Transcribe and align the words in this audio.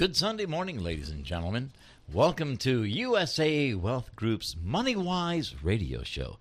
Good 0.00 0.16
Sunday 0.16 0.46
morning, 0.46 0.82
ladies 0.82 1.10
and 1.10 1.24
gentlemen. 1.24 1.72
Welcome 2.10 2.56
to 2.56 2.84
USA 2.84 3.74
Wealth 3.74 4.16
Group's 4.16 4.56
Money 4.58 4.96
Wise 4.96 5.54
radio 5.62 6.02
show. 6.02 6.38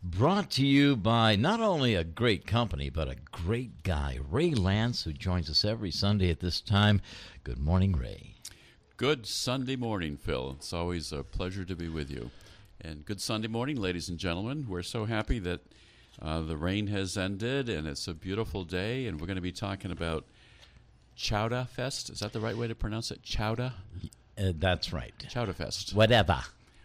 Brought 0.00 0.48
to 0.52 0.64
you 0.64 0.94
by 0.94 1.34
not 1.34 1.58
only 1.58 1.96
a 1.96 2.04
great 2.04 2.46
company, 2.46 2.88
but 2.88 3.08
a 3.08 3.16
great 3.32 3.82
guy, 3.82 4.20
Ray 4.30 4.54
Lance, 4.54 5.02
who 5.02 5.12
joins 5.12 5.50
us 5.50 5.64
every 5.64 5.90
Sunday 5.90 6.30
at 6.30 6.38
this 6.38 6.60
time. 6.60 7.00
Good 7.42 7.58
morning, 7.58 7.96
Ray. 7.96 8.36
Good 8.96 9.26
Sunday 9.26 9.74
morning, 9.74 10.16
Phil. 10.16 10.54
It's 10.56 10.72
always 10.72 11.10
a 11.10 11.24
pleasure 11.24 11.64
to 11.64 11.74
be 11.74 11.88
with 11.88 12.12
you. 12.12 12.30
And 12.80 13.04
good 13.04 13.20
Sunday 13.20 13.48
morning, 13.48 13.74
ladies 13.74 14.08
and 14.08 14.18
gentlemen. 14.18 14.66
We're 14.68 14.84
so 14.84 15.06
happy 15.06 15.40
that 15.40 15.62
uh, 16.22 16.42
the 16.42 16.56
rain 16.56 16.86
has 16.86 17.18
ended 17.18 17.68
and 17.68 17.88
it's 17.88 18.06
a 18.06 18.14
beautiful 18.14 18.62
day, 18.62 19.08
and 19.08 19.20
we're 19.20 19.26
going 19.26 19.34
to 19.34 19.42
be 19.42 19.50
talking 19.50 19.90
about 19.90 20.26
Chowda 21.16 21.68
Fest. 21.68 22.10
Is 22.10 22.20
that 22.20 22.32
the 22.32 22.40
right 22.40 22.56
way 22.56 22.68
to 22.68 22.74
pronounce 22.74 23.10
it? 23.10 23.22
Chowda? 23.22 23.72
Uh, 24.38 24.52
that's 24.56 24.92
right. 24.92 25.12
Chowda 25.28 25.54
Fest. 25.54 25.94
Whatever. 25.94 26.40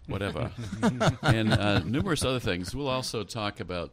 Whatever. 0.07 0.51
and 1.23 1.53
uh, 1.53 1.79
numerous 1.79 2.23
other 2.23 2.39
things. 2.39 2.75
We'll 2.75 2.89
also 2.89 3.23
talk 3.23 3.59
about 3.59 3.91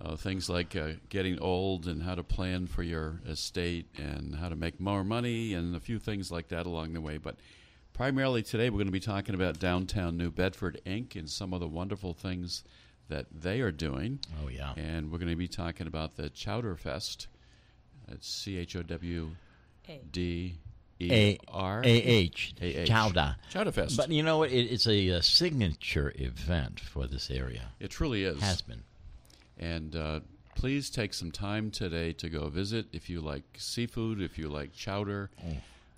uh, 0.00 0.16
things 0.16 0.48
like 0.48 0.76
uh, 0.76 0.92
getting 1.08 1.38
old 1.38 1.86
and 1.86 2.02
how 2.02 2.14
to 2.14 2.22
plan 2.22 2.66
for 2.66 2.82
your 2.82 3.20
estate 3.26 3.86
and 3.96 4.34
how 4.34 4.48
to 4.48 4.56
make 4.56 4.80
more 4.80 5.04
money 5.04 5.54
and 5.54 5.74
a 5.74 5.80
few 5.80 5.98
things 5.98 6.30
like 6.30 6.48
that 6.48 6.66
along 6.66 6.92
the 6.92 7.00
way. 7.00 7.16
But 7.16 7.36
primarily 7.94 8.42
today, 8.42 8.68
we're 8.68 8.78
going 8.78 8.86
to 8.86 8.92
be 8.92 9.00
talking 9.00 9.34
about 9.34 9.58
downtown 9.58 10.16
New 10.16 10.30
Bedford 10.30 10.80
Inc. 10.84 11.16
and 11.16 11.30
some 11.30 11.54
of 11.54 11.60
the 11.60 11.68
wonderful 11.68 12.12
things 12.12 12.62
that 13.08 13.26
they 13.32 13.60
are 13.60 13.72
doing. 13.72 14.18
Oh, 14.44 14.48
yeah. 14.48 14.74
And 14.76 15.10
we're 15.10 15.18
going 15.18 15.30
to 15.30 15.36
be 15.36 15.48
talking 15.48 15.86
about 15.86 16.16
the 16.16 16.28
Chowder 16.28 16.76
Fest. 16.76 17.28
It's 18.08 18.28
C 18.28 18.58
H 18.58 18.76
O 18.76 18.82
W 18.82 19.30
D 20.12 20.58
E 21.00 21.12
A 21.12 21.38
R 21.48 21.82
A 21.84 21.88
H. 21.88 22.54
Chowda. 22.60 23.36
Chowder 23.50 23.72
Fest. 23.72 23.96
But 23.96 24.10
you 24.10 24.22
know 24.22 24.38
what? 24.38 24.50
It, 24.50 24.66
it's 24.72 24.86
a, 24.86 25.10
uh 25.10 25.20
signature 25.20 26.12
event 26.16 26.80
for 26.80 27.06
this 27.06 27.30
area. 27.30 27.68
it 27.80 27.90
truly 27.90 28.24
is. 28.24 28.40
Has 28.42 28.62
been. 28.62 28.82
And 29.58 29.94
uh, 29.96 30.20
please 30.54 30.90
take 30.90 31.14
some 31.14 31.30
time 31.30 31.70
today 31.70 32.12
to 32.14 32.28
go 32.28 32.48
visit. 32.48 32.86
If 32.92 33.08
you 33.10 33.20
like 33.20 33.44
seafood, 33.56 34.20
if 34.20 34.36
you 34.38 34.48
like 34.48 34.72
chowder 34.74 35.30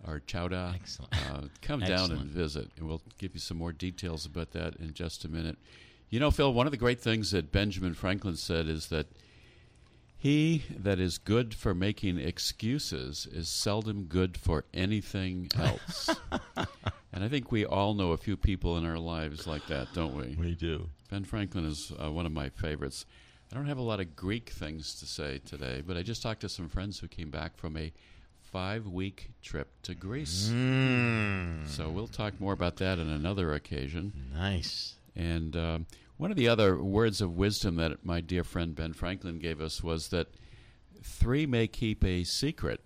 or 0.06 0.20
chowda, 0.26 0.70
Oh. 0.70 0.74
Excellent. 0.74 1.14
Uh, 1.30 1.40
come 1.62 1.80
down 1.80 1.90
Excellent. 1.90 2.20
and 2.22 2.30
visit. 2.30 2.68
And 2.76 2.86
we'll 2.88 3.02
give 3.18 3.34
you 3.34 3.40
some 3.40 3.56
more 3.56 3.72
details 3.72 4.26
about 4.26 4.52
that 4.52 4.76
in 4.76 4.94
just 4.94 5.24
a 5.24 5.28
minute. 5.28 5.58
You 6.10 6.20
know, 6.20 6.30
Phil, 6.30 6.52
one 6.54 6.66
of 6.66 6.70
the 6.70 6.76
great 6.78 7.00
things 7.00 7.32
that 7.32 7.50
Benjamin 7.52 7.94
Franklin 7.94 8.36
said 8.36 8.66
is 8.68 8.86
that 8.88 9.06
he 10.18 10.64
that 10.76 10.98
is 10.98 11.16
good 11.18 11.54
for 11.54 11.74
making 11.74 12.18
excuses 12.18 13.26
is 13.30 13.48
seldom 13.48 14.04
good 14.04 14.36
for 14.36 14.64
anything 14.74 15.48
else. 15.56 16.10
and 17.12 17.24
I 17.24 17.28
think 17.28 17.52
we 17.52 17.64
all 17.64 17.94
know 17.94 18.10
a 18.12 18.16
few 18.16 18.36
people 18.36 18.76
in 18.76 18.84
our 18.84 18.98
lives 18.98 19.46
like 19.46 19.66
that, 19.68 19.88
don't 19.94 20.16
we? 20.16 20.36
We 20.38 20.54
do. 20.54 20.88
Ben 21.10 21.24
Franklin 21.24 21.64
is 21.64 21.92
uh, 22.02 22.10
one 22.10 22.26
of 22.26 22.32
my 22.32 22.48
favorites. 22.48 23.06
I 23.50 23.54
don't 23.54 23.66
have 23.66 23.78
a 23.78 23.82
lot 23.82 24.00
of 24.00 24.14
Greek 24.16 24.50
things 24.50 24.98
to 25.00 25.06
say 25.06 25.38
today, 25.38 25.82
but 25.86 25.96
I 25.96 26.02
just 26.02 26.20
talked 26.22 26.40
to 26.42 26.48
some 26.48 26.68
friends 26.68 26.98
who 26.98 27.08
came 27.08 27.30
back 27.30 27.56
from 27.56 27.76
a 27.76 27.92
five 28.42 28.86
week 28.86 29.30
trip 29.42 29.68
to 29.84 29.94
Greece. 29.94 30.50
Mm, 30.52 31.66
So 31.68 31.88
we'll 31.90 32.08
talk 32.08 32.40
more 32.40 32.52
about 32.52 32.76
that 32.76 32.98
on 32.98 33.08
another 33.08 33.54
occasion. 33.54 34.12
nice. 34.34 34.94
And 35.16 35.56
um, 35.56 35.86
one 36.18 36.30
of 36.32 36.36
the 36.36 36.48
other 36.48 36.76
words 36.76 37.20
of 37.20 37.36
wisdom 37.36 37.76
that 37.76 38.04
my 38.04 38.20
dear 38.20 38.44
friend 38.44 38.74
Ben 38.74 38.92
Franklin 38.92 39.38
gave 39.38 39.60
us 39.60 39.82
was 39.82 40.08
that 40.08 40.26
three 41.02 41.46
may 41.46 41.66
keep 41.66 42.04
a 42.04 42.24
secret 42.24 42.80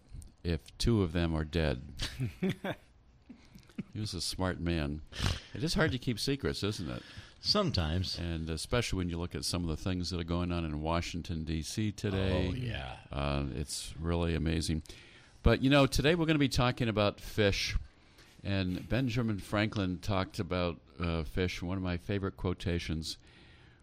if 0.44 0.61
two 0.77 1.02
of 1.02 1.12
them 1.12 1.34
are 1.34 1.44
dead. 1.44 1.83
he 2.41 4.00
was 4.00 4.12
a 4.15 4.20
smart 4.20 4.60
man. 4.60 5.00
It 5.54 5.65
is 5.65 5.75
hard 5.75 5.93
to 5.93 5.98
keep 5.98 6.20
secrets, 6.20 6.62
isn't 6.62 6.91
it? 6.91 7.03
Sometimes. 7.41 8.19
And 8.19 8.50
especially 8.50 8.98
when 8.98 9.09
you 9.09 9.19
look 9.19 9.34
at 9.34 9.44
some 9.44 9.62
of 9.62 9.69
the 9.69 9.82
things 9.82 10.10
that 10.10 10.20
are 10.20 10.25
going 10.25 10.53
on 10.53 10.64
in 10.64 10.82
Washington, 10.82 11.44
D.C. 11.44 11.93
today. 11.93 12.50
Oh, 12.50 12.54
yeah. 12.54 12.93
Uh, 13.10 13.44
it's 13.56 13.94
really 13.99 14.34
amazing. 14.34 14.82
But, 15.43 15.62
you 15.62 15.70
know, 15.70 15.87
today 15.87 16.14
we're 16.14 16.26
going 16.26 16.34
to 16.34 16.38
be 16.38 16.49
talking 16.49 16.88
about 16.88 17.19
fish. 17.19 17.76
And 18.44 18.88
Benjamin 18.88 19.38
Franklin 19.38 19.99
talked 20.00 20.38
about 20.38 20.78
uh, 21.02 21.24
fish, 21.24 21.62
one 21.62 21.76
of 21.76 21.82
my 21.82 21.96
favorite 21.96 22.36
quotations, 22.36 23.18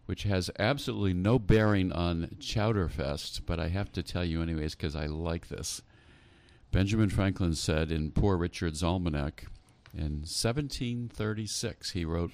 which 0.06 0.24
has 0.24 0.50
absolutely 0.58 1.14
no 1.14 1.38
bearing 1.38 1.92
on 1.92 2.36
Chowderfest, 2.40 3.42
but 3.46 3.60
I 3.60 3.68
have 3.68 3.92
to 3.92 4.02
tell 4.02 4.24
you 4.24 4.42
anyways 4.42 4.74
because 4.74 4.96
I 4.96 5.06
like 5.06 5.48
this. 5.48 5.82
Benjamin 6.72 7.10
Franklin 7.10 7.54
said 7.54 7.90
in 7.90 8.10
Poor 8.12 8.36
Richard's 8.36 8.82
Almanac 8.82 9.46
in 9.92 10.22
1736, 10.22 11.90
he 11.92 12.04
wrote, 12.04 12.32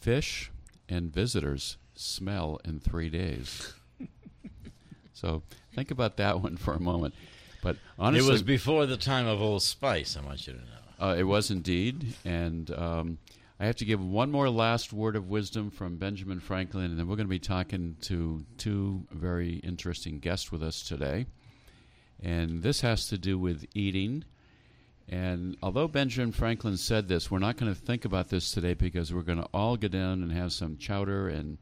Fish 0.00 0.50
and 0.88 1.12
visitors 1.12 1.76
smell 1.94 2.60
in 2.64 2.78
three 2.80 3.08
days. 3.08 3.72
so 5.12 5.42
think 5.74 5.90
about 5.90 6.16
that 6.16 6.40
one 6.40 6.56
for 6.56 6.74
a 6.74 6.80
moment. 6.80 7.14
But 7.62 7.76
honestly, 7.98 8.28
it 8.28 8.30
was 8.30 8.42
before 8.42 8.86
the 8.86 8.96
time 8.96 9.26
of 9.26 9.40
Old 9.40 9.62
Spice, 9.62 10.16
I 10.16 10.24
want 10.24 10.46
you 10.46 10.52
to 10.52 10.58
know. 10.58 11.08
uh, 11.08 11.14
it 11.14 11.24
was 11.24 11.50
indeed. 11.50 12.14
And 12.24 12.70
um, 12.72 13.18
I 13.58 13.64
have 13.64 13.76
to 13.76 13.86
give 13.86 14.04
one 14.04 14.30
more 14.30 14.50
last 14.50 14.92
word 14.92 15.16
of 15.16 15.30
wisdom 15.30 15.70
from 15.70 15.96
Benjamin 15.96 16.40
Franklin, 16.40 16.90
and 16.90 16.98
then 16.98 17.08
we're 17.08 17.16
going 17.16 17.26
to 17.26 17.30
be 17.30 17.38
talking 17.38 17.96
to 18.02 18.44
two 18.58 19.06
very 19.10 19.54
interesting 19.56 20.18
guests 20.18 20.52
with 20.52 20.62
us 20.62 20.82
today. 20.82 21.24
And 22.22 22.62
this 22.62 22.82
has 22.82 23.06
to 23.08 23.16
do 23.16 23.38
with 23.38 23.64
eating. 23.72 24.24
And 25.08 25.56
although 25.62 25.88
Benjamin 25.88 26.32
Franklin 26.32 26.76
said 26.76 27.08
this, 27.08 27.30
we're 27.30 27.38
not 27.38 27.56
going 27.56 27.74
to 27.74 27.80
think 27.80 28.04
about 28.04 28.28
this 28.28 28.50
today 28.50 28.74
because 28.74 29.14
we're 29.14 29.22
going 29.22 29.40
to 29.40 29.48
all 29.54 29.78
go 29.78 29.88
down 29.88 30.22
and 30.22 30.32
have 30.32 30.52
some 30.52 30.76
chowder 30.76 31.28
and 31.28 31.56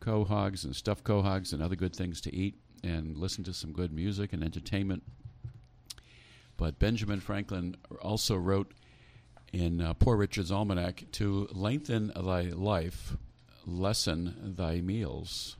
quahogs 0.00 0.62
and 0.62 0.76
stuffed 0.76 1.02
quahogs 1.02 1.52
and 1.52 1.60
other 1.60 1.76
good 1.76 1.96
things 1.96 2.20
to 2.20 2.32
eat 2.32 2.54
and 2.84 3.16
listen 3.16 3.42
to 3.44 3.52
some 3.52 3.72
good 3.72 3.92
music 3.92 4.32
and 4.32 4.44
entertainment. 4.44 5.02
But 6.56 6.78
Benjamin 6.78 7.18
Franklin 7.18 7.76
also 8.00 8.36
wrote 8.36 8.70
in 9.52 9.80
uh, 9.80 9.94
Poor 9.94 10.16
Richard's 10.16 10.50
Almanac 10.52 11.04
to 11.12 11.48
lengthen 11.52 12.12
thy 12.14 12.42
life, 12.42 13.16
lessen 13.66 14.54
thy 14.56 14.80
meals. 14.80 15.56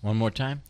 One 0.00 0.16
more 0.16 0.30
time. 0.30 0.62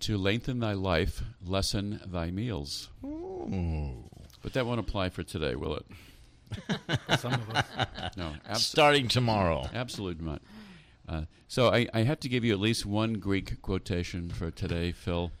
To 0.00 0.16
lengthen 0.18 0.60
thy 0.60 0.72
life, 0.74 1.22
lessen 1.44 2.00
thy 2.06 2.30
meals. 2.30 2.88
But 3.02 4.52
that 4.52 4.66
won't 4.66 4.80
apply 4.80 5.08
for 5.10 5.22
today, 5.22 5.54
will 5.54 5.76
it? 5.76 5.86
Some 7.18 7.34
of 7.34 7.50
us. 7.50 7.64
No, 8.16 8.32
abs- 8.48 8.66
Starting 8.66 9.08
tomorrow. 9.08 9.68
absolutely 9.74 10.24
not. 10.24 10.42
Uh, 11.08 11.22
so 11.48 11.68
I, 11.72 11.86
I 11.94 12.00
have 12.02 12.20
to 12.20 12.28
give 12.28 12.44
you 12.44 12.52
at 12.52 12.60
least 12.60 12.84
one 12.86 13.14
Greek 13.14 13.60
quotation 13.62 14.28
for 14.30 14.50
today, 14.50 14.92
Phil. 14.92 15.32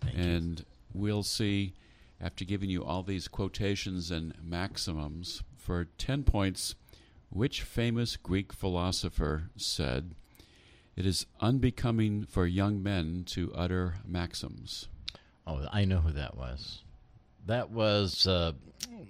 Thank 0.00 0.16
you. 0.16 0.22
and 0.22 0.64
we'll 0.94 1.22
see, 1.22 1.74
after 2.20 2.44
giving 2.44 2.70
you 2.70 2.84
all 2.84 3.02
these 3.02 3.26
quotations 3.28 4.10
and 4.10 4.34
maximums, 4.42 5.42
for 5.66 5.88
10 5.98 6.22
points, 6.22 6.76
which 7.28 7.62
famous 7.62 8.16
Greek 8.16 8.52
philosopher 8.52 9.50
said, 9.56 10.14
It 10.94 11.04
is 11.04 11.26
unbecoming 11.40 12.24
for 12.24 12.46
young 12.46 12.80
men 12.84 13.24
to 13.30 13.52
utter 13.52 13.96
maxims? 14.06 14.86
Oh, 15.44 15.66
I 15.72 15.84
know 15.84 15.98
who 15.98 16.12
that 16.12 16.36
was. 16.36 16.82
That 17.46 17.70
was 17.70 18.28
uh, 18.28 18.52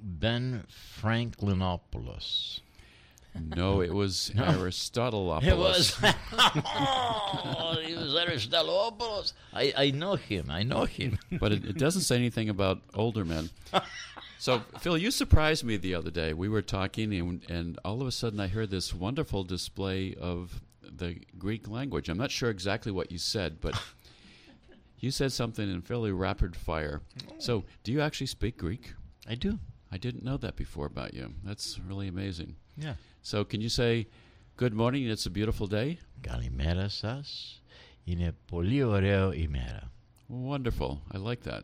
Ben 0.02 0.64
Franklinopoulos. 0.98 2.60
No, 3.54 3.82
it 3.82 3.92
was 3.92 4.32
Aristotleopoulos. 4.36 5.46
It 5.46 5.58
was. 5.58 5.94
oh, 6.32 7.76
he 7.84 7.94
was 7.94 8.14
Aristotleopoulos. 8.14 9.34
I, 9.52 9.74
I 9.76 9.90
know 9.90 10.14
him. 10.14 10.50
I 10.50 10.62
know 10.62 10.86
him. 10.86 11.18
but 11.38 11.52
it, 11.52 11.66
it 11.66 11.76
doesn't 11.76 12.02
say 12.02 12.16
anything 12.16 12.48
about 12.48 12.80
older 12.94 13.26
men. 13.26 13.50
So, 14.37 14.63
Phil, 14.79 14.97
you 14.97 15.11
surprised 15.11 15.63
me 15.63 15.77
the 15.77 15.93
other 15.95 16.11
day. 16.11 16.33
We 16.33 16.49
were 16.49 16.61
talking, 16.61 17.13
and, 17.13 17.43
and 17.49 17.79
all 17.85 18.01
of 18.01 18.07
a 18.07 18.11
sudden, 18.11 18.39
I 18.39 18.47
heard 18.47 18.71
this 18.71 18.93
wonderful 18.93 19.43
display 19.43 20.15
of 20.15 20.61
the 20.81 21.19
Greek 21.37 21.67
language. 21.67 22.09
I'm 22.09 22.17
not 22.17 22.31
sure 22.31 22.49
exactly 22.49 22.91
what 22.91 23.11
you 23.11 23.17
said, 23.17 23.61
but 23.61 23.79
you 24.99 25.11
said 25.11 25.31
something 25.31 25.71
in 25.71 25.81
fairly 25.81 26.11
rapid 26.11 26.55
fire. 26.55 27.01
So, 27.37 27.65
do 27.83 27.91
you 27.91 28.01
actually 28.01 28.27
speak 28.27 28.57
Greek? 28.57 28.93
I 29.27 29.35
do. 29.35 29.59
I 29.91 29.97
didn't 29.97 30.23
know 30.23 30.37
that 30.37 30.55
before 30.55 30.87
about 30.87 31.13
you. 31.13 31.33
That's 31.43 31.79
really 31.79 32.07
amazing. 32.07 32.55
Yeah. 32.77 32.95
So, 33.21 33.43
can 33.43 33.61
you 33.61 33.69
say, 33.69 34.07
Good 34.57 34.73
morning, 34.73 35.07
it's 35.07 35.25
a 35.25 35.31
beautiful 35.31 35.67
day? 35.67 35.97
Καλημέρα 36.21 36.89
σας. 36.89 37.61
Είναι 38.03 38.35
πολύ 38.45 38.83
ωραίο 38.83 39.31
ημέρα. 39.31 39.91
Wonderful. 40.29 40.97
I 41.13 41.17
like 41.17 41.43
that. 41.43 41.61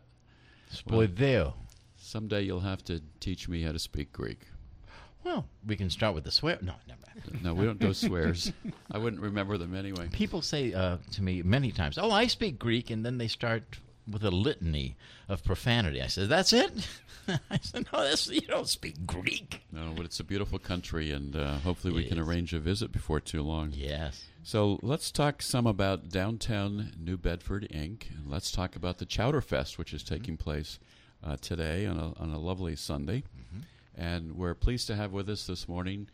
Σπουδαίο. 0.70 1.61
Someday 2.03 2.41
you'll 2.43 2.59
have 2.59 2.83
to 2.85 3.01
teach 3.21 3.47
me 3.47 3.61
how 3.63 3.71
to 3.71 3.79
speak 3.79 4.11
Greek. 4.11 4.39
Well, 5.23 5.45
we 5.65 5.77
can 5.77 5.89
start 5.89 6.13
with 6.13 6.25
the 6.25 6.31
swear. 6.31 6.57
No, 6.61 6.73
never. 6.87 6.99
No, 7.43 7.53
we 7.53 7.63
don't 7.65 7.79
do 7.79 7.93
swears. 7.93 8.51
I 8.91 8.97
wouldn't 8.97 9.21
remember 9.21 9.57
them 9.57 9.73
anyway. 9.75 10.09
People 10.11 10.41
say 10.41 10.73
uh, 10.73 10.97
to 11.13 11.21
me 11.23 11.41
many 11.43 11.71
times, 11.71 11.97
"Oh, 11.97 12.11
I 12.11 12.27
speak 12.27 12.57
Greek," 12.59 12.89
and 12.89 13.05
then 13.05 13.17
they 13.19 13.27
start 13.27 13.79
with 14.11 14.23
a 14.25 14.31
litany 14.31 14.97
of 15.29 15.43
profanity. 15.45 16.01
I 16.01 16.07
said, 16.07 16.27
"That's 16.29 16.51
it." 16.51 16.71
I 17.27 17.59
said, 17.61 17.85
"No, 17.93 18.01
that's 18.03 18.27
you 18.27 18.41
don't 18.41 18.67
speak 18.67 19.05
Greek." 19.05 19.61
No, 19.71 19.93
but 19.95 20.05
it's 20.05 20.19
a 20.19 20.23
beautiful 20.25 20.59
country, 20.59 21.11
and 21.11 21.35
uh, 21.35 21.55
hopefully 21.59 21.93
we 21.93 22.05
It 22.05 22.09
can 22.09 22.17
is. 22.19 22.27
arrange 22.27 22.53
a 22.53 22.59
visit 22.59 22.91
before 22.91 23.19
too 23.21 23.43
long. 23.43 23.71
Yes. 23.73 24.25
So 24.43 24.79
let's 24.81 25.11
talk 25.11 25.41
some 25.41 25.65
about 25.67 26.09
downtown 26.09 26.91
New 26.99 27.15
Bedford, 27.17 27.67
Inc. 27.71 28.09
And 28.09 28.29
let's 28.29 28.51
talk 28.51 28.75
about 28.75 28.97
the 28.97 29.05
Chowder 29.05 29.39
Fest, 29.41 29.77
which 29.77 29.93
is 29.93 30.03
taking 30.03 30.35
place 30.35 30.79
uh, 31.25 31.37
today 31.41 31.85
on 31.85 31.97
a, 31.97 32.13
on 32.21 32.31
a 32.31 32.39
lovely 32.39 32.75
Sunday. 32.75 33.23
And 33.95 34.35
we're 34.35 34.55
pleased 34.55 34.87
to 34.87 34.95
have 34.95 35.11
with 35.11 35.29
us 35.29 35.45
this 35.45 35.67
morning 35.69 36.07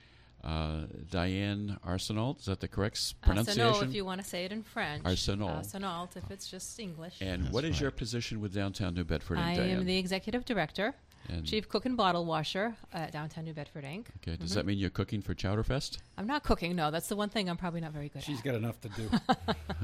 uh, 0.43 0.81
Diane 1.09 1.77
Arsenault. 1.85 2.39
Is 2.39 2.45
that 2.45 2.59
the 2.59 2.67
correct 2.67 3.21
pronunciation? 3.21 3.61
Arsenal, 3.61 3.89
if 3.89 3.95
you 3.95 4.05
want 4.05 4.21
to 4.21 4.27
say 4.27 4.45
it 4.45 4.51
in 4.51 4.63
French. 4.63 5.03
Arsenault. 5.03 5.61
Arsenault, 5.63 6.15
if 6.17 6.29
it's 6.29 6.49
just 6.49 6.77
English. 6.79 7.15
and 7.21 7.43
That's 7.43 7.53
what 7.53 7.63
is 7.63 7.79
your 7.79 7.91
position 7.91 8.41
with 8.41 8.53
downtown 8.53 8.93
New 8.95 9.03
Bedford, 9.05 9.37
I 9.37 9.55
Diane? 9.55 9.79
am 9.79 9.85
the 9.85 9.97
executive 9.97 10.45
director, 10.45 10.93
And- 11.27 11.45
chief 11.45 11.67
cook 11.69 11.85
and 11.85 11.95
bottle 11.97 12.25
washer 12.25 12.75
at 12.93 13.11
Downtown 13.11 13.45
New 13.45 13.53
Bedford, 13.53 13.83
Inc. 13.83 14.05
Okay, 14.23 14.35
does 14.37 14.53
that 14.55 14.65
mean 14.65 14.77
you're 14.79 14.89
cooking 14.89 15.21
for 15.21 15.33
Chowder 15.35 15.63
Fest? 15.63 15.99
I'm 16.17 16.25
not 16.25 16.43
cooking, 16.43 16.75
no. 16.75 16.89
That's 16.89 17.07
the 17.07 17.15
one 17.15 17.29
thing 17.29 17.49
I'm 17.49 17.57
probably 17.57 17.81
not 17.81 17.91
very 17.91 18.09
good 18.09 18.23
She's 18.23 18.39
at. 18.39 18.43
She's 18.43 18.51
got 18.51 18.55
enough 18.55 18.79
to 18.81 18.89
do. 18.89 19.09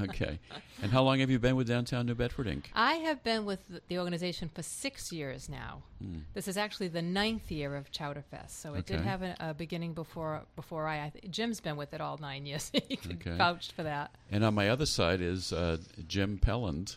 okay. 0.08 0.38
And 0.82 0.90
how 0.90 1.02
long 1.02 1.20
have 1.20 1.30
you 1.30 1.38
been 1.38 1.54
with 1.54 1.68
downtown 1.68 2.06
New 2.06 2.14
Bedford, 2.14 2.46
Inc.? 2.46 2.64
I 2.74 2.94
have 2.94 3.22
been 3.22 3.44
with 3.44 3.60
the 3.88 3.98
organization 3.98 4.50
for 4.52 4.62
six 4.62 5.12
years 5.12 5.48
now. 5.48 5.82
Hmm. 6.02 6.18
This 6.34 6.48
is 6.48 6.56
actually 6.56 6.88
the 6.88 7.02
ninth 7.02 7.50
year 7.50 7.76
of 7.76 7.90
Chowder 7.90 8.22
Fest, 8.30 8.60
so 8.60 8.74
it 8.74 8.86
did 8.86 9.00
have 9.00 9.22
a, 9.22 9.36
a 9.38 9.54
beginning 9.54 9.94
before 9.94 10.42
before 10.56 10.86
I. 10.86 11.06
I 11.06 11.08
th- 11.10 11.30
Jim's 11.30 11.60
been 11.60 11.76
with 11.76 11.94
it 11.94 12.00
all 12.00 12.18
nine 12.18 12.44
years. 12.46 12.70
he 12.88 12.96
can 12.96 13.12
Okay. 13.12 13.36
vouch 13.36 13.72
for 13.72 13.82
that. 13.84 14.10
And 14.30 14.44
on 14.44 14.54
my 14.54 14.68
other 14.68 14.86
side 14.86 15.20
is 15.20 15.52
uh, 15.52 15.76
Jim 16.08 16.38
Pelland. 16.38 16.96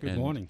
Good 0.00 0.10
And- 0.10 0.18
morning. 0.18 0.48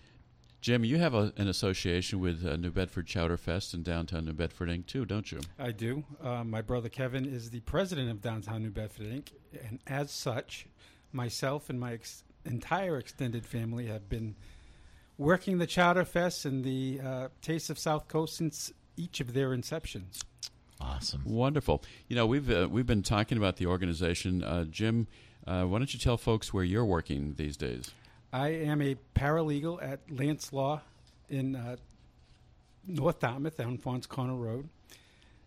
Jim, 0.67 0.85
you 0.85 0.99
have 0.99 1.15
a, 1.15 1.33
an 1.37 1.47
association 1.47 2.19
with 2.19 2.45
uh, 2.45 2.57
New 2.57 2.73
Bedford 2.73 3.07
Chowder 3.07 3.37
Fest 3.37 3.73
in 3.73 3.85
downtown 3.85 4.25
New 4.25 4.33
Bedford, 4.33 4.69
Inc., 4.69 4.87
too, 4.87 5.05
don't 5.05 5.31
you? 5.31 5.39
I 5.61 5.71
do. 5.71 6.03
Uh, 6.21 6.43
my 6.43 6.61
brother 6.61 6.89
Kevin 6.89 7.25
is 7.25 7.51
the 7.51 7.61
president 7.61 8.11
of 8.11 8.21
Downtown 8.21 8.65
New 8.65 8.71
Bedford 8.71 9.07
Inc., 9.07 9.29
and 9.65 9.79
as 9.87 10.11
such, 10.11 10.67
myself 11.13 11.71
and 11.71 11.79
my 11.79 11.93
ex- 11.93 12.25
entire 12.45 12.99
extended 12.99 13.47
family 13.47 13.87
have 13.87 14.09
been 14.09 14.35
working 15.19 15.59
the 15.59 15.69
Chowder 15.69 16.05
Fest 16.05 16.45
and 16.45 16.65
the 16.65 16.99
uh, 17.01 17.29
Taste 17.43 17.71
of 17.71 17.79
South 17.79 18.09
Coast 18.09 18.35
since 18.37 18.73
each 18.97 19.21
of 19.21 19.35
their 19.35 19.51
inceptions. 19.51 20.25
Awesome. 20.81 21.23
Wonderful. 21.25 21.85
You 22.09 22.17
know, 22.17 22.27
we've 22.27 22.51
uh, 22.51 22.67
we've 22.69 22.89
been 22.89 23.05
talking 23.05 23.39
about 23.39 23.59
the 23.59 23.67
organization. 23.67 24.43
Uh, 24.43 24.65
Jim, 24.65 25.07
uh, 25.47 25.63
why 25.63 25.79
don't 25.79 25.95
you 25.95 26.01
tell 26.01 26.17
folks 26.17 26.53
where 26.53 26.65
you're 26.65 26.85
working 26.85 27.35
these 27.37 27.57
days? 27.57 27.93
I 28.37 28.49
am 28.49 28.83
a 28.83 28.97
paralegal 29.15 29.83
at 29.83 30.01
Lance 30.11 30.53
Law 30.53 30.83
in 31.31 31.57
uh, 31.57 31.77
North 32.87 33.21
Dartmouth 33.21 33.59
on 33.61 33.79
Faunce 33.79 34.05
Corner 34.05 34.35
Road. 34.35 34.69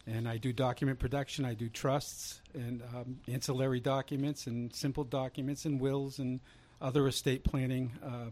And 0.08 0.28
I 0.28 0.38
do 0.38 0.52
document 0.52 0.98
production. 0.98 1.46
I 1.46 1.54
do 1.54 1.70
trusts 1.70 2.42
and 2.56 2.82
um, 2.96 3.20
ancillary 3.28 3.80
documents 3.80 4.48
and 4.48 4.74
simple 4.74 5.04
documents 5.04 5.66
and 5.66 5.80
wills 5.80 6.18
and 6.18 6.40
other 6.82 7.08
estate 7.08 7.44
planning 7.44 7.92
uh, 8.04 8.32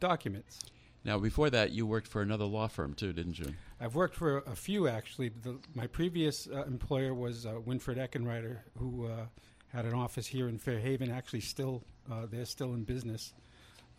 documents. 0.00 0.60
Now, 1.04 1.18
before 1.18 1.50
that, 1.50 1.70
you 1.70 1.86
worked 1.86 2.08
for 2.08 2.22
another 2.22 2.46
law 2.46 2.68
firm, 2.68 2.94
too, 2.94 3.12
didn't 3.12 3.38
you? 3.38 3.52
I've 3.78 3.94
worked 3.94 4.14
for 4.14 4.38
a 4.38 4.56
few 4.56 4.88
actually. 4.88 5.28
The, 5.28 5.58
my 5.74 5.86
previous 5.86 6.48
uh, 6.48 6.64
employer 6.64 7.12
was 7.12 7.44
uh, 7.44 7.56
Winfred 7.66 7.98
Eckenreiter, 7.98 8.60
who 8.78 9.08
uh, 9.08 9.26
had 9.74 9.84
an 9.84 9.92
office 9.92 10.26
here 10.26 10.48
in 10.48 10.58
Fairhaven. 10.58 11.10
Actually, 11.10 11.42
still 11.42 11.82
uh, 12.10 12.24
they're 12.30 12.46
still 12.46 12.72
in 12.72 12.84
business, 12.84 13.34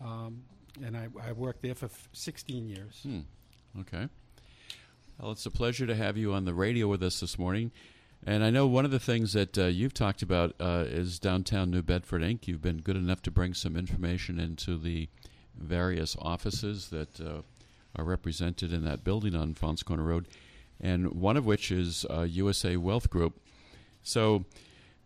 um, 0.02 0.44
and 0.84 0.96
I, 0.96 1.08
I 1.28 1.32
worked 1.32 1.62
there 1.62 1.76
for 1.76 1.86
f- 1.86 2.10
16 2.14 2.68
years. 2.68 3.00
Hmm. 3.04 3.20
Okay. 3.82 4.08
Well, 5.20 5.32
it's 5.32 5.46
a 5.46 5.52
pleasure 5.52 5.86
to 5.86 5.96
have 5.96 6.18
you 6.18 6.34
on 6.34 6.46
the 6.46 6.54
radio 6.54 6.88
with 6.88 7.04
us 7.04 7.20
this 7.20 7.38
morning. 7.38 7.72
And 8.26 8.44
I 8.44 8.50
know 8.50 8.68
one 8.68 8.86
of 8.86 8.92
the 8.92 9.00
things 9.00 9.34
that 9.34 9.58
uh, 9.58 9.66
you've 9.66 9.94
talked 9.94 10.22
about 10.22 10.54
uh, 10.60 10.86
is 10.88 11.20
downtown 11.20 11.72
New 11.72 11.82
Bedford, 11.82 12.22
Inc. 12.22 12.48
You've 12.48 12.62
been 12.62 12.80
good 12.80 12.98
enough 12.98 13.22
to 13.24 13.32
bring 13.32 13.54
some 13.54 13.78
information 13.78 14.40
into 14.40 14.78
the 14.78 15.08
various 15.58 16.16
offices 16.20 16.90
that 16.90 17.20
uh, 17.22 17.42
are 17.96 18.04
represented 18.04 18.74
in 18.74 18.84
that 18.86 19.04
building 19.04 19.36
on 19.36 19.54
Faunce 19.54 19.84
Corner 19.84 20.04
Road, 20.04 20.28
and 20.80 21.14
one 21.14 21.38
of 21.38 21.46
which 21.46 21.72
is 21.72 22.06
uh, 22.10 22.22
USA 22.22 22.78
Wealth 22.78 23.10
Group. 23.10 23.40
So, 24.04 24.46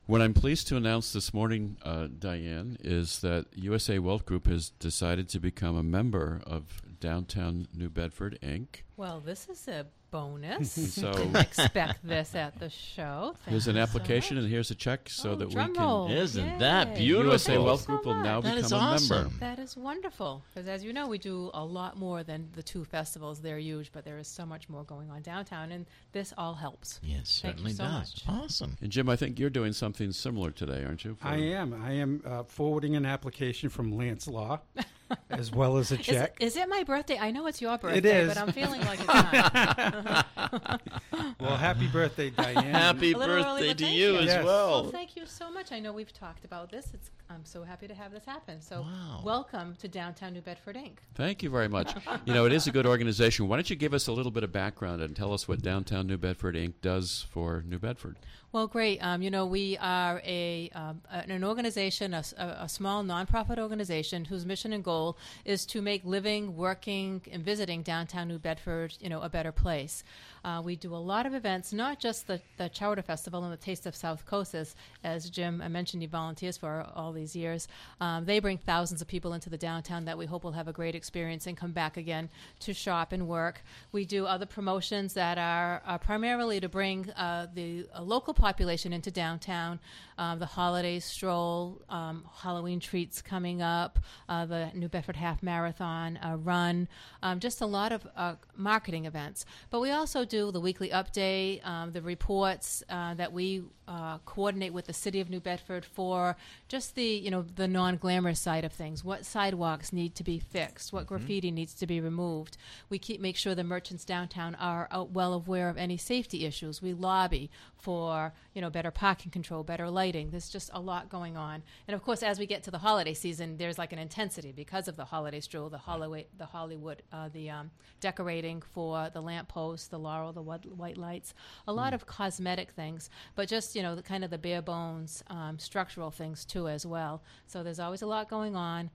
what 0.05 0.21
I'm 0.21 0.33
pleased 0.33 0.67
to 0.67 0.75
announce 0.75 1.13
this 1.13 1.33
morning, 1.33 1.77
uh, 1.83 2.07
Diane, 2.19 2.77
is 2.81 3.19
that 3.19 3.45
USA 3.53 3.99
Wealth 3.99 4.25
Group 4.25 4.47
has 4.47 4.69
decided 4.69 5.29
to 5.29 5.39
become 5.39 5.77
a 5.77 5.83
member 5.83 6.41
of 6.45 6.81
Downtown 7.07 7.67
New 7.75 7.89
Bedford, 7.89 8.39
Inc. 8.41 8.83
Well, 8.95 9.19
this 9.19 9.49
is 9.49 9.67
a 9.67 9.85
bonus. 10.09 10.71
So- 10.93 11.11
Didn't 11.11 11.35
expect 11.35 12.07
this 12.07 12.33
at 12.33 12.57
the 12.59 12.69
show. 12.69 13.35
Here's 13.45 13.67
an 13.67 13.73
Thank 13.75 13.75
you 13.75 13.91
so 13.91 13.97
application, 13.99 14.37
and 14.37 14.47
here's 14.47 14.71
a 14.71 14.75
check 14.75 15.09
so 15.09 15.31
Oh, 15.31 15.35
that 15.35 15.47
we 15.49 15.53
drum 15.55 15.73
can. 15.73 15.83
roll. 15.83 16.09
Isn't 16.09 16.45
Yay. 16.45 16.57
that 16.59 16.95
beautiful? 16.95 17.25
USA 17.31 17.53
Thank 17.55 17.65
Wealth 17.65 17.81
so 17.81 17.87
Group 17.87 18.05
will 18.05 18.15
now. 18.23 18.39
That 18.39 18.55
become 18.55 18.97
is 18.97 19.09
a 19.09 19.17
member. 19.19 19.29
That 19.39 19.59
is 19.59 19.75
wonderful 19.75 20.43
because, 20.53 20.69
as 20.69 20.81
you 20.85 20.93
know, 20.93 21.07
we 21.07 21.17
do 21.17 21.49
a 21.53 21.65
lot 21.65 21.97
more 21.97 22.23
than 22.23 22.47
the 22.53 22.63
two 22.63 22.85
festivals. 22.85 23.41
They're 23.41 23.57
huge, 23.59 23.91
but 23.91 24.05
there 24.05 24.17
is 24.19 24.27
so 24.29 24.45
much 24.45 24.69
more 24.69 24.83
going 24.85 25.09
on 25.09 25.23
downtown, 25.23 25.71
and 25.73 25.85
this 26.13 26.31
all 26.37 26.53
helps. 26.53 27.01
Yes, 27.03 27.41
Thank 27.41 27.55
you 27.59 27.71
certainly 27.71 27.73
so 27.73 27.83
does. 27.83 28.23
much. 28.27 28.43
Awesome. 28.43 28.77
And 28.81 28.91
Jim, 28.91 29.09
I 29.09 29.17
think 29.17 29.39
you're 29.39 29.49
doing 29.49 29.73
something 29.73 30.11
similar 30.13 30.51
today, 30.51 30.85
aren't 30.85 31.03
you? 31.03 31.15
for- 31.15 31.27
I 31.27 31.35
am. 31.37 31.73
I 31.83 31.91
am 31.93 32.21
uh, 32.25 32.43
forwarding 32.43 32.95
an 32.95 33.05
application 33.05 33.67
from 33.69 33.91
Lance 33.91 34.27
Law, 34.27 34.61
as 35.29 35.51
well 35.51 35.77
as 35.77 35.91
a 35.91 35.97
check. 35.97 36.37
is 36.39 36.55
it 36.57 36.67
my 36.69 36.83
birthday? 36.83 37.17
I 37.19 37.31
know 37.31 37.47
it's 37.47 37.61
your 37.61 37.77
birthday, 37.77 38.21
is. 38.21 38.27
but 38.27 38.37
I'm 38.37 38.51
feeling 38.51 38.81
like 38.81 38.99
it's 38.99 39.07
not. 39.07 40.25
well, 41.39 41.57
happy 41.57 41.87
birthday, 41.87 42.29
Diane. 42.29 42.63
Happy 42.73 43.11
A 43.13 43.17
little 43.17 43.35
early, 43.35 43.43
birthday 43.69 43.73
to 43.73 43.83
thank 43.85 43.95
you 43.95 44.11
you. 44.13 44.17
as 44.19 44.25
Yes. 44.25 44.45
Well, 44.45 44.83
well. 44.83 44.91
thank 44.91 45.15
you 45.15 45.25
so 45.25 45.51
much. 45.51 45.71
I 45.71 45.79
know 45.79 45.93
we've 45.93 46.13
talked 46.13 46.45
about 46.45 46.71
this. 46.71 46.87
It's, 46.93 47.09
I'm 47.29 47.45
so 47.45 47.63
happy 47.63 47.87
to 47.87 47.95
have 47.95 48.11
this 48.11 48.25
happen. 48.25 48.61
So, 48.61 48.81
Wow. 48.81 49.21
welcome 49.23 49.75
to 49.79 49.87
Downtown 49.87 50.33
New 50.33 50.41
Bedford, 50.41 50.75
Inc. 50.75 50.97
Thank 51.15 51.43
you 51.43 51.49
very 51.49 51.67
much. 51.69 51.93
you 52.25 52.33
know, 52.33 52.45
it 52.45 52.53
is 52.53 52.67
a 52.67 52.71
good 52.71 52.85
organization. 52.85 53.47
Why 53.47 53.57
don't 53.57 53.69
you 53.69 53.75
give 53.75 53.93
us 53.93 54.07
a 54.07 54.11
little 54.11 54.31
bit 54.31 54.43
of 54.43 54.51
background 54.51 55.01
and 55.01 55.15
tell 55.15 55.33
us 55.33 55.47
what 55.47 55.61
Downtown 55.61 56.07
New 56.07 56.17
Bedford 56.17 56.55
Inc. 56.55 56.73
does 56.81 57.25
for 57.31 57.63
New 57.67 57.79
Bedford? 57.79 58.17
Well, 58.53 58.67
great. 58.67 58.99
Um, 59.03 59.23
you 59.23 59.31
know, 59.31 59.47
we 59.47 59.79
are 59.79 60.21
a 60.23 60.69
um, 60.75 61.01
an 61.09 61.31
an 61.31 61.43
organization, 61.43 62.13
a, 62.13 62.69
small 62.69 63.03
nonprofit 63.03 63.57
organization 63.57 64.25
whose 64.25 64.45
mission 64.45 64.73
and 64.73 64.83
goal 64.83 65.17
is 65.43 65.65
to 65.65 65.81
make 65.81 66.05
living, 66.05 66.55
working, 66.55 67.23
and 67.31 67.43
visiting 67.43 67.81
downtown 67.81 68.27
New 68.27 68.37
Bedford, 68.37 68.95
you 69.01 69.09
know, 69.09 69.21
a 69.21 69.29
better 69.29 69.51
place. 69.51 70.03
Uh, 70.45 70.61
we 70.63 70.75
do 70.75 70.93
a 70.93 70.97
lot 70.97 71.25
of 71.25 71.33
events, 71.33 71.71
not 71.71 71.99
just 71.99 72.27
the, 72.27 72.41
the 72.57 72.67
Chowder 72.67 73.01
Festival 73.01 73.43
and 73.43 73.53
the 73.53 73.57
Taste 73.57 73.85
of 73.85 73.95
South 73.95 74.25
Coast, 74.25 74.53
as, 74.53 74.75
as 75.03 75.29
Jim 75.29 75.61
I 75.61 75.69
mentioned, 75.69 76.03
he 76.03 76.07
volunteers 76.07 76.57
for 76.57 76.85
all 76.95 77.13
these 77.13 77.33
years. 77.33 77.67
Um, 78.01 78.25
they 78.25 78.39
bring 78.39 78.57
thousands 78.57 79.01
of 79.01 79.07
people 79.07 79.33
into 79.33 79.49
the 79.49 79.57
downtown 79.57 80.03
that 80.05 80.17
we 80.17 80.25
hope 80.25 80.43
will 80.43 80.51
have 80.51 80.67
a 80.67 80.73
great 80.73 80.95
experience 80.95 81.47
and 81.47 81.55
come 81.55 81.71
back 81.71 81.95
again 81.95 82.29
to 82.59 82.73
shop 82.73 83.13
and 83.13 83.27
work. 83.27 83.63
We 83.93 84.03
do 84.03 84.25
other 84.25 84.45
promotions 84.45 85.13
that 85.13 85.37
are, 85.37 85.81
are 85.85 85.99
primarily 85.99 86.59
to 86.59 86.67
bring 86.67 87.09
uh, 87.11 87.47
the 87.53 87.87
uh, 87.95 88.01
local 88.01 88.33
population 88.43 88.91
into 88.91 89.09
downtown. 89.09 89.79
Um, 90.17 90.37
the 90.37 90.45
holiday 90.45 90.99
stroll, 90.99 91.81
um, 91.87 92.25
Halloween 92.41 92.81
treats 92.81 93.21
coming 93.21 93.61
up, 93.61 93.99
uh, 94.27 94.45
the 94.45 94.69
New 94.73 94.89
Bedford 94.89 95.15
Half 95.15 95.41
Marathon 95.41 96.17
uh, 96.17 96.35
run, 96.35 96.89
um, 97.23 97.39
just 97.39 97.61
a 97.61 97.65
lot 97.65 97.93
of 97.93 98.05
uh, 98.17 98.35
marketing 98.57 99.05
events. 99.05 99.45
But 99.69 99.79
we 99.79 99.91
also 99.91 100.25
do 100.25 100.51
the 100.51 100.59
weekly 100.59 100.89
update, 100.89 101.65
um, 101.65 101.93
the 101.93 102.01
reports 102.01 102.83
uh, 102.89 103.13
that 103.13 103.31
we 103.31 103.63
uh, 103.87 104.17
coordinate 104.19 104.73
with 104.73 104.85
the 104.85 104.93
city 104.93 105.19
of 105.19 105.29
New 105.29 105.39
Bedford 105.39 105.85
for 105.85 106.35
just 106.67 106.95
the 106.95 107.05
you 107.05 107.31
know 107.31 107.43
the 107.55 107.67
non-glamorous 107.67 108.39
side 108.39 108.63
of 108.63 108.71
things. 108.71 109.03
What 109.03 109.25
sidewalks 109.25 109.91
need 109.91 110.15
to 110.15 110.23
be 110.23 110.39
fixed? 110.39 110.93
What 110.93 111.07
graffiti 111.07 111.51
needs 111.51 111.73
to 111.75 111.87
be 111.87 111.99
removed? 111.99 112.57
We 112.89 112.97
keep 112.97 113.19
make 113.19 113.35
sure 113.35 113.55
the 113.55 113.63
merchants 113.63 114.05
downtown 114.05 114.55
are 114.55 114.87
well 115.11 115.33
aware 115.33 115.69
of 115.69 115.77
any 115.77 115.97
safety 115.97 116.45
issues. 116.45 116.81
We 116.81 116.93
lobby 116.93 117.49
for 117.83 118.33
you 118.53 118.61
know 118.61 118.69
better 118.69 118.91
parking 118.91 119.29
control, 119.29 119.61
better 119.61 119.89
lighting. 119.89 120.29
There's 120.29 120.49
just 120.49 120.69
a 120.73 120.79
lot 120.79 121.09
going 121.09 121.35
on, 121.35 121.63
and 121.85 121.93
of 121.93 122.01
course, 122.01 122.23
as 122.23 122.39
we 122.39 122.45
get 122.45 122.63
to 122.63 122.71
the 122.71 122.77
holiday 122.77 123.13
season, 123.13 123.57
there's 123.57 123.77
like 123.77 123.91
an 123.91 123.99
intensity 123.99 124.53
because 124.53 124.87
of 124.87 124.95
the 124.95 125.03
holiday 125.03 125.41
stroll, 125.41 125.69
the 125.69 125.77
Hollywood, 125.77 126.25
the 126.37 126.45
Hollywood, 126.45 127.03
uh, 127.11 127.27
the 127.33 127.49
um, 127.49 127.71
decorating 127.99 128.61
for 128.61 129.09
the 129.13 129.21
lampposts, 129.21 129.89
the 129.89 129.99
laurel, 129.99 130.31
the 130.31 130.41
white 130.41 130.65
white 130.77 130.97
lights, 130.97 131.33
a 131.67 131.73
lot 131.73 131.93
of 131.93 132.05
cosmetic 132.05 132.71
things, 132.71 133.09
but 133.35 133.49
just 133.49 133.75
you 133.75 133.81
know 133.81 133.95
the 133.95 134.01
kind 134.01 134.23
of 134.23 134.29
the 134.29 134.37
bare 134.37 134.61
bones 134.61 135.21
um, 135.27 135.59
structural 135.59 136.09
things 136.09 136.45
too 136.45 136.69
as 136.69 136.85
well. 136.85 137.21
So 137.47 137.63
there's 137.63 137.79
always 137.79 138.01
a 138.01 138.07
lot 138.07 138.29
going 138.29 138.55
on. 138.55 138.91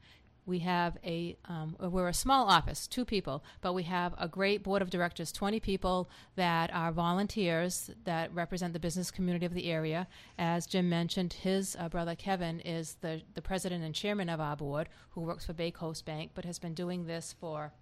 We 0.48 0.60
have 0.60 0.96
a 1.04 1.36
um, 1.44 1.76
we're 1.78 2.08
a 2.08 2.14
small 2.14 2.48
office, 2.48 2.86
two 2.86 3.04
people, 3.04 3.44
but 3.60 3.74
we 3.74 3.82
have 3.82 4.14
a 4.16 4.26
great 4.26 4.62
board 4.62 4.80
of 4.80 4.88
directors, 4.88 5.30
20 5.30 5.60
people 5.60 6.08
that 6.36 6.72
are 6.72 6.90
volunteers 6.90 7.90
that 8.04 8.34
represent 8.34 8.72
the 8.72 8.80
business 8.80 9.10
community 9.10 9.44
of 9.44 9.52
the 9.52 9.70
area. 9.70 10.08
As 10.38 10.66
Jim 10.66 10.88
mentioned, 10.88 11.34
his 11.34 11.76
uh, 11.78 11.90
brother 11.90 12.14
Kevin 12.14 12.60
is 12.60 12.96
the 13.02 13.20
the 13.34 13.42
president 13.42 13.84
and 13.84 13.94
chairman 13.94 14.30
of 14.30 14.40
our 14.40 14.56
board, 14.56 14.88
who 15.10 15.20
works 15.20 15.44
for 15.44 15.52
Bay 15.52 15.70
Coast 15.70 16.06
Bank, 16.06 16.30
but 16.34 16.46
has 16.46 16.58
been 16.58 16.72
doing 16.72 17.06
this 17.06 17.34
for 17.38 17.72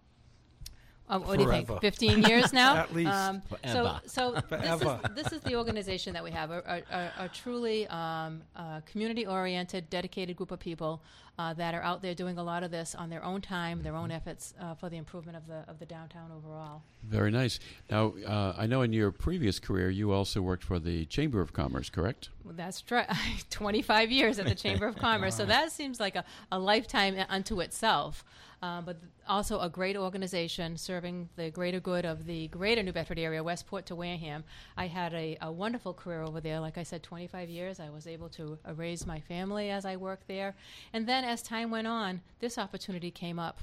um, 1.09 1.23
what 1.23 1.39
do 1.39 1.45
you 1.45 1.51
think? 1.51 1.81
Fifteen 1.81 2.23
years 2.23 2.53
now, 2.53 2.77
At 2.79 2.93
least. 2.93 3.11
Forever. 3.11 3.43
So, 3.67 4.01
so 4.07 4.41
this 4.51 4.83
is, 4.83 5.15
this 5.15 5.33
is 5.33 5.41
the 5.43 5.55
organization 5.55 6.13
that 6.15 6.25
we 6.25 6.33
have 6.33 6.51
a, 6.51 6.83
a, 6.91 6.95
a, 6.97 7.25
a 7.25 7.29
truly 7.29 7.87
um, 7.89 8.43
uh, 8.57 8.81
community-oriented, 8.91 9.89
dedicated 9.89 10.37
group 10.37 10.51
of 10.51 10.59
people 10.59 11.03
uh, 11.39 11.55
that 11.55 11.75
are 11.75 11.83
out 11.83 12.03
there 12.03 12.15
doing 12.15 12.39
a 12.39 12.43
lot 12.43 12.63
of 12.63 12.71
this 12.71 12.95
on 12.95 13.11
their 13.11 13.23
own 13.25 13.41
time, 13.41 13.83
their 13.83 13.95
own 13.95 14.11
efforts 14.11 14.55
uh, 14.61 14.75
for 14.75 14.89
the 14.89 14.97
improvement 14.97 15.37
of 15.37 15.47
the 15.47 15.65
of 15.69 15.79
the 15.79 15.87
downtown 15.87 16.31
overall. 16.33 16.83
Very 17.05 17.31
nice. 17.31 17.61
Now, 17.91 18.15
uh, 18.27 18.55
I 18.57 18.67
know 18.67 18.83
in 18.83 18.93
your 18.93 19.13
previous 19.13 19.59
career 19.59 19.91
you 19.91 20.13
also 20.13 20.43
worked 20.43 20.65
for 20.65 20.79
the 20.79 21.05
Chamber 21.07 21.41
of 21.41 21.53
Commerce, 21.53 21.89
correct? 21.91 22.31
Well, 22.45 22.55
That's 22.57 22.83
right. 22.91 23.07
25 23.51 24.11
years 24.11 24.39
at 24.39 24.47
the 24.47 24.55
Chamber 24.55 24.87
of 24.87 24.97
Commerce. 25.09 25.37
So 25.37 25.45
that 25.47 25.71
seems 25.73 26.01
like 26.01 26.17
a, 26.17 26.25
a 26.51 26.59
lifetime 26.59 27.17
unto 27.29 27.61
itself. 27.61 28.25
Um, 28.63 28.87
but 28.87 28.97
also 29.29 29.61
a 29.61 29.69
great 29.69 29.97
organization 29.97 30.79
serving 30.79 31.29
the 31.37 31.51
greater 31.51 31.79
good 31.79 32.07
of 32.07 32.25
the 32.25 32.49
greater 32.49 32.83
New 32.83 32.93
Bedford 32.93 33.19
area, 33.19 33.45
Westport 33.45 33.85
to 33.87 33.95
Wareham. 33.95 34.45
I 34.79 34.87
had 34.87 35.13
a, 35.13 35.37
a 35.43 35.53
wonderful 35.53 35.93
career 35.93 36.23
over 36.23 36.41
there. 36.41 36.59
Like 36.59 36.79
I 36.79 36.83
said, 36.83 37.03
25 37.03 37.51
years. 37.51 37.81
I 37.81 37.91
was 37.91 38.07
able 38.07 38.31
to 38.31 38.59
uh, 38.67 38.73
raise 38.75 39.07
my 39.07 39.21
family 39.21 39.71
as 39.71 39.85
I 39.85 39.97
worked 39.97 40.27
there. 40.27 40.55
And 40.95 41.07
then 41.07 41.23
as 41.27 41.43
time 41.43 41.71
went 41.71 41.87
on, 41.87 42.23
this 42.41 42.57
opportunity 42.57 43.11
came 43.11 43.39
up 43.39 43.61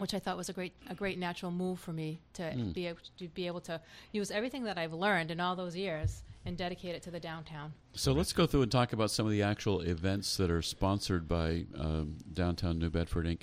which 0.00 0.14
I 0.14 0.18
thought 0.18 0.36
was 0.36 0.48
a 0.48 0.52
great 0.52 0.72
a 0.88 0.94
great 0.94 1.18
natural 1.18 1.50
move 1.50 1.80
for 1.80 1.92
me 1.92 2.20
to 2.34 2.54
be 2.72 2.86
able 2.86 3.00
to 3.18 3.28
be 3.28 3.46
able 3.46 3.60
to 3.62 3.80
use 4.12 4.30
everything 4.30 4.64
that 4.64 4.78
I've 4.78 4.92
learned 4.92 5.30
in 5.30 5.40
all 5.40 5.56
those 5.56 5.76
years 5.76 6.22
and 6.46 6.56
dedicate 6.56 6.94
it 6.94 7.02
to 7.02 7.10
the 7.10 7.20
downtown. 7.20 7.72
So 7.94 8.12
let's 8.12 8.32
go 8.32 8.46
through 8.46 8.62
and 8.62 8.72
talk 8.72 8.92
about 8.92 9.10
some 9.10 9.26
of 9.26 9.32
the 9.32 9.42
actual 9.42 9.80
events 9.80 10.36
that 10.36 10.50
are 10.50 10.62
sponsored 10.62 11.28
by 11.28 11.66
um, 11.76 12.16
Downtown 12.32 12.78
New 12.78 12.90
Bedford 12.90 13.26
Inc. 13.26 13.40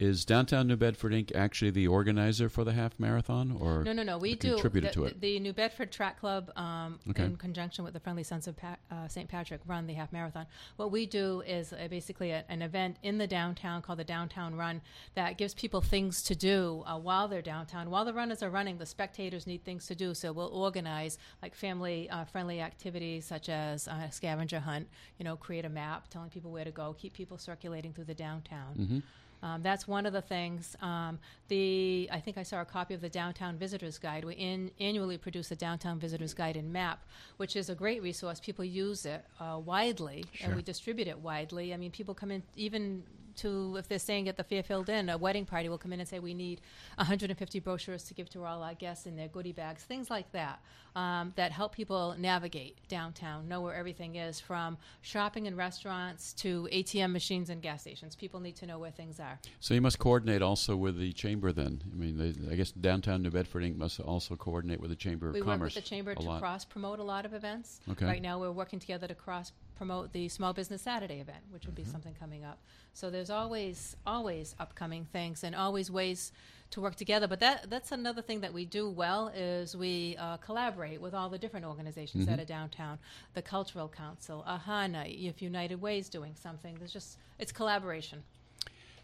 Is 0.00 0.24
Downtown 0.24 0.66
New 0.66 0.76
Bedford 0.76 1.12
Inc. 1.12 1.32
actually 1.36 1.70
the 1.70 1.86
organizer 1.86 2.48
for 2.48 2.64
the 2.64 2.72
half 2.72 2.98
marathon, 2.98 3.52
or 3.52 3.84
No, 3.84 3.92
no, 3.92 4.02
no. 4.02 4.18
We 4.18 4.34
do 4.34 4.54
contributor 4.54 4.88
the, 4.88 4.92
to 4.94 5.04
it? 5.04 5.20
the 5.20 5.38
New 5.38 5.52
Bedford 5.52 5.92
Track 5.92 6.18
Club, 6.18 6.50
um, 6.56 6.98
Okay. 7.10 7.24
in 7.24 7.36
conjunction 7.36 7.84
with 7.84 7.94
the 7.94 8.00
Friendly 8.00 8.24
Sons 8.24 8.48
of 8.48 8.56
pa- 8.56 8.76
uh, 8.90 9.06
St. 9.06 9.28
Patrick, 9.28 9.60
run 9.66 9.86
the 9.86 9.92
half 9.94 10.12
marathon. 10.12 10.46
What 10.76 10.90
we 10.90 11.06
do 11.06 11.42
is 11.42 11.72
uh, 11.72 11.86
basically 11.88 12.32
a, 12.32 12.44
an 12.48 12.60
event 12.60 12.96
in 13.04 13.18
the 13.18 13.28
downtown 13.28 13.82
called 13.82 14.00
the 14.00 14.04
Downtown 14.04 14.56
Run 14.56 14.82
that 15.14 15.38
gives 15.38 15.54
people 15.54 15.80
things 15.80 16.24
to 16.24 16.34
do 16.34 16.82
uh, 16.86 16.98
while 16.98 17.28
they're 17.28 17.40
downtown. 17.40 17.88
While 17.88 18.04
the 18.04 18.14
runners 18.14 18.42
are 18.42 18.50
running, 18.50 18.78
the 18.78 18.86
spectators 18.86 19.46
need 19.46 19.64
things 19.64 19.86
to 19.86 19.94
do. 19.94 20.12
So 20.12 20.32
we'll 20.32 20.48
organize 20.48 21.18
like 21.40 21.54
family 21.54 22.10
uh, 22.10 22.24
friendly 22.24 22.60
activities 22.60 23.26
such 23.26 23.48
as 23.48 23.86
uh, 23.86 23.92
a 24.08 24.12
scavenger 24.12 24.58
hunt. 24.58 24.88
You 25.18 25.24
know, 25.24 25.36
create 25.36 25.64
a 25.64 25.68
map 25.68 26.08
telling 26.08 26.30
people 26.30 26.50
where 26.50 26.64
to 26.64 26.72
go, 26.72 26.96
keep 26.98 27.12
people 27.12 27.38
circulating 27.38 27.92
through 27.92 28.04
the 28.06 28.14
downtown. 28.14 28.74
Mm-hmm. 28.76 28.98
Um, 29.44 29.62
that's 29.62 29.86
one 29.86 30.06
of 30.06 30.14
the 30.14 30.22
things. 30.22 30.74
Um, 30.80 31.18
the 31.48 32.08
I 32.10 32.18
think 32.18 32.38
I 32.38 32.42
saw 32.42 32.62
a 32.62 32.64
copy 32.64 32.94
of 32.94 33.02
the 33.02 33.10
Downtown 33.10 33.58
Visitors 33.58 33.98
Guide. 33.98 34.24
We 34.24 34.34
in, 34.34 34.70
annually 34.80 35.18
produce 35.18 35.50
a 35.50 35.56
Downtown 35.56 36.00
Visitors 36.00 36.32
Guide 36.32 36.56
and 36.56 36.72
map, 36.72 37.04
which 37.36 37.54
is 37.54 37.68
a 37.68 37.74
great 37.74 38.02
resource. 38.02 38.40
People 38.40 38.64
use 38.64 39.04
it 39.04 39.22
uh, 39.38 39.60
widely, 39.62 40.24
Sure. 40.32 40.46
and 40.46 40.56
we 40.56 40.62
distribute 40.62 41.08
it 41.08 41.18
widely. 41.18 41.74
I 41.74 41.76
mean, 41.76 41.90
people 41.90 42.14
come 42.14 42.30
in 42.30 42.42
even 42.56 43.02
to 43.36 43.76
if 43.76 43.88
they're 43.88 43.98
staying 43.98 44.28
at 44.28 44.36
the 44.36 44.44
Fairfield 44.44 44.88
Inn, 44.88 45.08
a 45.08 45.18
wedding 45.18 45.44
party 45.44 45.68
will 45.68 45.78
come 45.78 45.92
in 45.92 46.00
and 46.00 46.08
say 46.08 46.18
we 46.18 46.34
need 46.34 46.60
150 46.96 47.60
brochures 47.60 48.04
to 48.04 48.14
give 48.14 48.28
to 48.30 48.44
all 48.44 48.62
our 48.62 48.74
guests 48.74 49.06
in 49.06 49.16
their 49.16 49.28
goodie 49.28 49.52
bags, 49.52 49.82
things 49.82 50.10
like 50.10 50.30
that, 50.32 50.60
um, 50.96 51.32
that 51.36 51.52
help 51.52 51.74
people 51.74 52.14
navigate 52.18 52.76
downtown, 52.88 53.48
know 53.48 53.60
where 53.60 53.74
everything 53.74 54.16
is, 54.16 54.40
from 54.40 54.76
shopping 55.02 55.46
and 55.46 55.56
restaurants 55.56 56.32
to 56.34 56.68
ATM 56.72 57.12
machines 57.12 57.50
and 57.50 57.62
gas 57.62 57.80
stations. 57.82 58.14
People 58.14 58.40
need 58.40 58.56
to 58.56 58.66
know 58.66 58.78
where 58.78 58.90
things 58.90 59.18
are. 59.18 59.38
So 59.60 59.74
you 59.74 59.80
must 59.80 59.98
coordinate 59.98 60.42
also 60.42 60.76
with 60.76 60.98
the 60.98 61.12
chamber. 61.12 61.52
Then 61.52 61.82
I 61.92 61.96
mean, 61.96 62.18
they, 62.18 62.52
I 62.52 62.56
guess 62.56 62.70
Downtown 62.70 63.22
New 63.22 63.30
Bedford 63.30 63.62
Inc. 63.62 63.76
must 63.76 64.00
also 64.00 64.36
coordinate 64.36 64.80
with 64.80 64.90
the 64.90 64.96
Chamber 64.96 65.28
of 65.28 65.34
we 65.34 65.40
Commerce. 65.40 65.60
work 65.60 65.74
with 65.74 65.74
the 65.84 65.88
chamber 65.88 66.14
to 66.14 66.22
lot. 66.22 66.40
cross 66.40 66.64
promote 66.64 66.98
a 66.98 67.02
lot 67.02 67.24
of 67.24 67.34
events. 67.34 67.80
Okay. 67.90 68.06
Right 68.06 68.22
now, 68.22 68.38
we're 68.38 68.52
working 68.52 68.78
together 68.78 69.06
to 69.06 69.14
cross 69.14 69.52
promote 69.76 70.12
the 70.12 70.28
Small 70.28 70.52
Business 70.52 70.82
Saturday 70.82 71.20
event, 71.20 71.44
which 71.50 71.66
would 71.66 71.74
be 71.74 71.84
something 71.84 72.14
coming 72.18 72.44
up. 72.44 72.58
So 72.92 73.10
there's 73.10 73.30
always 73.30 73.96
always 74.06 74.54
upcoming 74.58 75.06
things 75.12 75.44
and 75.44 75.54
always 75.54 75.90
ways 75.90 76.32
to 76.70 76.80
work 76.80 76.96
together. 76.96 77.26
But 77.26 77.40
that 77.40 77.70
that's 77.70 77.92
another 77.92 78.22
thing 78.22 78.40
that 78.40 78.52
we 78.52 78.64
do 78.64 78.88
well 78.88 79.28
is 79.28 79.76
we 79.76 80.16
uh, 80.18 80.36
collaborate 80.38 81.00
with 81.00 81.14
all 81.14 81.28
the 81.28 81.38
different 81.38 81.66
organizations 81.66 82.26
that 82.26 82.38
are 82.40 82.44
downtown. 82.44 82.98
The 83.34 83.42
Cultural 83.42 83.88
Council, 83.88 84.44
AHANA, 84.48 85.06
if 85.06 85.42
United 85.42 85.80
Way 85.80 85.98
is 85.98 86.08
doing 86.08 86.34
something. 86.40 86.76
There's 86.78 86.92
just 86.92 87.18
it's 87.38 87.52
collaboration. 87.52 88.22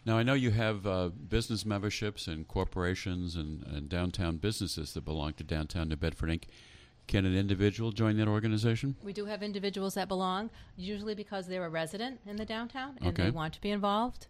Now 0.07 0.17
I 0.17 0.23
know 0.23 0.35
you 0.35 0.50
have 0.50 0.87
uh, 0.87 1.09
business 1.09 1.67
memberships 1.67 2.27
and 2.27 2.49
corporations 2.49 3.37
and, 3.37 3.65
and 3.67 3.89
downtown 3.89 4.39
businesses 4.39 4.95
that 4.95 5.05
belong 5.05 5.35
to 5.35 5.45
Downtown 5.45 5.89
New 5.89 5.97
Bedford 5.97 6.31
Inc. 6.31 6.45
Can 7.11 7.26
an 7.26 7.37
individual 7.37 7.90
join 7.90 8.17
that 8.19 8.29
organization? 8.29 8.95
We 9.02 9.12
do 9.12 9.25
have 9.25 9.43
individuals 9.43 9.95
that 9.95 10.07
belong, 10.07 10.49
usually 10.76 11.17
because 11.17 11.49
they're 11.49 11.67
a 11.67 11.69
resident 11.69 12.21
in 12.25 12.37
the 12.37 12.45
downtown 12.45 12.99
and 13.00 13.09
Okay. 13.09 13.25
they 13.25 13.31
want 13.33 13.52
to 13.55 13.61
be 13.61 13.73
involved. 13.73 14.29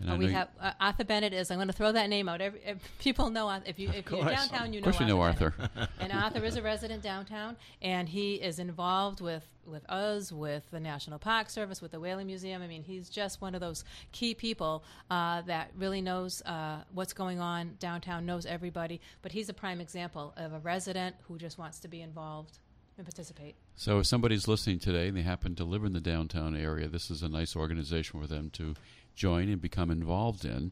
And 0.00 0.18
we 0.18 0.30
have 0.32 0.48
uh, 0.60 0.72
Arthur 0.80 1.04
Bennett 1.04 1.32
is. 1.32 1.50
I'm 1.50 1.58
going 1.58 1.68
to 1.68 1.72
throw 1.72 1.92
that 1.92 2.10
name 2.10 2.28
out. 2.28 2.40
Every, 2.40 2.60
ev 2.64 2.82
people 2.98 3.30
know 3.30 3.48
if 3.64 3.78
you 3.78 3.88
if 3.90 4.10
you're 4.10 4.24
downtown, 4.24 4.72
you 4.72 4.80
know. 4.80 4.88
of 4.88 4.94
course, 4.94 5.00
you 5.00 5.06
know 5.06 5.20
Arthur. 5.20 5.54
Arthur. 5.58 5.88
And 6.00 6.12
Arthur 6.12 6.44
is 6.44 6.56
a 6.56 6.62
resident 6.62 7.02
downtown, 7.02 7.56
and 7.80 8.08
he 8.08 8.34
is 8.34 8.58
involved 8.58 9.20
with 9.20 9.44
with 9.66 9.88
us, 9.90 10.30
with 10.30 10.64
the 10.70 10.80
National 10.80 11.18
Park 11.18 11.50
Service, 11.50 11.80
with 11.80 11.90
the 11.90 12.00
Whaling 12.00 12.26
Museum. 12.26 12.62
I 12.62 12.66
mean, 12.66 12.82
he's 12.82 13.08
just 13.08 13.40
one 13.40 13.54
of 13.54 13.60
those 13.60 13.84
key 14.12 14.34
people 14.34 14.84
uh, 15.10 15.42
that 15.42 15.70
really 15.76 16.00
knows 16.00 16.42
uh, 16.42 16.82
what's 16.92 17.12
going 17.12 17.40
on 17.40 17.76
downtown, 17.78 18.26
knows 18.26 18.46
everybody. 18.46 19.00
But 19.22 19.32
he's 19.32 19.48
a 19.48 19.54
prime 19.54 19.80
example 19.80 20.34
of 20.36 20.52
a 20.52 20.58
resident 20.58 21.16
who 21.26 21.38
just 21.38 21.58
wants 21.58 21.80
to 21.80 21.88
be 21.88 22.00
involved 22.00 22.58
and 22.96 23.06
participate. 23.06 23.56
So 23.74 23.98
if 23.98 24.06
somebody's 24.06 24.48
listening 24.48 24.78
today 24.78 25.08
and 25.08 25.16
they 25.16 25.22
happen 25.22 25.54
to 25.56 25.64
live 25.64 25.84
in 25.84 25.92
the 25.92 26.00
downtown 26.00 26.56
area, 26.56 26.88
this 26.88 27.10
is 27.10 27.22
a 27.22 27.28
nice 27.28 27.54
organization 27.54 28.20
for 28.20 28.26
them 28.26 28.50
to 28.50 28.74
join 29.16 29.48
and 29.48 29.60
become 29.60 29.90
involved 29.90 30.44
in, 30.44 30.70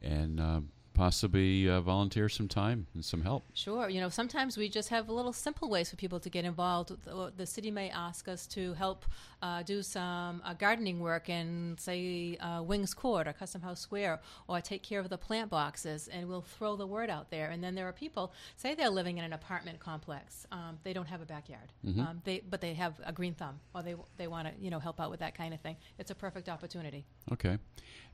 and 0.00 0.38
uh, 0.38 0.60
possibly 0.98 1.68
uh, 1.68 1.80
volunteer 1.80 2.28
some 2.28 2.48
time 2.48 2.88
and 2.92 3.04
some 3.04 3.22
help. 3.22 3.44
Sure. 3.54 3.88
You 3.88 4.00
know, 4.00 4.08
sometimes 4.08 4.58
we 4.58 4.68
just 4.68 4.88
have 4.88 5.08
little 5.08 5.32
simple 5.32 5.70
ways 5.70 5.90
for 5.90 5.96
people 5.96 6.18
to 6.18 6.28
get 6.28 6.44
involved. 6.44 6.90
The, 7.04 7.32
the 7.36 7.46
city 7.46 7.70
may 7.70 7.88
ask 7.88 8.26
us 8.26 8.48
to 8.48 8.72
help 8.74 9.04
uh, 9.40 9.62
do 9.62 9.80
some 9.80 10.42
uh, 10.44 10.54
gardening 10.54 10.98
work 10.98 11.28
in, 11.28 11.76
say, 11.78 12.36
uh, 12.40 12.62
Wings 12.62 12.94
Court 12.94 13.28
or 13.28 13.32
Custom 13.32 13.62
House 13.62 13.80
Square, 13.80 14.20
or 14.48 14.60
take 14.60 14.82
care 14.82 14.98
of 14.98 15.08
the 15.08 15.16
plant 15.16 15.50
boxes, 15.50 16.08
and 16.08 16.28
we'll 16.28 16.42
throw 16.42 16.74
the 16.74 16.86
word 16.86 17.10
out 17.10 17.30
there. 17.30 17.50
And 17.50 17.62
then 17.62 17.76
there 17.76 17.86
are 17.86 17.92
people, 17.92 18.32
say 18.56 18.74
they're 18.74 18.90
living 18.90 19.18
in 19.18 19.24
an 19.24 19.32
apartment 19.32 19.78
complex, 19.78 20.48
um, 20.50 20.78
they 20.82 20.92
don't 20.92 21.06
have 21.06 21.22
a 21.22 21.26
backyard, 21.26 21.70
um, 21.86 22.20
they, 22.24 22.42
but 22.50 22.60
they 22.60 22.74
have 22.74 22.94
a 23.04 23.12
green 23.12 23.34
thumb, 23.34 23.60
or 23.72 23.82
they 23.82 23.94
they 24.16 24.26
want 24.26 24.48
to 24.48 24.54
you 24.60 24.70
know 24.70 24.80
help 24.80 24.98
out 25.00 25.10
with 25.10 25.20
that 25.20 25.36
kind 25.36 25.54
of 25.54 25.60
thing. 25.60 25.76
It's 25.98 26.10
a 26.10 26.14
perfect 26.14 26.48
opportunity. 26.48 27.04
Okay. 27.32 27.58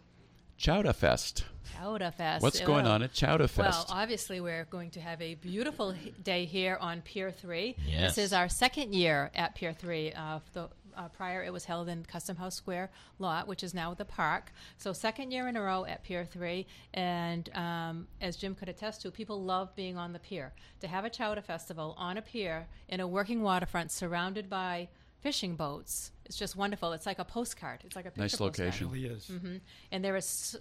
Chowder 0.58 0.94
Fest. 0.94 1.46
Chowder 1.76 2.12
Fest. 2.12 2.44
What's 2.44 2.62
Uh, 2.62 2.66
going 2.66 2.86
on 2.86 3.02
at 3.02 3.12
Chowder 3.12 3.50
Well, 3.58 3.86
obviously, 3.90 4.40
we're 4.40 4.66
going 4.66 4.92
to 4.92 5.02
have 5.02 5.20
a 5.20 5.34
beautiful 5.34 5.96
day 6.24 6.46
here 6.46 6.78
on 6.80 7.02
Pier 7.02 7.32
3. 7.32 7.76
Yes. 7.88 8.16
This 8.16 8.26
is 8.28 8.34
our 8.34 8.50
second 8.50 8.94
year 8.94 9.32
at 9.34 9.56
Pier 9.56 9.74
3. 9.74 10.14
Uh, 10.14 10.40
the, 10.54 10.70
uh, 10.98 11.08
prior, 11.10 11.44
it 11.44 11.52
was 11.54 11.66
held 11.66 11.90
in 11.90 12.04
Custom 12.06 12.36
House 12.38 12.56
Square 12.56 12.92
lot, 13.20 13.48
which 13.48 13.64
is 13.64 13.74
now 13.74 13.94
the 13.94 14.06
park. 14.06 14.52
So, 14.78 14.94
second 14.94 15.32
year 15.32 15.48
in 15.48 15.56
a 15.56 15.62
row 15.62 15.86
at 15.86 16.04
Pier 16.04 16.26
3. 16.26 16.66
And 16.94 17.50
um, 17.56 18.08
as 18.22 18.36
Jim 18.36 18.56
could 18.56 18.70
attest 18.70 19.02
to, 19.04 19.12
people 19.12 19.44
love 19.44 19.76
being 19.76 19.98
on 19.98 20.14
the 20.14 20.20
pier. 20.20 20.54
To 20.82 20.88
have 20.88 21.06
a 21.06 21.10
chowder 21.10 21.42
festival 21.42 21.96
on 21.98 22.18
a 22.18 22.22
pier 22.22 22.68
in 22.90 23.00
a 23.00 23.08
working 23.08 23.42
waterfront 23.42 23.92
surrounded 23.92 24.50
by 24.50 24.88
fishing 25.22 25.56
boats, 25.56 26.12
it's 26.26 26.38
just 26.38 26.56
wonderful. 26.56 26.94
It's 26.94 27.06
like 27.06 27.20
a 27.20 27.26
postcard. 27.26 27.82
It's 27.84 27.96
like 27.96 28.06
a 28.06 28.10
picture 28.10 28.22
Nice 28.22 28.36
postcard 28.36 28.68
location. 28.68 28.90
really 28.92 29.06
is. 29.08 29.26
Mm-hmm. 29.32 29.56
and 29.92 30.04
there 30.06 30.16
is 30.16 30.56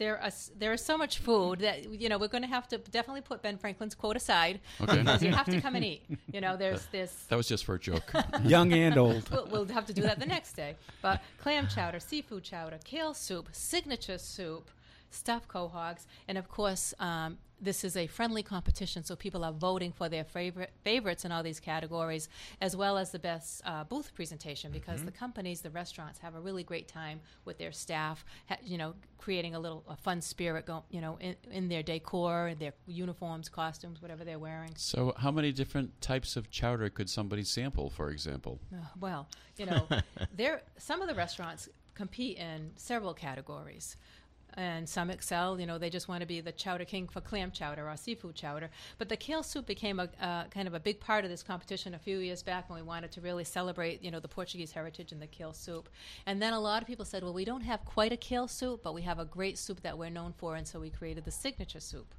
there 0.00 0.18
is 0.26 0.50
there 0.58 0.72
is 0.72 0.82
so 0.84 0.98
much 0.98 1.18
food 1.18 1.60
that 1.60 2.00
you 2.00 2.08
know 2.08 2.18
we're 2.18 2.26
going 2.36 2.42
to 2.42 2.48
have 2.48 2.66
to 2.68 2.78
definitely 2.78 3.20
put 3.20 3.42
Ben 3.42 3.56
Franklin's 3.58 3.94
quote 3.94 4.16
aside 4.16 4.58
Okay. 4.80 4.96
because 4.98 5.22
you 5.26 5.30
have 5.30 5.46
to 5.46 5.60
come 5.60 5.76
and 5.76 5.84
eat. 5.84 6.02
You 6.32 6.40
know, 6.40 6.56
there's 6.56 6.86
this. 6.86 7.12
That 7.28 7.36
was 7.36 7.46
just 7.46 7.64
for 7.64 7.74
a 7.74 7.78
joke. 7.78 8.10
Young 8.42 8.72
and 8.72 8.96
old. 8.96 9.30
We'll, 9.30 9.46
we'll 9.46 9.66
have 9.66 9.86
to 9.86 9.92
do 9.92 10.02
that 10.02 10.18
the 10.18 10.26
next 10.26 10.54
day. 10.54 10.74
But 11.02 11.22
clam 11.38 11.68
chowder, 11.68 12.00
seafood 12.00 12.42
chowder, 12.42 12.78
kale 12.82 13.14
soup, 13.14 13.50
signature 13.52 14.18
soup, 14.18 14.70
stuffed 15.10 15.48
quahogs, 15.48 16.06
and 16.28 16.38
of 16.38 16.48
course, 16.48 16.94
um, 16.98 17.38
this 17.60 17.84
is 17.84 17.96
a 17.96 18.06
friendly 18.06 18.42
competition, 18.42 19.04
so 19.04 19.14
people 19.14 19.44
are 19.44 19.52
voting 19.52 19.92
for 19.92 20.08
their 20.08 20.24
favorite 20.24 20.72
favorites 20.82 21.24
in 21.24 21.32
all 21.32 21.42
these 21.42 21.60
categories, 21.60 22.28
as 22.60 22.74
well 22.74 22.96
as 22.96 23.10
the 23.10 23.18
best 23.18 23.60
uh, 23.66 23.84
booth 23.84 24.14
presentation. 24.14 24.72
Because 24.72 25.04
the 25.04 25.10
companies, 25.10 25.60
the 25.60 25.70
restaurants, 25.70 26.18
have 26.20 26.34
a 26.34 26.40
really 26.40 26.62
great 26.62 26.88
time 26.88 27.20
with 27.44 27.58
their 27.58 27.72
staff. 27.72 28.24
Ha- 28.48 28.56
you 28.64 28.78
know, 28.78 28.94
creating 29.18 29.54
a 29.54 29.60
little 29.60 29.84
a 29.88 29.96
fun 29.96 30.22
spirit, 30.22 30.64
go, 30.64 30.84
you 30.90 31.00
know, 31.00 31.18
in, 31.20 31.36
in 31.52 31.68
their 31.68 31.82
decor, 31.82 32.54
their 32.58 32.72
uniforms, 32.86 33.48
costumes, 33.48 34.00
whatever 34.00 34.24
they're 34.24 34.38
wearing. 34.38 34.70
so, 34.76 35.12
how 35.18 35.30
many 35.30 35.52
different 35.52 36.00
types 36.00 36.36
of 36.36 36.50
chowder 36.50 36.88
could 36.88 37.10
somebody 37.10 37.44
sample, 37.44 37.90
for 37.90 38.10
example? 38.10 38.58
Uh, 38.72 38.78
well, 38.98 39.28
you 39.58 39.66
know, 39.66 39.86
there 40.34 40.62
some 40.78 41.02
of 41.02 41.08
the 41.08 41.14
restaurants 41.14 41.68
compete 41.94 42.38
in 42.38 42.70
several 42.76 43.12
categories. 43.12 43.96
And 44.54 44.88
some 44.88 45.10
excel, 45.10 45.60
you 45.60 45.66
know, 45.66 45.78
they 45.78 45.90
just 45.90 46.08
want 46.08 46.20
to 46.20 46.26
be 46.26 46.40
the 46.40 46.52
chowder 46.52 46.84
king 46.84 47.06
for 47.08 47.20
clam 47.20 47.50
chowder 47.50 47.88
or 47.88 47.96
seafood 47.96 48.34
chowder. 48.34 48.70
But 48.98 49.08
the 49.08 49.16
kale 49.16 49.42
soup 49.42 49.66
became 49.66 50.00
a 50.00 50.08
uh, 50.20 50.44
kind 50.44 50.66
of 50.66 50.74
a 50.74 50.80
big 50.80 51.00
part 51.00 51.24
of 51.24 51.30
this 51.30 51.42
competition 51.42 51.94
a 51.94 51.98
few 51.98 52.18
years 52.18 52.42
back 52.42 52.68
when 52.68 52.78
we 52.78 52.82
wanted 52.82 53.12
to 53.12 53.20
really 53.20 53.44
celebrate, 53.44 54.02
you 54.02 54.10
know, 54.10 54.20
the 54.20 54.28
Portuguese 54.28 54.72
heritage 54.72 55.12
in 55.12 55.20
the 55.20 55.26
kale 55.26 55.52
soup. 55.52 55.88
And 56.26 56.40
then 56.40 56.52
a 56.52 56.60
lot 56.60 56.82
of 56.82 56.88
people 56.88 57.04
said, 57.04 57.22
well, 57.22 57.32
we 57.32 57.44
don't 57.44 57.62
have 57.62 57.84
quite 57.84 58.12
a 58.12 58.16
kale 58.16 58.48
soup, 58.48 58.82
but 58.82 58.94
we 58.94 59.02
have 59.02 59.18
a 59.18 59.24
great 59.24 59.58
soup 59.58 59.80
that 59.82 59.96
we're 59.96 60.10
known 60.10 60.32
for. 60.36 60.56
And 60.56 60.66
so 60.66 60.80
we 60.80 60.90
created 60.90 61.24
the 61.24 61.30
signature 61.30 61.80
soup 61.80 62.14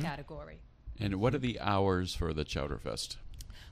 category. 0.00 0.60
And 1.00 1.16
what 1.16 1.34
are 1.34 1.38
the 1.38 1.60
hours 1.60 2.14
for 2.14 2.32
the 2.32 2.44
Chowder 2.44 2.78
Fest? 2.78 3.18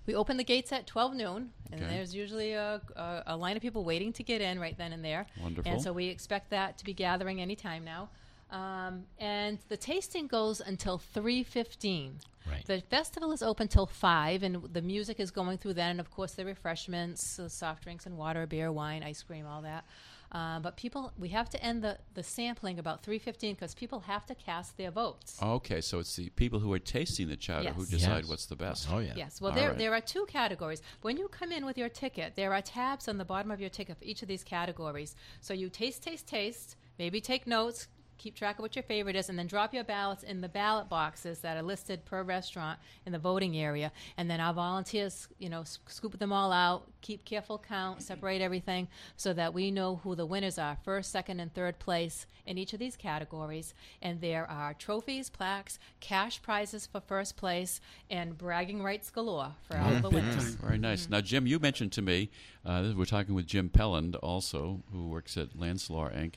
We 0.06 0.14
open 0.14 0.36
the 0.36 0.44
gates 0.44 0.72
at 0.72 0.86
12 0.86 1.14
noon, 1.14 1.50
and 1.72 1.82
Okay. 1.82 1.94
there's 1.94 2.14
usually 2.14 2.52
a, 2.52 2.80
a, 2.94 3.22
a 3.28 3.36
line 3.36 3.56
of 3.56 3.62
people 3.62 3.84
waiting 3.84 4.12
to 4.14 4.22
get 4.22 4.40
in 4.40 4.58
right 4.60 4.76
then 4.78 4.92
and 4.92 5.04
there. 5.04 5.26
Wonderful. 5.42 5.70
And 5.72 5.82
so 5.82 5.92
we 5.92 6.06
expect 6.06 6.50
that 6.50 6.78
to 6.78 6.84
be 6.84 6.94
gathering 6.94 7.40
any 7.40 7.56
time 7.56 7.84
now. 7.84 8.08
Um, 8.50 9.04
and 9.18 9.58
the 9.68 9.76
tasting 9.76 10.28
goes 10.28 10.60
until 10.60 10.98
3.15. 10.98 12.12
Right. 12.48 12.64
The 12.64 12.80
festival 12.82 13.32
is 13.32 13.42
open 13.42 13.66
till 13.66 13.86
5, 13.86 14.42
and 14.44 14.62
the 14.72 14.82
music 14.82 15.18
is 15.18 15.32
going 15.32 15.58
through 15.58 15.74
then. 15.74 15.90
And, 15.90 16.00
of 16.00 16.12
course, 16.12 16.32
the 16.34 16.44
refreshments, 16.44 17.40
uh, 17.40 17.48
soft 17.48 17.82
drinks 17.82 18.06
and 18.06 18.16
water, 18.16 18.46
beer, 18.46 18.70
wine, 18.70 19.02
ice 19.02 19.22
cream, 19.24 19.46
all 19.46 19.62
that. 19.62 19.84
Uh, 20.32 20.58
but 20.60 20.76
people, 20.76 21.12
we 21.18 21.28
have 21.28 21.48
to 21.50 21.62
end 21.64 21.82
the, 21.82 21.98
the 22.14 22.22
sampling 22.22 22.78
about 22.78 23.02
3.15 23.02 23.54
because 23.54 23.74
people 23.74 24.00
have 24.00 24.26
to 24.26 24.34
cast 24.34 24.76
their 24.76 24.90
votes. 24.90 25.38
Okay, 25.42 25.80
so 25.80 25.98
it's 25.98 26.16
the 26.16 26.28
people 26.30 26.58
who 26.58 26.72
are 26.72 26.78
tasting 26.78 27.28
the 27.28 27.36
chowder 27.36 27.72
who 27.72 27.86
decide 27.86 28.22
Yes. 28.22 28.28
what's 28.28 28.46
the 28.46 28.56
best. 28.56 28.88
Oh 28.90 28.98
yeah. 28.98 29.12
Yes. 29.16 29.40
Well, 29.40 29.50
All 29.52 29.56
there 29.56 29.68
right. 29.70 29.78
there 29.78 29.94
are 29.94 30.00
two 30.00 30.26
categories. 30.26 30.82
When 31.02 31.16
you 31.16 31.28
come 31.28 31.52
in 31.52 31.64
with 31.64 31.78
your 31.78 31.88
ticket, 31.88 32.34
there 32.36 32.52
are 32.52 32.60
tabs 32.62 33.08
on 33.08 33.18
the 33.18 33.24
bottom 33.24 33.50
of 33.50 33.60
your 33.60 33.70
ticket 33.70 33.98
for 33.98 34.04
each 34.04 34.22
of 34.22 34.28
these 34.28 34.42
categories. 34.44 35.14
So 35.40 35.54
you 35.54 35.68
taste, 35.68 36.02
taste, 36.02 36.26
taste. 36.26 36.76
Maybe 36.98 37.20
take 37.20 37.46
notes. 37.46 37.88
Keep 38.18 38.34
track 38.34 38.58
of 38.58 38.62
what 38.62 38.74
your 38.74 38.82
favorite 38.82 39.14
is, 39.16 39.28
and 39.28 39.38
then 39.38 39.46
drop 39.46 39.74
your 39.74 39.84
ballots 39.84 40.22
in 40.22 40.40
the 40.40 40.48
ballot 40.48 40.88
boxes 40.88 41.40
that 41.40 41.56
are 41.56 41.62
listed 41.62 42.04
per 42.04 42.22
restaurant 42.22 42.78
in 43.04 43.12
the 43.12 43.18
voting 43.18 43.56
area. 43.56 43.92
And 44.16 44.30
then 44.30 44.40
our 44.40 44.54
volunteers, 44.54 45.28
you 45.38 45.48
know, 45.48 45.60
s- 45.60 45.78
scoop 45.86 46.18
them 46.18 46.32
all 46.32 46.50
out, 46.50 46.90
keep 47.02 47.24
careful 47.24 47.58
count, 47.58 48.02
separate 48.02 48.40
everything, 48.40 48.88
so 49.16 49.32
that 49.34 49.52
we 49.54 49.70
know 49.70 49.96
who 49.96 50.14
the 50.14 50.26
winners 50.26 50.58
are: 50.58 50.76
first, 50.82 51.10
second, 51.12 51.40
and 51.40 51.52
third 51.54 51.78
place 51.78 52.26
in 52.46 52.56
each 52.58 52.72
of 52.72 52.78
these 52.78 52.96
categories. 52.96 53.74
And 54.00 54.20
there 54.20 54.48
are 54.50 54.72
trophies, 54.74 55.28
plaques, 55.30 55.78
cash 56.00 56.40
prizes 56.40 56.86
for 56.86 57.00
first 57.00 57.36
place, 57.36 57.80
and 58.10 58.36
bragging 58.38 58.82
rights 58.82 59.10
galore 59.10 59.52
for 59.68 59.76
all 59.76 59.94
the 60.00 60.10
winners. 60.10 60.44
Very 60.60 60.78
nice. 60.78 61.08
Now, 61.08 61.20
Jim, 61.20 61.46
you 61.46 61.58
mentioned 61.58 61.92
to 61.92 62.02
me, 62.02 62.30
uh, 62.64 62.92
we're 62.96 63.04
talking 63.04 63.34
with 63.34 63.46
Jim 63.46 63.68
Pelland 63.68 64.16
also, 64.16 64.82
who 64.92 65.08
works 65.08 65.36
at 65.36 65.58
Lance 65.58 65.90
Law 65.90 66.08
Inc. 66.08 66.34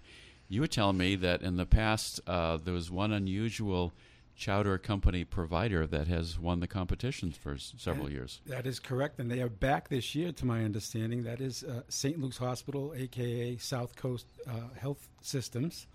You 0.49 0.61
were 0.61 0.67
telling 0.67 0.97
me 0.97 1.15
that 1.17 1.41
in 1.41 1.57
the 1.57 1.65
past 1.65 2.19
uh, 2.27 2.57
there 2.57 2.73
was 2.73 2.89
one 2.91 3.13
unusual 3.13 3.93
chowder 4.35 4.77
company 4.77 5.23
provider 5.23 5.85
that 5.85 6.07
has 6.07 6.39
won 6.39 6.59
the 6.59 6.67
competition 6.67 7.31
for 7.31 7.53
s- 7.53 7.73
several 7.77 8.09
years. 8.09 8.41
That 8.47 8.65
is 8.65 8.79
correct, 8.79 9.19
and 9.19 9.29
they 9.29 9.41
are 9.41 9.49
back 9.49 9.89
this 9.89 10.15
year, 10.15 10.31
to 10.31 10.45
my 10.45 10.63
understanding. 10.63 11.23
That 11.23 11.39
is 11.41 11.63
uh, 11.63 11.81
St. 11.89 12.19
Luke's 12.19 12.37
Hospital, 12.37 12.93
aka 12.95 13.57
South 13.57 13.95
Coast 13.95 14.25
uh, 14.47 14.53
Health 14.79 15.07
Systems. 15.21 15.85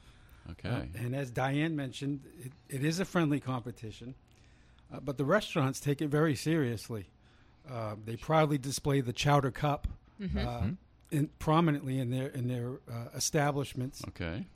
Okay. 0.51 0.69
Uh, 0.69 0.83
and 1.03 1.17
as 1.17 1.31
Diane 1.31 1.75
mentioned, 1.75 2.21
it, 2.39 2.53
it 2.69 2.85
is 2.85 3.01
a 3.01 3.05
friendly 3.07 3.41
competition, 3.41 4.15
uh, 4.93 5.01
but 5.01 5.17
the 5.17 5.25
restaurants 5.25 5.81
take 5.81 6.03
it 6.03 6.09
very 6.09 6.37
seriously. 6.37 7.07
Uh, 7.69 7.95
they 8.05 8.15
proudly 8.17 8.59
display 8.59 9.01
the 9.01 9.13
Chowder 9.15 9.51
Cup 9.51 9.89
uh, 10.39 10.67
in, 11.11 11.29
prominently 11.39 11.99
in 11.99 12.11
their 12.11 12.29
in 12.29 12.49
their 12.49 12.81
uh, 12.91 13.09
establishments 13.15 14.03
okay. 14.09 14.47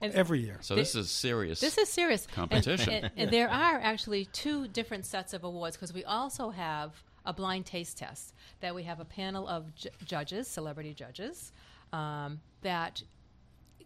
And 0.00 0.12
every 0.14 0.40
year. 0.40 0.58
So 0.62 0.74
They- 0.74 0.80
this 0.80 0.96
is 0.96 1.10
serious. 1.12 1.60
This 1.60 1.78
is 1.78 1.88
serious 1.88 2.24
And- 2.26 2.34
Competition. 2.34 2.92
and, 2.92 3.10
and 3.16 3.30
there 3.30 3.48
are 3.48 3.78
actually 3.78 4.24
two 4.26 4.66
different 4.66 5.06
sets 5.06 5.32
of 5.32 5.44
awards 5.44 5.76
because 5.76 5.92
we 5.92 6.04
also 6.04 6.50
have 6.50 7.04
a 7.24 7.32
blind 7.32 7.66
taste 7.66 7.98
test 7.98 8.34
that 8.60 8.74
we 8.74 8.82
have 8.82 8.98
a 8.98 9.04
panel 9.04 9.46
of 9.46 9.72
ju- 9.76 9.90
judges, 10.04 10.48
celebrity 10.48 10.92
judges, 10.92 11.52
um, 11.92 12.40
that 12.62 13.00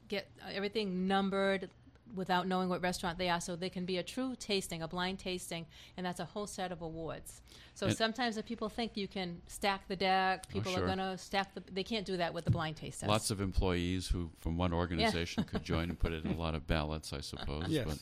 get 0.08 0.30
everything 0.50 1.06
numbered 1.06 1.68
without 2.14 2.46
knowing 2.46 2.68
what 2.68 2.82
restaurant 2.82 3.18
they 3.18 3.28
are, 3.28 3.40
so 3.40 3.56
they 3.56 3.68
can 3.68 3.84
be 3.84 3.98
a 3.98 4.02
true 4.02 4.34
tasting, 4.38 4.82
a 4.82 4.88
blind 4.88 5.18
tasting, 5.18 5.66
and 5.96 6.06
that's 6.06 6.20
a 6.20 6.24
whole 6.24 6.46
set 6.46 6.72
of 6.72 6.82
awards. 6.82 7.42
So 7.74 7.86
And- 7.86 7.96
sometimes 7.96 8.36
if 8.36 8.46
people 8.46 8.68
think 8.68 8.96
you 8.96 9.06
can 9.08 9.42
stack 9.46 9.86
the 9.88 9.96
deck, 9.96 10.48
people 10.48 10.72
sure. 10.72 10.82
are 10.82 10.86
going 10.86 10.98
to 10.98 11.18
stack 11.18 11.54
the. 11.54 11.62
They 11.72 11.84
can't 11.84 12.06
do 12.06 12.16
that 12.16 12.32
with 12.32 12.44
the 12.44 12.50
blind 12.50 12.76
taste 12.76 13.00
test. 13.00 13.10
Lots 13.10 13.30
of 13.30 13.40
employees 13.40 14.08
who 14.08 14.30
from 14.38 14.56
one 14.56 14.72
organization 14.72 15.44
could 15.44 15.62
join 15.62 15.90
and 15.90 15.98
put 15.98 16.12
in 16.12 16.26
a 16.26 16.36
lot 16.38 16.54
of 16.54 16.66
ballots, 16.66 17.12
I 17.12 17.20
suppose. 17.20 17.68
Yes. 17.68 17.86
But, 17.86 17.98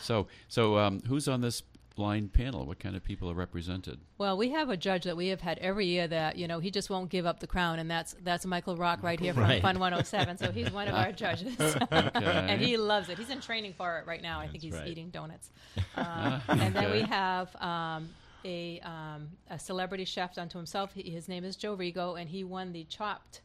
so, 0.00 0.28
so 0.46 0.78
um, 0.78 1.00
who's 1.08 1.26
on 1.26 1.40
this 1.40 1.62
blind 1.98 2.32
panel? 2.32 2.64
What 2.64 2.78
kind 2.78 2.94
of 2.94 3.02
people 3.02 3.28
are 3.28 3.34
represented? 3.34 3.98
Well, 4.18 4.36
we 4.36 4.50
have 4.50 4.70
a 4.70 4.76
judge 4.76 5.02
that 5.02 5.16
we 5.16 5.26
have 5.28 5.40
had 5.40 5.58
every 5.58 5.86
year 5.86 6.06
that 6.06 6.38
you 6.38 6.46
know 6.46 6.60
he 6.60 6.70
just 6.70 6.88
won't 6.88 7.10
give 7.10 7.26
up 7.26 7.40
the 7.40 7.48
crown, 7.48 7.80
and 7.80 7.90
that's 7.90 8.14
that's 8.22 8.46
Michael 8.46 8.76
Rock 8.76 9.02
right 9.02 9.18
here 9.18 9.34
from 9.34 9.42
Right. 9.42 9.60
Fun 9.60 9.80
107. 9.80 10.38
So 10.38 10.52
he's 10.52 10.70
one 10.70 10.86
of 10.86 10.94
our 10.94 11.10
judges, 11.24 11.56
and 11.90 12.60
he 12.60 12.76
loves 12.76 13.08
it. 13.08 13.18
He's 13.18 13.30
in 13.30 13.40
training 13.40 13.74
for 13.76 13.98
it 13.98 14.06
right 14.06 14.22
now. 14.22 14.38
I 14.38 14.46
think 14.46 14.62
he's 14.62 14.74
right. 14.74 14.86
eating 14.86 15.10
donuts. 15.10 15.50
Um, 15.96 16.40
and 16.48 16.74
then 16.74 16.92
we 16.92 17.02
have 17.02 17.54
um, 17.56 18.08
a 18.44 18.80
um, 18.80 19.28
a 19.50 19.58
celebrity 19.58 20.04
chef 20.04 20.38
unto 20.38 20.56
himself. 20.56 20.92
He, 20.94 21.10
his 21.10 21.28
name 21.28 21.44
is 21.44 21.56
Joe 21.56 21.76
Rigo, 21.76 22.20
and 22.20 22.30
he 22.30 22.44
won 22.44 22.72
the 22.72 22.84
Chopped. 22.84 23.40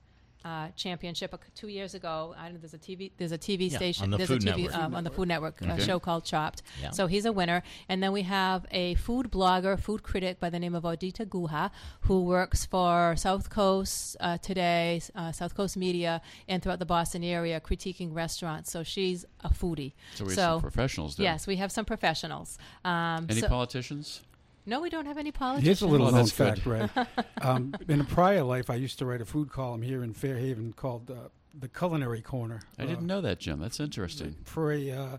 Uh, 0.45 0.67
championship 0.75 1.33
a, 1.33 1.39
two 1.55 1.69
years 1.69 1.93
ago. 1.93 2.35
I 2.37 2.49
know 2.49 2.57
there's 2.59 2.73
a 2.73 2.77
TV. 2.77 3.11
There's 3.17 3.31
a 3.31 3.37
TV 3.37 3.71
Yeah, 3.71 3.77
station. 3.77 4.03
on 4.03 4.09
the 4.09 4.17
there's 4.17 4.27
Food 4.29 4.43
a 4.45 4.51
TV 4.51 4.63
Network. 4.63 4.75
um, 4.77 4.93
on 4.95 5.03
the 5.05 5.09
Food 5.09 5.27
Network 5.29 5.61
a 5.61 5.71
Okay. 5.71 5.85
show 5.85 5.99
called 5.99 6.25
Chopped. 6.25 6.63
Yeah. 6.81 6.91
So 6.91 7.07
he's 7.07 7.23
a 7.23 7.31
winner. 7.31 7.63
And 7.87 8.03
then 8.03 8.11
we 8.11 8.23
have 8.23 8.65
a 8.71 8.95
food 8.95 9.31
blogger, 9.31 9.79
food 9.79 10.03
critic 10.03 10.41
by 10.41 10.49
the 10.49 10.59
name 10.59 10.75
of 10.75 10.83
Auditi 10.83 11.25
Guha, 11.25 11.71
who 12.01 12.25
works 12.25 12.65
for 12.65 13.15
South 13.15 13.49
Coast 13.49 14.17
uh, 14.19 14.37
Today, 14.39 15.01
uh, 15.15 15.31
South 15.31 15.55
Coast 15.55 15.77
Media, 15.77 16.21
and 16.49 16.61
throughout 16.61 16.79
the 16.79 16.85
Boston 16.85 17.23
area, 17.23 17.61
critiquing 17.61 18.13
restaurants. 18.13 18.69
So 18.69 18.83
she's 18.83 19.23
a 19.45 19.49
foodie. 19.49 19.93
So 20.15 20.25
we 20.25 20.29
have 20.31 20.35
some 20.35 20.61
professionals 20.61 21.15
there. 21.15 21.23
yes, 21.23 21.47
we 21.47 21.55
have 21.55 21.71
some 21.71 21.85
professionals. 21.85 22.57
Um, 22.83 23.27
Any 23.29 23.39
so- 23.39 23.47
politicians? 23.47 24.19
No, 24.65 24.81
we 24.81 24.89
don't 24.89 25.05
have 25.05 25.17
any 25.17 25.31
politicians. 25.31 25.65
Here's 25.79 25.81
a 25.81 25.87
little 25.87 26.07
Oh, 26.07 26.11
known 26.11 26.19
that's 26.19 26.31
fact, 26.31 26.65
Ray. 26.65 26.87
um, 27.41 27.73
in 27.87 28.01
a 28.01 28.03
prior 28.05 28.43
life, 28.43 28.69
I 28.69 28.75
used 28.75 28.99
to 28.99 29.05
write 29.05 29.21
a 29.21 29.25
food 29.25 29.51
column 29.51 29.81
here 29.81 30.03
in 30.03 30.13
Fairhaven 30.13 30.73
called 30.73 31.09
uh, 31.11 31.29
the 31.57 31.67
Culinary 31.67 32.21
Corner. 32.21 32.61
I 32.79 32.83
uh, 32.83 32.85
didn't 32.87 33.07
know 33.07 33.21
that, 33.21 33.39
Jim. 33.39 33.59
That's 33.59 33.79
interesting. 33.79 34.35
for 34.45 34.71
a 34.71 34.91
uh, 34.91 35.17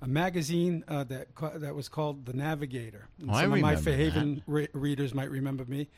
a 0.00 0.06
magazine 0.06 0.84
uh, 0.88 1.04
that 1.04 1.28
that 1.56 1.74
was 1.74 1.88
called 1.88 2.26
The 2.26 2.32
Navigator. 2.34 3.08
And 3.20 3.30
Oh, 3.30 3.34
I 3.34 3.42
some 3.42 3.52
of 3.54 3.60
my 3.60 3.70
remember 3.72 3.90
Fairhaven 3.90 4.42
re- 4.46 4.68
readers 4.72 5.14
might 5.14 5.30
remember 5.30 5.64
me. 5.64 5.88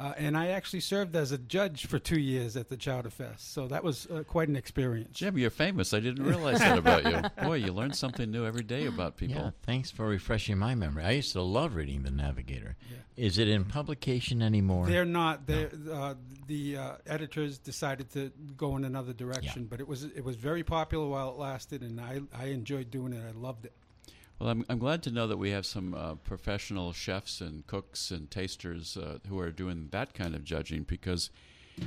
Uh, 0.00 0.12
and 0.16 0.36
I 0.36 0.48
actually 0.48 0.80
served 0.80 1.14
as 1.14 1.30
a 1.30 1.38
judge 1.38 1.86
for 1.86 2.00
two 2.00 2.18
years 2.18 2.56
at 2.56 2.68
the 2.68 2.76
Chowder 2.76 3.10
Fest, 3.10 3.52
so 3.52 3.68
that 3.68 3.84
was 3.84 4.06
uh, 4.06 4.24
quite 4.24 4.48
an 4.48 4.56
experience. 4.56 5.16
Jim, 5.16 5.38
you're 5.38 5.50
famous. 5.50 5.94
I 5.94 6.00
didn't 6.00 6.24
realize 6.24 6.58
that 6.58 6.76
about 6.76 7.04
you. 7.04 7.22
Boy, 7.44 7.54
you 7.54 7.72
learn 7.72 7.92
something 7.92 8.28
new 8.28 8.44
every 8.44 8.64
day 8.64 8.86
about 8.86 9.16
people. 9.16 9.36
Yeah, 9.36 9.50
thanks 9.62 9.92
for 9.92 10.06
refreshing 10.06 10.58
my 10.58 10.74
memory. 10.74 11.04
I 11.04 11.12
used 11.12 11.32
to 11.34 11.42
love 11.42 11.76
reading 11.76 12.02
The 12.02 12.10
Navigator. 12.10 12.76
Is 13.16 13.38
it 13.38 13.46
in 13.46 13.64
publication 13.64 14.42
anymore? 14.42 14.86
They're 14.86 15.04
not. 15.04 15.46
They're, 15.46 15.70
uh, 15.92 16.14
the 16.48 16.76
uh, 16.76 16.92
editors 17.06 17.58
decided 17.58 18.10
to 18.14 18.32
go 18.56 18.76
in 18.76 18.84
another 18.84 19.12
direction, 19.12 19.66
but 19.70 19.78
it 19.78 19.86
was 19.86 20.02
it 20.02 20.24
was 20.24 20.34
very 20.34 20.64
popular 20.64 21.06
while 21.06 21.30
it 21.30 21.36
lasted, 21.36 21.82
and 21.82 22.00
I 22.00 22.20
I 22.36 22.46
enjoyed 22.46 22.90
doing 22.90 23.12
it. 23.12 23.22
I 23.24 23.30
loved 23.38 23.66
it. 23.66 23.72
Well, 24.38 24.48
I'm, 24.48 24.64
I'm 24.68 24.78
glad 24.78 25.02
to 25.04 25.10
know 25.10 25.26
that 25.28 25.36
we 25.36 25.50
have 25.50 25.64
some 25.64 25.94
uh, 25.94 26.14
professional 26.16 26.92
chefs 26.92 27.40
and 27.40 27.66
cooks 27.66 28.10
and 28.10 28.30
tasters 28.30 28.96
uh, 28.96 29.18
who 29.28 29.38
are 29.38 29.50
doing 29.50 29.88
that 29.92 30.12
kind 30.14 30.34
of 30.34 30.44
judging 30.44 30.82
because 30.82 31.30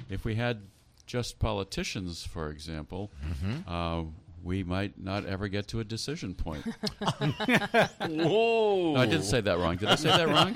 if 0.10 0.24
we 0.26 0.36
had 0.36 0.62
just 1.06 1.40
politicians, 1.40 2.26
for 2.26 2.50
example, 2.50 3.12
uh, 3.68 4.04
we 4.44 4.64
might 4.64 5.02
not 5.02 5.26
ever 5.26 5.48
get 5.48 5.68
to 5.70 5.80
a 5.80 5.84
decision 5.84 6.34
point. 6.34 6.64
Whoa! 8.00 8.94
No, 8.94 8.96
I 9.02 9.06
didn't 9.06 9.24
say 9.24 9.42
that 9.42 9.58
wrong. 9.58 9.76
Did 9.78 9.90
I 9.90 9.96
say 9.96 10.10
that 10.10 10.28
wrong? 10.28 10.56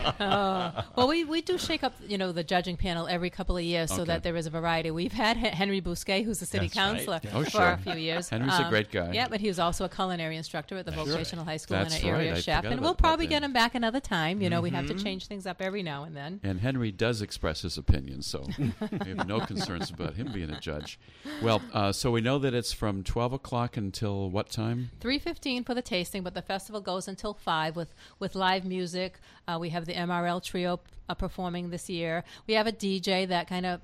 Well, 0.96 1.08
we, 1.08 1.24
we 1.24 1.42
do 1.42 1.58
shake 1.58 1.84
up, 1.84 1.94
you 2.08 2.18
know, 2.18 2.32
the 2.32 2.44
judging 2.44 2.78
panel 2.78 3.08
every 3.08 3.30
couple 3.30 3.58
of 3.58 3.64
years 3.64 3.94
so 3.94 4.04
that 4.06 4.24
there 4.24 4.36
is 4.36 4.46
a 4.46 4.50
variety. 4.50 4.92
We've 4.92 5.12
had 5.12 5.38
Henry 5.38 5.82
Bousquet, 5.82 6.24
who's 6.24 6.40
the 6.40 6.46
city 6.46 6.68
That's 6.68 6.78
right. 6.78 6.96
councilor 6.96 7.20
Oh, 7.34 7.44
for 7.44 7.50
sure. 7.50 7.72
a 7.72 7.78
few 7.78 7.94
years. 7.96 8.30
Henry's 8.30 8.58
a 8.60 8.68
great 8.70 8.92
guy. 8.92 9.12
Yeah, 9.14 9.28
but 9.28 9.40
he 9.42 9.48
was 9.48 9.60
also 9.60 9.86
a 9.86 9.90
culinary 9.90 10.38
instructor 10.38 10.78
at 10.78 10.86
the 10.86 10.92
That's 10.92 11.10
vocational 11.10 11.46
high 11.46 11.58
school 11.58 11.78
That's 11.78 11.96
and 11.96 12.04
an 12.04 12.10
area. 12.10 12.36
I 12.36 12.40
chef. 12.40 12.64
And 12.66 12.80
we'll 12.82 12.96
probably 12.96 13.28
get 13.28 13.44
him 13.44 13.54
back 13.54 13.76
another 13.76 14.00
time. 14.00 14.42
You 14.42 14.50
know, 14.50 14.62
we 14.62 14.70
have 14.72 14.88
to 14.88 14.94
change 14.94 15.28
things 15.28 15.46
up 15.46 15.62
every 15.62 15.84
now 15.84 16.04
and 16.04 16.16
then. 16.16 16.40
And 16.44 16.60
Henry 16.60 16.92
does 16.92 17.22
express 17.22 17.62
his 17.62 17.78
opinion, 17.78 18.22
so 18.22 18.46
we 18.60 18.72
have 19.16 19.28
no 19.28 19.40
concerns 19.42 19.90
about 19.90 20.16
him 20.16 20.32
being 20.32 20.50
a 20.50 20.60
judge. 20.60 21.00
Well, 21.42 21.62
uh, 21.74 21.92
so 21.92 22.12
we 22.12 22.22
know 22.22 22.40
that 22.40 22.54
it's 22.54 22.72
from 22.74 23.04
12 23.04 23.34
o'clock 23.34 23.78
until 23.82 24.30
what 24.30 24.50
time? 24.50 24.92
Three 25.00 25.20
fifteen 25.20 25.64
for 25.64 25.74
the 25.74 25.82
tasting, 25.82 26.24
but 26.24 26.34
the 26.34 26.42
festival 26.42 26.82
goes 26.82 27.08
until 27.08 27.34
five 27.34 27.76
with 27.76 27.94
with 28.20 28.36
live 28.36 28.66
music. 28.66 29.20
Uh, 29.48 29.58
we 29.60 29.70
have 29.70 29.86
the 29.86 29.94
MRL 29.94 30.44
trio 30.44 30.80
uh, 31.10 31.16
performing 31.16 31.70
this 31.70 31.90
year. 31.90 32.24
We 32.48 32.54
have 32.54 32.68
a 32.68 32.72
DJ 32.72 33.28
that 33.28 33.48
kind 33.48 33.66
of 33.66 33.82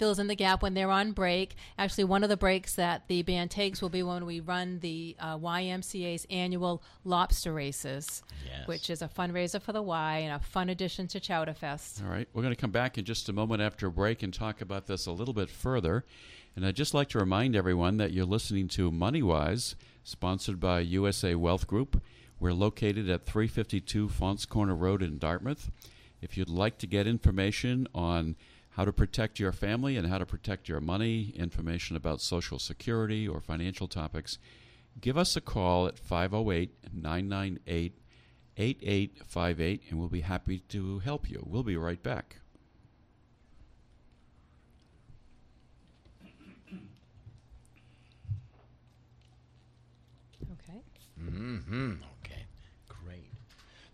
fills 0.00 0.18
in 0.18 0.26
the 0.28 0.34
gap 0.34 0.62
when 0.62 0.72
they're 0.72 0.90
on 0.90 1.12
break. 1.12 1.54
Actually, 1.78 2.04
one 2.04 2.22
of 2.24 2.30
the 2.30 2.36
breaks 2.36 2.74
that 2.74 3.06
the 3.06 3.20
band 3.22 3.50
takes 3.50 3.82
will 3.82 3.90
be 3.90 4.02
when 4.02 4.24
we 4.24 4.40
run 4.40 4.78
the 4.80 5.14
uh, 5.20 5.36
YMCA's 5.36 6.26
annual 6.30 6.82
lobster 7.04 7.52
races, 7.52 8.22
Yes. 8.46 8.66
which 8.66 8.88
is 8.88 9.02
a 9.02 9.08
fundraiser 9.08 9.60
for 9.60 9.72
the 9.72 9.82
Y 9.82 10.18
and 10.18 10.32
a 10.34 10.38
fun 10.42 10.70
addition 10.70 11.06
to 11.08 11.20
Chowderfest. 11.20 12.02
All 12.02 12.10
right. 12.10 12.26
We're 12.32 12.40
going 12.42 12.54
to 12.54 12.60
come 12.60 12.70
back 12.70 12.96
in 12.96 13.04
just 13.04 13.28
a 13.28 13.32
moment 13.34 13.60
after 13.60 13.86
a 13.88 13.90
break 13.90 14.22
and 14.22 14.32
talk 14.32 14.62
about 14.62 14.86
this 14.86 15.04
a 15.04 15.12
little 15.12 15.34
bit 15.34 15.50
further. 15.50 16.04
And 16.56 16.64
I'd 16.66 16.76
just 16.76 16.94
like 16.94 17.10
to 17.10 17.18
remind 17.18 17.54
everyone 17.54 17.98
that 17.98 18.10
you're 18.12 18.24
listening 18.24 18.68
to 18.68 18.90
MoneyWise, 18.90 19.74
sponsored 20.02 20.58
by 20.58 20.80
USA 20.80 21.34
Wealth 21.34 21.66
Group. 21.66 22.02
We're 22.40 22.54
located 22.54 23.10
at 23.10 23.26
352 23.26 24.08
Faunce 24.08 24.46
Corner 24.46 24.74
Road 24.74 25.02
in 25.02 25.18
Dartmouth. 25.18 25.70
If 26.22 26.38
you'd 26.38 26.48
like 26.48 26.78
to 26.78 26.86
get 26.86 27.06
information 27.06 27.86
on 27.94 28.36
how 28.70 28.84
to 28.84 28.92
protect 28.92 29.38
your 29.38 29.52
family 29.52 29.96
and 29.96 30.06
how 30.06 30.18
to 30.18 30.26
protect 30.26 30.68
your 30.68 30.80
money, 30.80 31.32
information 31.36 31.96
about 31.96 32.20
Social 32.20 32.58
Security 32.58 33.26
or 33.26 33.40
financial 33.40 33.88
topics, 33.88 34.38
give 35.00 35.18
us 35.18 35.36
a 35.36 35.40
call 35.40 35.86
at 35.86 35.98
508 35.98 36.70
998 36.92 37.94
8858 38.56 39.82
and 39.88 39.98
we'll 39.98 40.08
be 40.08 40.20
happy 40.20 40.58
to 40.68 40.98
help 41.00 41.30
you. 41.30 41.42
We'll 41.46 41.62
be 41.62 41.76
right 41.76 42.02
back. 42.02 42.36
Okay. 50.52 50.82
Mm-hmm. 51.20 51.92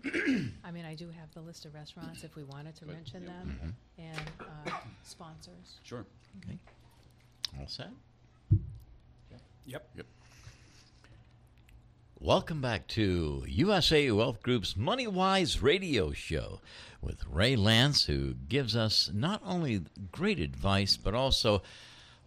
Okay. 0.07 0.21
Great. 0.21 0.53
I 0.65 0.71
mean, 0.71 0.85
I 0.85 0.95
do 0.95 1.11
have 1.11 1.33
the 1.35 1.41
list 1.41 1.65
of 1.65 1.75
restaurants 1.75 2.23
if 2.25 2.37
we 2.37 2.45
wanted 2.45 2.77
to 2.77 2.87
mention 2.87 3.25
them 3.25 3.75
and 3.99 4.21
uh, 4.41 4.71
sponsors. 5.03 5.81
Sure. 5.83 6.05
Okay. 6.45 6.59
All 7.59 7.67
set? 7.67 7.91
Yep. 9.67 9.89
Yep. 9.97 10.07
Welcome 12.21 12.61
back 12.61 12.87
to 12.89 13.45
USA 13.47 14.11
Wealth 14.11 14.43
Group's 14.43 14.77
Money 14.77 15.07
Wise 15.07 15.61
radio 15.61 16.13
show 16.13 16.61
with 17.03 17.25
Ray 17.31 17.57
Lance, 17.57 18.05
who 18.05 18.35
gives 18.49 18.77
us 18.77 19.11
not 19.13 19.43
only 19.45 19.83
great 20.13 20.39
advice, 20.41 20.97
but 20.97 21.15
also 21.15 21.63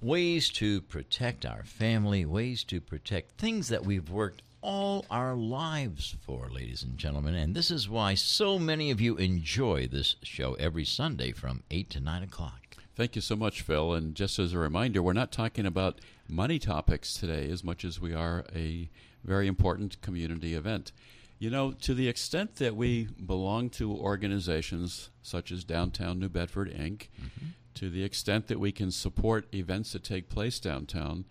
ways 0.01 0.49
to 0.49 0.81
protect 0.81 1.45
our 1.45 1.63
family, 1.63 2.25
ways 2.25 2.63
to 2.65 2.79
protect 2.81 3.39
things 3.39 3.69
that 3.69 3.85
we've 3.85 4.09
worked 4.09 4.41
all 4.61 5.05
our 5.09 5.35
lives 5.35 6.15
for, 6.21 6.49
ladies 6.49 6.83
and 6.83 6.97
gentlemen. 6.97 7.35
And 7.35 7.55
this 7.55 7.71
is 7.71 7.89
why 7.89 8.15
so 8.15 8.59
many 8.59 8.91
of 8.91 8.99
you 8.99 9.15
enjoy 9.17 9.87
this 9.87 10.15
show 10.23 10.53
every 10.55 10.85
Sunday 10.85 11.31
from 11.31 11.63
8 11.71 11.89
to 11.91 11.99
9 11.99 12.23
o'clock. 12.23 12.77
Thank 12.95 13.15
you 13.15 13.21
so 13.21 13.35
much, 13.35 13.61
Phil. 13.61 13.93
And 13.93 14.15
just 14.15 14.39
as 14.39 14.53
a 14.53 14.57
reminder, 14.57 15.01
we're 15.01 15.13
not 15.13 15.31
talking 15.31 15.65
about 15.65 16.01
money 16.27 16.59
topics 16.59 17.13
today 17.13 17.49
as 17.49 17.63
much 17.63 17.85
as 17.85 18.01
we 18.01 18.13
are 18.13 18.45
a 18.53 18.89
very 19.23 19.47
important 19.47 20.01
community 20.01 20.53
event. 20.53 20.91
You 21.37 21.49
know, 21.49 21.71
to 21.71 21.93
the 21.93 22.09
extent 22.09 22.57
that 22.57 22.75
we 22.75 23.07
belong 23.25 23.69
to 23.71 23.95
organizations 23.95 25.09
such 25.21 25.51
as 25.51 25.63
Downtown 25.63 26.19
New 26.19 26.27
Bedford, 26.27 26.69
Inc., 26.69 27.07
mm-hmm. 27.17 27.45
to 27.75 27.89
the 27.89 28.03
extent 28.03 28.47
that 28.47 28.59
we 28.59 28.73
can 28.73 28.91
support 28.91 29.47
events 29.53 29.93
that 29.93 30.03
take 30.03 30.29
place 30.29 30.59
downtown, 30.59 31.23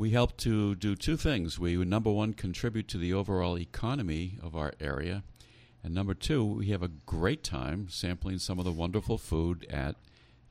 we 0.00 0.12
help 0.12 0.34
to 0.38 0.74
do 0.76 0.96
two 0.96 1.14
things. 1.14 1.58
We, 1.58 1.76
number 1.76 2.10
one, 2.10 2.32
contribute 2.32 2.88
to 2.88 2.96
the 2.96 3.12
overall 3.12 3.58
economy 3.58 4.38
of 4.42 4.56
our 4.56 4.72
area. 4.80 5.22
And 5.84 5.92
number 5.92 6.14
two, 6.14 6.42
we 6.42 6.68
have 6.68 6.82
a 6.82 6.88
great 6.88 7.44
time 7.44 7.86
sampling 7.90 8.38
some 8.38 8.58
of 8.58 8.64
the 8.64 8.72
wonderful 8.72 9.18
food 9.18 9.66
at 9.68 9.96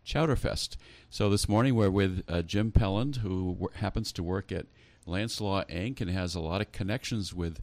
Chowderfest. 0.06 0.78
So 1.10 1.32
this 1.32 1.50
morning 1.50 1.74
we're 1.74 1.90
with 1.90 2.24
uh, 2.30 2.44
Jim 2.44 2.72
Pelland, 2.72 3.18
who 3.18 3.54
w- 3.54 3.70
happens 3.74 4.12
to 4.14 4.24
work 4.24 4.52
at 4.52 4.68
Lance 5.08 5.40
Inc. 5.40 6.00
and 6.00 6.12
has 6.12 6.36
a 6.36 6.40
lot 6.40 6.62
of 6.62 6.72
connections 6.72 7.34
with 7.34 7.60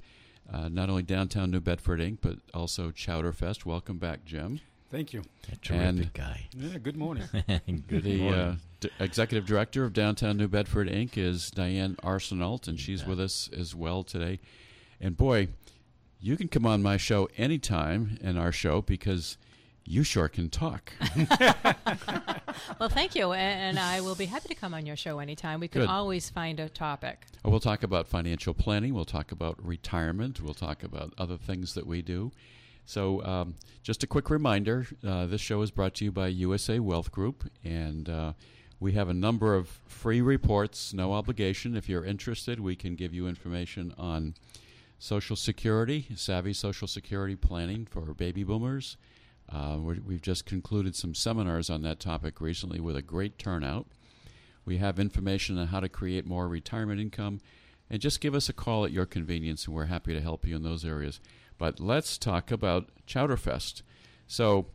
uh, 0.53 0.69
not 0.69 0.91
only 0.91 1.05
downtown 1.05 1.53
New 1.53 1.61
Bedford 1.61 2.01
Inc., 2.01 2.19
but 2.21 2.39
also 2.53 2.91
Chowderfest. 2.91 3.65
Welcome 3.65 3.99
back, 3.99 4.25
Jim. 4.25 4.59
Thank 4.91 5.13
you. 5.13 5.23
A 5.53 5.57
terrific 5.57 5.87
And- 5.87 6.13
guy. 6.13 6.47
Yeah, 6.57 6.79
good 6.79 6.97
morning. 6.97 7.25
Good 7.89 8.05
the 8.05 8.19
morning. 8.21 8.41
uh, 8.41 8.57
d- 8.81 8.91
executive 9.01 9.45
director 9.47 9.85
of 9.85 9.93
Downtown 9.93 10.37
New 10.37 10.49
Bedford 10.49 10.89
Inc. 10.89 11.19
is 11.19 11.51
Diane 11.51 11.97
Arsenault, 12.05 12.69
and 12.69 12.79
she's 12.79 13.01
bet. 13.01 13.09
with 13.11 13.21
us 13.21 13.51
as 13.57 13.75
well 13.75 14.05
today. 14.05 14.39
And 15.01 15.17
boy, 15.17 15.49
you 16.21 16.37
can 16.37 16.49
come 16.49 16.65
on 16.67 16.83
my 16.83 16.97
show 16.97 17.29
anytime 17.37 18.19
in 18.23 18.39
our 18.39 18.53
show 18.53 18.81
because 18.81 19.37
you 19.85 20.03
sure 20.05 20.29
can 20.29 20.51
talk. 20.51 20.93
Well, 22.81 22.89
thank 22.89 23.15
you, 23.15 23.33
a- 23.33 23.37
and 23.37 23.79
I 23.79 24.01
will 24.01 24.15
be 24.15 24.25
happy 24.25 24.49
to 24.49 24.55
come 24.55 24.73
on 24.73 24.87
your 24.87 24.97
show 24.97 25.19
anytime. 25.19 25.61
We 25.61 25.69
can 25.69 25.83
Good. 25.83 25.91
always 25.91 26.31
find 26.31 26.59
a 26.59 26.69
topic. 26.71 27.27
Uh, 27.45 27.51
We'll 27.51 27.61
talk 27.61 27.83
about 27.83 28.09
financial 28.09 28.55
planning. 28.55 28.95
We'll 28.95 29.05
talk 29.05 29.31
about 29.31 29.63
retirement. 29.65 30.41
We'll 30.41 30.55
talk 30.55 30.83
about 30.83 31.13
other 31.19 31.37
things 31.37 31.75
that 31.75 31.87
we 31.87 32.01
do. 32.01 32.33
So, 32.87 33.23
um, 33.25 33.55
just 33.83 34.05
a 34.05 34.07
quick 34.07 34.31
reminder 34.31 34.87
uh, 35.05 35.27
this 35.27 35.41
show 35.41 35.61
is 35.63 35.73
brought 35.73 35.95
to 35.95 36.05
you 36.05 36.13
by 36.13 36.29
USA 36.29 36.79
Wealth 36.79 37.11
Group, 37.11 37.51
and 37.65 38.09
uh, 38.09 38.33
we 38.79 38.93
have 38.93 39.09
a 39.09 39.15
number 39.15 39.57
of 39.57 39.69
free 39.87 40.21
reports, 40.21 40.95
no 40.95 41.13
obligation. 41.13 41.77
If 41.77 41.89
you're 41.89 42.05
interested, 42.05 42.61
we 42.61 42.77
can 42.77 42.95
give 42.95 43.13
you 43.13 43.27
information 43.27 43.93
on 43.99 44.35
Social 45.01 45.35
Security, 45.35 46.07
savvy 46.15 46.53
Social 46.53 46.87
Security 46.87 47.35
planning 47.35 47.87
for 47.87 48.15
baby 48.15 48.45
boomers. 48.45 48.97
Uh, 49.53 49.79
we've 49.81 50.23
just 50.23 50.47
concluded 50.47 50.95
some 50.95 51.15
seminars 51.15 51.69
on 51.69 51.83
that 51.83 51.99
topic 51.99 52.41
recently 52.41 52.79
with 52.79 52.97
a 52.97 53.03
great 53.03 53.37
turnout. 53.37 53.87
We 54.65 54.79
have 54.79 55.01
information 55.01 55.59
on 55.59 55.69
how 55.69 55.81
to 55.81 55.89
create 55.89 56.25
more 56.25 56.47
retirement 56.47 57.01
income. 57.01 57.41
And 57.89 58.01
just 58.01 58.21
give 58.21 58.35
us 58.35 58.49
a 58.49 58.53
call 58.53 58.85
at 58.85 58.91
your 58.91 59.07
convenience, 59.07 59.67
and 59.67 59.75
we're 59.75 59.85
happy 59.87 60.13
to 60.13 60.21
help 60.21 60.47
you 60.47 60.57
in 60.57 60.63
those 60.63 60.85
areas. 60.85 61.21
But 61.59 61.81
let's 61.81 62.19
talk 62.19 62.51
about 62.51 62.89
Chowderfest. 63.07 63.83
So, 64.27 64.67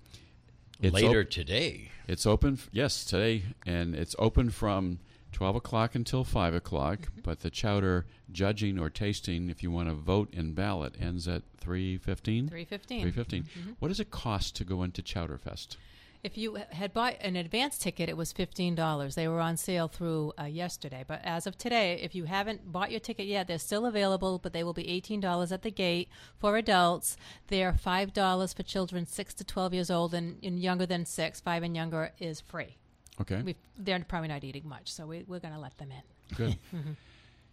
it's 0.81 0.93
Later 0.93 1.21
op- 1.21 1.29
today. 1.29 1.91
it's 2.07 2.25
open, 2.25 2.53
f- 2.53 2.69
yes, 2.71 3.05
today, 3.05 3.43
and 3.65 3.93
it's 3.95 4.15
open 4.17 4.49
from 4.49 4.99
12 5.31 5.57
o'clock 5.57 5.93
until 5.95 6.23
5 6.23 6.53
o'clock. 6.55 6.99
Mm-hmm. 7.01 7.21
But 7.23 7.41
the 7.41 7.49
chowder 7.51 8.05
judging 8.31 8.79
or 8.79 8.89
tasting, 8.89 9.49
if 9.49 9.61
you 9.61 9.69
want 9.71 9.89
to 9.89 9.93
vote 9.95 10.33
and 10.33 10.55
ballot, 10.55 10.95
ends 10.99 11.27
at 11.27 11.43
3.15? 11.63 12.49
Three 12.49 12.65
fifteen. 12.65 13.05
3.15. 13.11 13.13
Mm-hmm. 13.13 13.71
What 13.79 13.89
does 13.89 13.99
it 13.99 14.09
cost 14.09 14.55
to 14.55 14.63
go 14.63 14.81
into 14.83 15.01
Chowderfest? 15.03 15.77
If 16.23 16.37
you 16.37 16.59
had 16.71 16.93
bought 16.93 17.15
an 17.21 17.35
advance 17.35 17.77
ticket, 17.77 18.07
it 18.07 18.15
was 18.15 18.31
fifteen 18.31 18.75
dollars. 18.75 19.15
They 19.15 19.27
were 19.27 19.39
on 19.39 19.57
sale 19.57 19.87
through 19.87 20.33
uh, 20.39 20.43
yesterday, 20.45 21.03
but 21.07 21.19
as 21.23 21.47
of 21.47 21.57
today, 21.57 21.99
if 22.01 22.13
you 22.13 22.25
haven't 22.25 22.71
bought 22.71 22.91
your 22.91 22.99
ticket 22.99 23.25
yet, 23.25 23.47
they're 23.47 23.57
still 23.57 23.85
available. 23.87 24.37
But 24.37 24.53
they 24.53 24.63
will 24.63 24.73
be 24.73 24.87
eighteen 24.87 25.19
dollars 25.19 25.51
at 25.51 25.63
the 25.63 25.71
gate 25.71 26.09
for 26.37 26.57
adults. 26.57 27.17
They're 27.47 27.73
five 27.73 28.13
dollars 28.13 28.53
for 28.53 28.61
children 28.63 29.07
six 29.07 29.33
to 29.35 29.43
twelve 29.43 29.73
years 29.73 29.89
old, 29.89 30.13
and, 30.13 30.37
and 30.43 30.59
younger 30.59 30.85
than 30.85 31.05
six, 31.05 31.41
five 31.41 31.63
and 31.63 31.75
younger 31.75 32.11
is 32.19 32.39
free. 32.39 32.77
Okay. 33.19 33.41
We've, 33.41 33.55
they're 33.77 34.03
probably 34.07 34.29
not 34.29 34.43
eating 34.43 34.67
much, 34.67 34.91
so 34.91 35.05
we, 35.05 35.23
we're 35.27 35.39
going 35.39 35.53
to 35.53 35.59
let 35.59 35.77
them 35.77 35.91
in. 35.91 36.35
Good. 36.35 36.57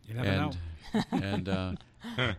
You 0.09 0.15
never 0.15 0.31
know. 0.31 0.51
and 1.13 1.13
and 1.25 1.49
uh, 1.49 1.73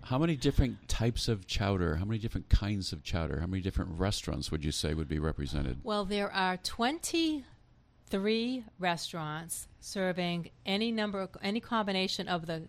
how 0.03 0.17
many 0.17 0.35
different 0.35 0.87
types 0.87 1.27
of 1.27 1.45
chowder? 1.45 1.97
How 1.97 2.05
many 2.05 2.17
different 2.19 2.49
kinds 2.49 2.91
of 2.91 3.03
chowder? 3.03 3.39
How 3.41 3.45
many 3.47 3.61
different 3.61 3.99
restaurants 3.99 4.51
would 4.51 4.65
you 4.65 4.71
say 4.71 4.93
would 4.95 5.07
be 5.07 5.19
represented? 5.19 5.79
Well, 5.83 6.03
there 6.05 6.31
are 6.33 6.57
23 6.57 8.63
restaurants 8.79 9.67
serving 9.79 10.49
any 10.65 10.91
number, 10.91 11.29
any 11.43 11.59
combination 11.59 12.27
of 12.27 12.47
the 12.47 12.63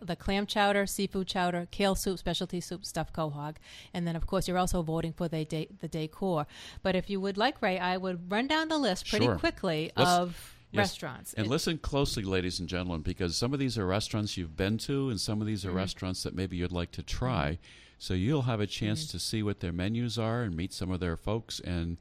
the 0.00 0.16
clam 0.16 0.46
chowder, 0.46 0.86
seafood 0.86 1.26
chowder, 1.26 1.68
kale 1.70 1.94
soup, 1.94 2.18
specialty 2.18 2.62
soup, 2.62 2.82
stuffed 2.86 3.14
quahog, 3.14 3.56
and 3.92 4.06
then 4.06 4.16
of 4.16 4.26
course 4.26 4.48
you're 4.48 4.56
also 4.56 4.80
voting 4.80 5.12
for 5.12 5.28
the 5.28 5.44
de- 5.44 5.68
the 5.80 5.88
decor. 5.88 6.46
But 6.82 6.96
if 6.96 7.10
you 7.10 7.20
would 7.20 7.36
like, 7.36 7.60
Ray, 7.60 7.78
I 7.78 7.98
would 7.98 8.30
run 8.32 8.46
down 8.46 8.68
the 8.68 8.78
list 8.78 9.06
pretty 9.08 9.26
Sure. 9.26 9.36
quickly 9.36 9.92
Let's- 9.94 10.08
of 10.10 10.55
yes. 10.72 10.78
restaurants. 10.90 11.32
And 11.34 11.46
It- 11.46 11.50
listen 11.50 11.78
closely, 11.78 12.22
ladies 12.22 12.60
and 12.60 12.68
gentlemen, 12.68 13.02
because 13.02 13.36
some 13.36 13.52
of 13.52 13.58
these 13.58 13.76
are 13.78 13.86
restaurants 13.86 14.36
you've 14.36 14.56
been 14.56 14.78
to, 14.78 15.08
and 15.10 15.20
some 15.20 15.40
of 15.40 15.46
these 15.46 15.64
are 15.64 15.68
Mm-hmm. 15.68 15.76
restaurants 15.78 16.22
that 16.22 16.34
maybe 16.34 16.56
you'd 16.56 16.72
like 16.72 16.92
to 16.92 17.02
try. 17.02 17.58
So 17.98 18.14
you'll 18.14 18.42
have 18.42 18.60
a 18.60 18.66
chance 18.66 19.04
Mm-hmm. 19.04 19.10
to 19.12 19.18
see 19.18 19.42
what 19.42 19.60
their 19.60 19.72
menus 19.72 20.18
are 20.18 20.42
and 20.42 20.54
meet 20.56 20.72
some 20.72 20.90
of 20.90 21.00
their 21.00 21.16
folks 21.16 21.60
and 21.60 21.96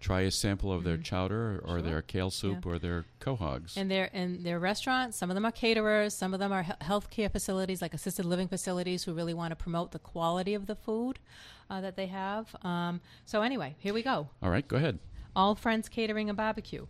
try 0.00 0.20
a 0.20 0.30
sample 0.30 0.72
of 0.72 0.84
their 0.84 0.96
chowder 0.96 1.58
or 1.58 1.60
Mm-hmm. 1.60 1.68
Sure. 1.68 1.82
their 1.82 2.02
kale 2.02 2.30
soup 2.30 2.64
or 2.66 2.78
their 2.78 3.04
quahogs. 3.20 3.76
And 3.76 3.90
they're 3.90 4.10
in 4.12 4.42
their 4.44 4.58
restaurants. 4.60 5.16
Some 5.16 5.28
of 5.30 5.34
them 5.34 5.44
are 5.44 5.50
caterers. 5.50 6.14
Some 6.14 6.34
of 6.34 6.38
them 6.40 6.52
are 6.52 6.62
he- 6.62 6.72
healthcare 6.82 7.32
facilities, 7.32 7.82
like 7.82 7.94
assisted 7.94 8.24
living 8.24 8.46
facilities, 8.46 9.04
who 9.04 9.12
really 9.14 9.34
want 9.34 9.50
to 9.50 9.56
promote 9.56 9.90
the 9.92 9.98
quality 9.98 10.54
of 10.54 10.66
the 10.66 10.76
food 10.76 11.18
uh, 11.70 11.80
that 11.80 11.96
they 11.96 12.06
have. 12.06 12.54
Um, 12.62 13.00
so 13.24 13.42
anyway, 13.42 13.74
here 13.78 13.92
we 13.92 14.02
go. 14.02 14.28
All 14.42 14.50
right, 14.50 14.66
go 14.68 14.76
ahead. 14.76 14.98
All 15.34 15.54
Friends 15.56 15.88
Catering 15.88 16.28
and 16.28 16.36
Barbecue, 16.36 16.86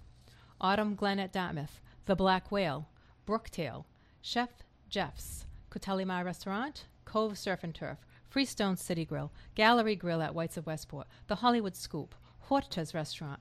Autumn 0.61 0.95
Glen 0.95 1.19
at 1.19 1.33
Dartmouth, 1.33 1.81
The 2.07 2.17
Black 2.17 2.51
Whale, 2.51 2.89
Brooktail, 3.27 3.85
Chef 4.21 4.51
Jeff's, 4.89 5.47
Cotellimar 5.71 6.25
Restaurant, 6.25 6.87
Cove 7.05 7.39
Surf 7.39 7.63
and 7.63 7.75
Turf, 7.75 7.99
Freestone 8.29 8.77
City 8.77 9.05
Grill, 9.05 9.33
Gallery 9.55 9.97
Grill 9.97 10.23
at 10.23 10.35
Whites 10.35 10.57
of 10.57 10.67
Westport, 10.67 11.07
The 11.27 11.37
Hollywood 11.37 11.77
Scoop, 11.77 12.15
Horta's 12.49 12.95
Restaurant, 12.95 13.41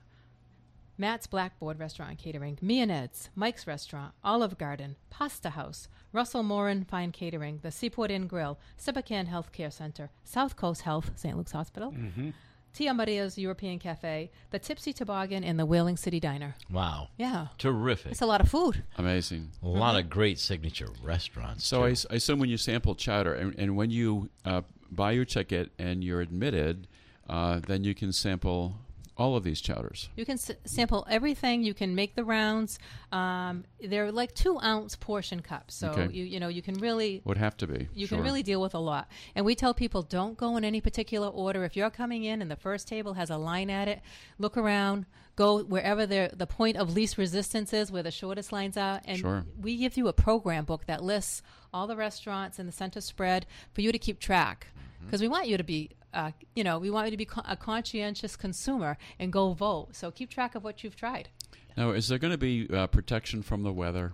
Matt's 1.00 1.28
Blackboard 1.28 1.78
Restaurant 1.78 2.10
and 2.10 2.18
Catering, 2.18 2.58
Me 2.60 2.80
and 2.80 2.90
Ed's, 2.90 3.30
Mike's 3.36 3.66
Restaurant, 3.66 4.14
Olive 4.24 4.58
Garden, 4.58 4.96
Pasta 5.10 5.50
House, 5.50 5.88
Russell 6.12 6.42
Morin 6.42 6.84
Fine 6.84 7.12
Catering, 7.12 7.60
the 7.62 7.70
Seaport 7.70 8.10
Inn 8.10 8.26
Grill, 8.26 8.58
Sippican 8.76 9.28
Healthcare 9.28 9.72
Center, 9.72 10.10
South 10.24 10.56
Coast 10.56 10.82
Health, 10.82 11.12
St. 11.14 11.36
Luke's 11.36 11.52
Hospital, 11.52 11.92
mm-hmm. 11.92 12.30
Tia 12.78 12.94
Maria's 12.94 13.36
European 13.36 13.80
Cafe, 13.80 14.30
the 14.52 14.58
Tipsy 14.60 14.92
Toboggan, 14.92 15.42
and 15.42 15.58
the 15.58 15.66
Whaling 15.66 15.96
City 15.96 16.20
Diner. 16.20 16.54
Wow. 16.70 17.08
Yeah. 17.16 17.48
Terrific. 17.58 18.12
It's 18.12 18.20
a 18.22 18.26
lot 18.26 18.40
of 18.40 18.48
food. 18.48 18.84
Amazing. 18.96 19.50
A 19.64 19.66
lot 19.66 19.98
of 19.98 20.08
great 20.08 20.38
signature 20.38 20.86
restaurants. 21.02 21.66
So 21.66 21.82
I, 21.82 21.86
too. 21.88 21.92
s- 21.92 22.06
I 22.08 22.14
assume 22.14 22.38
when 22.38 22.48
you 22.48 22.56
sample 22.56 22.94
chowder 22.94 23.34
and, 23.34 23.52
and 23.58 23.76
when 23.76 23.90
you 23.90 24.30
uh, 24.44 24.62
buy 24.92 25.10
your 25.10 25.24
ticket 25.24 25.72
and 25.76 26.04
you're 26.04 26.20
admitted, 26.20 26.86
uh, 27.28 27.58
then 27.66 27.82
you 27.82 27.96
can 27.96 28.12
sample 28.12 28.76
all 29.18 29.34
of 29.36 29.42
these 29.44 29.60
chowders. 29.60 30.08
You 30.16 30.24
can 30.24 30.34
s- 30.34 30.52
sample 30.64 31.04
everything. 31.10 31.62
You 31.64 31.74
can 31.74 31.94
make 31.94 32.14
the 32.14 32.24
rounds. 32.24 32.78
Um, 33.10 33.64
they're 33.82 34.12
like 34.12 34.32
two 34.34 34.58
ounce 34.60 34.94
portion 34.96 35.40
cups, 35.40 35.74
so 35.74 35.90
Okay. 35.90 36.08
you 36.14 36.24
you 36.24 36.38
know 36.40 36.48
you 36.48 36.62
can 36.62 36.74
really 36.74 37.20
Would 37.24 37.36
have 37.38 37.56
to 37.58 37.66
be. 37.66 37.88
you 37.94 38.06
sure. 38.06 38.18
can 38.18 38.24
really 38.24 38.42
deal 38.42 38.60
with 38.60 38.74
a 38.74 38.78
lot. 38.78 39.08
And 39.34 39.44
we 39.44 39.54
tell 39.54 39.74
people 39.74 40.02
don't 40.02 40.36
go 40.38 40.56
in 40.56 40.64
any 40.64 40.80
particular 40.80 41.26
order. 41.28 41.64
If 41.64 41.76
you're 41.76 41.90
coming 41.90 42.24
in 42.24 42.40
and 42.40 42.50
the 42.50 42.56
first 42.56 42.86
table 42.86 43.14
has 43.14 43.28
a 43.30 43.36
line 43.36 43.70
at 43.70 43.88
it, 43.88 44.00
look 44.38 44.56
around, 44.56 45.06
go 45.36 45.62
wherever 45.64 46.06
the 46.06 46.30
the 46.32 46.46
point 46.46 46.76
of 46.76 46.94
least 46.94 47.18
resistance 47.18 47.72
is, 47.72 47.90
where 47.90 48.02
the 48.04 48.10
shortest 48.12 48.52
lines 48.52 48.76
are, 48.76 49.00
and 49.04 49.18
Sure. 49.18 49.44
we 49.60 49.76
give 49.76 49.96
you 49.96 50.06
a 50.08 50.12
program 50.12 50.64
book 50.64 50.86
that 50.86 51.02
lists 51.02 51.42
all 51.74 51.86
the 51.86 51.96
restaurants 51.96 52.58
in 52.58 52.66
the 52.66 52.72
center 52.72 53.00
spread 53.00 53.46
for 53.72 53.80
you 53.80 53.90
to 53.92 53.98
keep 53.98 54.20
track. 54.20 54.68
Because 55.04 55.20
we 55.20 55.28
want 55.28 55.46
you 55.48 55.56
to 55.56 55.62
be, 55.64 55.90
uh, 56.14 56.30
you 56.54 56.64
know, 56.64 56.78
we 56.78 56.90
want 56.90 57.06
you 57.06 57.10
to 57.12 57.16
be 57.16 57.24
co- 57.24 57.42
a 57.46 57.56
conscientious 57.56 58.36
consumer 58.36 58.96
and 59.18 59.32
go 59.32 59.52
vote. 59.52 59.88
So 59.92 60.10
keep 60.10 60.30
track 60.30 60.54
of 60.54 60.64
what 60.64 60.82
you've 60.84 60.96
tried. 60.96 61.28
Now, 61.76 61.90
is 61.90 62.08
there 62.08 62.18
going 62.18 62.32
to 62.32 62.38
be 62.38 62.68
uh, 62.72 62.86
protection 62.88 63.42
from 63.42 63.62
the 63.62 63.72
weather, 63.72 64.12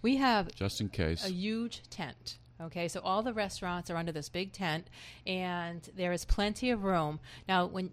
We 0.00 0.16
have 0.16 0.54
just 0.54 0.80
in 0.80 0.88
case? 0.88 1.24
a 1.26 1.30
huge 1.30 1.82
tent. 1.90 2.38
Okay, 2.62 2.86
so 2.86 3.00
all 3.00 3.22
the 3.22 3.32
restaurants 3.32 3.90
are 3.90 3.96
under 3.96 4.12
this 4.12 4.28
big 4.28 4.52
tent, 4.52 4.86
and 5.26 5.88
there 5.96 6.12
is 6.12 6.24
plenty 6.24 6.70
of 6.70 6.84
room. 6.84 7.18
Now, 7.48 7.66
when 7.66 7.90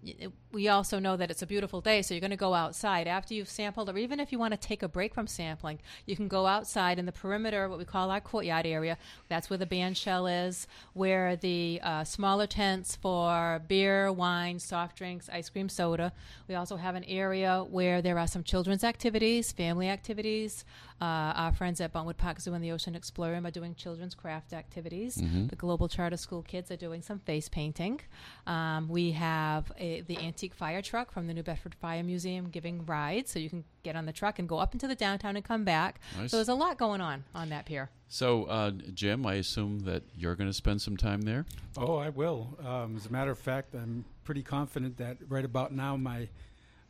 we 0.52 0.68
also 0.68 1.00
know 1.00 1.16
that 1.16 1.30
it's 1.30 1.42
a 1.42 1.46
beautiful 1.46 1.80
day, 1.80 2.02
so 2.02 2.14
you're 2.14 2.20
going 2.20 2.30
to 2.30 2.36
go 2.36 2.54
outside 2.54 3.08
after 3.08 3.34
you've 3.34 3.48
sampled, 3.48 3.90
or 3.90 3.98
even 3.98 4.20
if 4.20 4.30
you 4.30 4.38
want 4.38 4.52
to 4.52 4.56
take 4.58 4.82
a 4.82 4.88
break 4.88 5.12
from 5.12 5.26
sampling, 5.26 5.80
you 6.06 6.14
can 6.14 6.28
go 6.28 6.46
outside 6.46 6.98
in 7.00 7.06
the 7.06 7.12
perimeter, 7.12 7.68
what 7.68 7.78
we 7.78 7.84
call 7.84 8.10
our 8.10 8.20
courtyard 8.20 8.64
area. 8.64 8.96
That's 9.28 9.50
where 9.50 9.58
the 9.58 9.66
band 9.66 9.96
shell 9.96 10.28
is, 10.28 10.68
where 10.92 11.34
the 11.34 11.80
uh, 11.82 12.04
smaller 12.04 12.46
tents 12.46 12.94
for 12.94 13.60
beer, 13.66 14.12
wine, 14.12 14.60
soft 14.60 14.96
drinks, 14.96 15.28
ice 15.32 15.48
cream, 15.48 15.68
soda. 15.68 16.12
We 16.46 16.54
also 16.54 16.76
have 16.76 16.94
an 16.94 17.04
area 17.04 17.64
where 17.68 18.02
there 18.02 18.18
are 18.18 18.28
some 18.28 18.44
children's 18.44 18.84
activities, 18.84 19.50
family 19.50 19.88
activities. 19.88 20.64
Uh, 21.00 21.32
our 21.34 21.52
friends 21.52 21.80
at 21.80 21.92
Buttonwood 21.94 22.18
Park 22.18 22.40
Zoo 22.40 22.52
and 22.52 22.62
the 22.62 22.72
Ocean 22.72 22.94
Explorium 22.94 23.46
are 23.46 23.50
doing 23.50 23.74
children's 23.74 24.14
craft 24.14 24.52
activities. 24.52 25.14
The 25.48 25.56
Global 25.56 25.88
Charter 25.88 26.16
School 26.18 26.42
kids 26.42 26.70
are 26.70 26.76
doing 26.76 27.00
some 27.00 27.18
face 27.20 27.48
painting. 27.48 28.00
Um, 28.46 28.88
we 28.88 29.12
have 29.12 29.72
a, 29.78 30.02
the 30.02 30.18
antique 30.18 30.54
fire 30.54 30.82
truck 30.82 31.10
from 31.10 31.26
the 31.26 31.32
New 31.34 31.42
Bedford 31.42 31.74
Fire 31.74 32.02
Museum 32.02 32.48
giving 32.50 32.84
rides, 32.84 33.30
so 33.30 33.38
you 33.38 33.48
can 33.48 33.64
get 33.82 33.96
on 33.96 34.04
the 34.04 34.12
truck 34.12 34.38
and 34.38 34.46
go 34.48 34.58
up 34.58 34.74
into 34.74 34.86
the 34.86 34.94
downtown 34.94 35.36
and 35.36 35.44
come 35.44 35.64
back. 35.64 36.00
Nice. 36.18 36.30
So 36.30 36.36
there's 36.36 36.48
a 36.48 36.54
lot 36.54 36.76
going 36.76 37.00
on 37.00 37.24
on 37.34 37.48
that 37.48 37.64
pier. 37.64 37.88
so, 38.08 38.44
uh, 38.44 38.70
Jim, 38.92 39.24
I 39.24 39.34
assume 39.34 39.80
that 39.80 40.02
you're 40.14 40.34
going 40.34 40.50
to 40.50 40.54
spend 40.54 40.82
some 40.82 40.96
time 40.98 41.22
there. 41.22 41.46
Oh, 41.78 41.96
I 41.96 42.10
will. 42.10 42.58
Um, 42.64 42.96
as 42.96 43.06
a 43.06 43.10
matter 43.12 43.30
of 43.30 43.38
fact, 43.38 43.74
I'm 43.74 44.04
pretty 44.24 44.42
confident 44.42 44.98
that 44.98 45.16
right 45.28 45.44
about 45.44 45.72
now, 45.72 45.96
my 45.96 46.28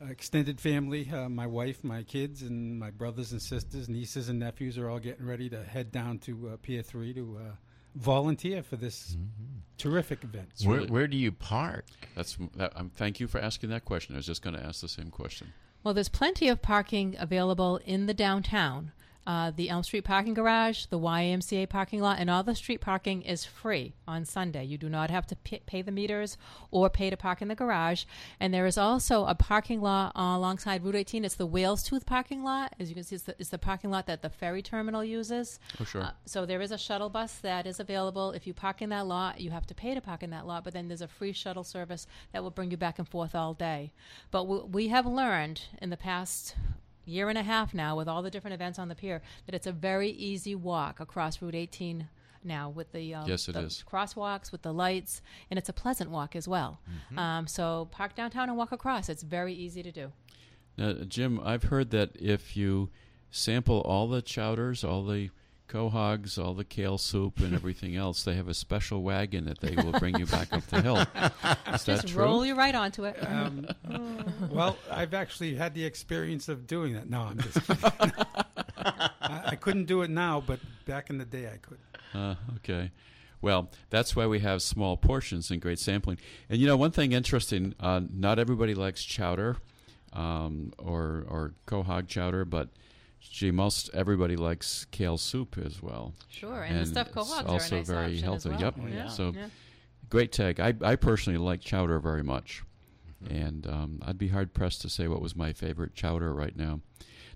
extended 0.09 0.61
family, 0.61 1.11
uh, 1.11 1.29
my 1.29 1.47
wife, 1.47 1.85
my 1.85 2.03
kids, 2.03 2.43
and 2.43 2.79
my 2.79 2.91
brothers 2.91 3.33
and 3.33 3.43
sisters, 3.43 3.89
nieces 3.89 4.29
and 4.29 4.39
nephews 4.39 4.79
are 4.79 4.89
all 4.89 4.99
getting 4.99 5.27
ready 5.27 5.49
to 5.51 5.63
head 5.63 5.93
down 5.93 6.19
to 6.21 6.51
uh, 6.51 6.57
Pier 6.63 6.83
3 6.83 7.13
to 7.15 7.39
uh, 7.39 7.51
volunteer 7.95 8.63
for 8.63 8.77
this 8.77 9.17
terrific 9.79 10.25
event. 10.25 10.51
where, 10.65 10.79
really- 10.79 10.91
where 10.91 11.07
do 11.09 11.17
you 11.17 11.33
park? 11.33 11.85
That's 12.15 12.39
that, 12.57 12.73
um, 12.77 12.91
thank 12.95 13.21
you 13.21 13.27
for 13.27 13.41
asking 13.41 13.71
that 13.71 13.85
question. 13.85 14.15
I 14.15 14.19
was 14.19 14.27
just 14.27 14.43
going 14.43 14.57
to 14.57 14.63
ask 14.65 14.81
the 14.81 14.89
same 14.89 15.11
question. 15.11 15.53
Well, 15.83 15.95
there's 15.95 16.09
plenty 16.11 16.49
of 16.49 16.61
parking 16.61 17.17
available 17.19 17.79
in 17.85 18.07
the 18.07 18.15
downtown. 18.15 18.93
Uh, 19.27 19.51
the 19.55 19.69
Elm 19.69 19.83
Street 19.83 20.05
parking 20.05 20.35
garage, 20.35 20.87
the 20.87 20.99
YMCA 20.99 21.69
parking 21.69 22.01
lot, 22.01 22.19
and 22.19 22.31
all 22.31 22.43
the 22.43 22.55
street 22.55 22.81
parking 22.81 23.23
is 23.23 23.45
free 23.45 23.93
on 24.09 24.25
Sunday. 24.25 24.65
You 24.65 24.79
do 24.79 24.89
not 24.89 25.11
have 25.11 25.27
to 25.29 25.37
pay, 25.37 25.61
pay 25.67 25.83
the 25.83 25.93
meters 25.93 26.39
or 26.71 26.89
pay 26.89 27.11
to 27.11 27.17
park 27.17 27.43
in 27.43 27.49
the 27.49 27.55
garage. 27.55 28.05
And 28.41 28.53
there 28.53 28.67
is 28.67 28.79
also 28.79 29.27
a 29.27 29.35
parking 29.35 29.83
lot 29.83 30.13
uh, 30.17 30.37
alongside 30.37 30.83
Route 30.83 30.97
18. 30.97 31.25
It's 31.25 31.35
the 31.35 31.47
Whales 31.47 31.83
Tooth 31.83 32.07
parking 32.07 32.43
lot. 32.43 32.75
As 32.81 32.89
you 32.89 32.95
can 32.95 33.05
see, 33.05 33.17
it's 33.17 33.25
the, 33.25 33.37
it's 33.39 33.51
the 33.51 33.59
parking 33.59 33.91
lot 33.91 34.07
that 34.07 34.23
the 34.23 34.31
ferry 34.31 34.63
terminal 34.63 35.05
uses. 35.05 35.61
Oh, 35.79 35.85
sure. 35.85 36.03
Uh, 36.03 36.11
so 36.25 36.47
there 36.47 36.63
is 36.63 36.73
a 36.73 36.79
shuttle 36.79 37.11
bus 37.11 37.35
that 37.37 37.67
is 37.67 37.79
available. 37.79 38.33
If 38.33 38.47
you 38.47 38.55
park 38.55 38.81
in 38.81 38.89
that 38.89 39.07
lot, 39.07 39.41
you 39.41 39.51
have 39.51 39.67
to 39.67 39.75
pay 39.75 39.95
to 39.95 40.01
park 40.01 40.23
in 40.23 40.31
that 40.31 40.47
lot, 40.47 40.65
but 40.65 40.73
then 40.73 40.89
there's 40.89 41.03
a 41.03 41.09
free 41.09 41.33
shuttle 41.33 41.65
service 41.65 42.07
that 42.33 42.43
will 42.43 42.51
bring 42.51 42.71
you 42.71 42.77
back 42.77 42.99
and 42.99 43.09
forth 43.09 43.35
all 43.35 43.53
day. 43.53 43.93
But 44.31 44.45
we, 44.45 44.59
we 44.61 44.89
have 44.89 45.05
learned 45.05 45.63
in 45.81 45.91
the 45.91 45.97
past 45.97 46.57
year 47.05 47.29
and 47.29 47.39
a 47.39 47.43
half 47.43 47.75
now, 47.75 47.97
with 47.97 48.09
all 48.09 48.23
the 48.23 48.31
different 48.31 48.55
events 48.55 48.79
on 48.79 48.89
the 48.89 48.95
pier, 48.95 49.23
that 49.47 49.55
it's 49.55 49.67
a 49.67 49.73
very 49.73 50.11
easy 50.11 50.55
walk 50.55 51.01
across 51.01 51.41
Route 51.43 51.55
18 51.55 52.09
now 52.43 52.71
with 52.71 52.93
the 52.93 53.15
um, 53.15 53.29
Yes, 53.29 53.49
it 53.49 53.53
the 53.53 53.61
is. 53.61 53.85
crosswalks 53.91 54.51
with 54.53 54.63
the 54.63 54.73
lights, 54.73 55.21
and 55.51 55.59
it's 55.59 55.69
a 55.69 55.73
pleasant 55.73 56.11
walk 56.11 56.35
as 56.35 56.49
well. 56.49 56.81
Mm-hmm. 56.89 57.19
Um, 57.19 57.47
so 57.47 57.89
park 57.91 58.15
downtown 58.15 58.49
and 58.49 58.57
walk 58.57 58.73
across. 58.73 59.09
It's 59.09 59.23
very 59.23 59.53
easy 59.53 59.83
to 59.83 59.93
do. 59.93 60.13
Now, 60.77 60.93
Jim, 61.07 61.41
I've 61.45 61.65
heard 61.65 61.91
that 61.91 62.11
if 62.17 62.57
you 62.57 62.89
sample 63.31 63.81
all 63.83 64.09
the 64.09 64.23
chowders, 64.23 64.83
all 64.85 65.05
the 65.05 65.31
quahogs, 65.71 66.43
all 66.43 66.55
the 66.55 66.65
kale 66.65 66.99
soup, 66.99 67.39
and 67.41 67.55
everything 67.55 67.95
else, 67.97 68.25
they 68.25 68.35
have 68.35 68.49
a 68.49 68.55
special 68.55 69.03
wagon 69.03 69.45
that 69.45 69.61
they 69.61 69.75
will 69.77 69.93
bring 69.99 70.19
you 70.19 70.27
back 70.27 70.53
up 70.53 70.67
the 70.67 70.83
hill. 70.83 70.97
Is 70.99 71.85
that 71.85 72.03
Just 72.03 72.09
true? 72.09 72.23
roll 72.25 72.45
you 72.45 72.55
right 72.57 72.75
onto 72.75 73.05
it. 73.05 73.17
Um, 73.27 73.67
well, 74.51 74.77
I've 74.91 75.15
actually 75.15 75.55
had 75.55 75.75
the 75.75 75.85
experience 75.85 76.49
of 76.49 76.67
doing 76.67 76.95
that. 76.95 77.09
No, 77.09 77.21
I'm 77.23 77.39
just 77.39 77.65
kidding. 77.67 78.13
I, 78.77 79.11
I 79.21 79.57
couldn't 79.57 79.85
do 79.87 80.03
it 80.03 80.11
now, 80.11 80.43
but 80.45 80.61
back 80.87 81.11
in 81.11 81.19
the 81.19 81.25
day 81.25 81.47
I 81.47 81.57
could. 81.59 81.79
Uh, 82.15 82.35
okay. 82.57 82.91
Well, 83.43 83.71
that's 83.89 84.15
why 84.17 84.27
we 84.27 84.41
have 84.41 84.61
small 84.63 84.97
portions 84.97 85.51
and 85.51 85.63
great 85.63 85.79
sampling. 85.79 86.19
And 86.49 86.59
you 86.61 86.67
know, 86.67 86.77
one 86.77 86.91
thing 86.91 87.13
interesting, 87.13 87.75
uh, 87.81 88.01
not 88.13 88.39
everybody 88.39 88.75
likes 88.75 89.03
chowder. 89.05 89.57
um, 90.13 90.73
or 90.79 91.25
or 91.29 91.55
quahog 91.69 92.09
chowder, 92.09 92.45
but 92.45 92.69
gee, 93.21 93.51
most 93.51 93.91
everybody 93.95 94.37
likes 94.37 94.87
kale 94.91 95.19
soup 95.19 95.59
as 95.59 95.83
well. 95.83 96.15
Sure, 96.31 96.63
and, 96.63 96.81
the 96.81 96.87
stuffed 96.87 97.11
it's 97.11 97.17
quahogs 97.17 97.47
also 97.49 97.75
are 97.75 97.77
a 97.77 97.79
nice 97.81 97.87
very 97.89 98.05
option 98.07 98.25
healthy. 98.25 98.37
As 98.51 98.53
well. 98.55 98.61
Yep. 98.61 98.75
Oh, 98.83 98.87
yeah. 98.89 99.09
So 99.09 99.33
Yeah. 99.35 99.49
great 100.09 100.33
tag. 100.33 100.61
I, 100.61 100.75
I 100.83 100.97
personally 100.97 101.39
like 101.39 101.61
chowder 101.61 101.99
very 102.01 102.23
much, 102.23 102.63
Mm-hmm. 103.23 103.37
and 103.37 103.67
um, 103.67 103.99
I'd 104.03 104.17
be 104.17 104.29
hard 104.29 104.55
pressed 104.55 104.81
to 104.81 104.89
say 104.89 105.07
what 105.07 105.21
was 105.21 105.37
my 105.37 105.53
favorite 105.53 105.95
chowder 105.95 106.33
right 106.33 106.57
now. 106.57 106.81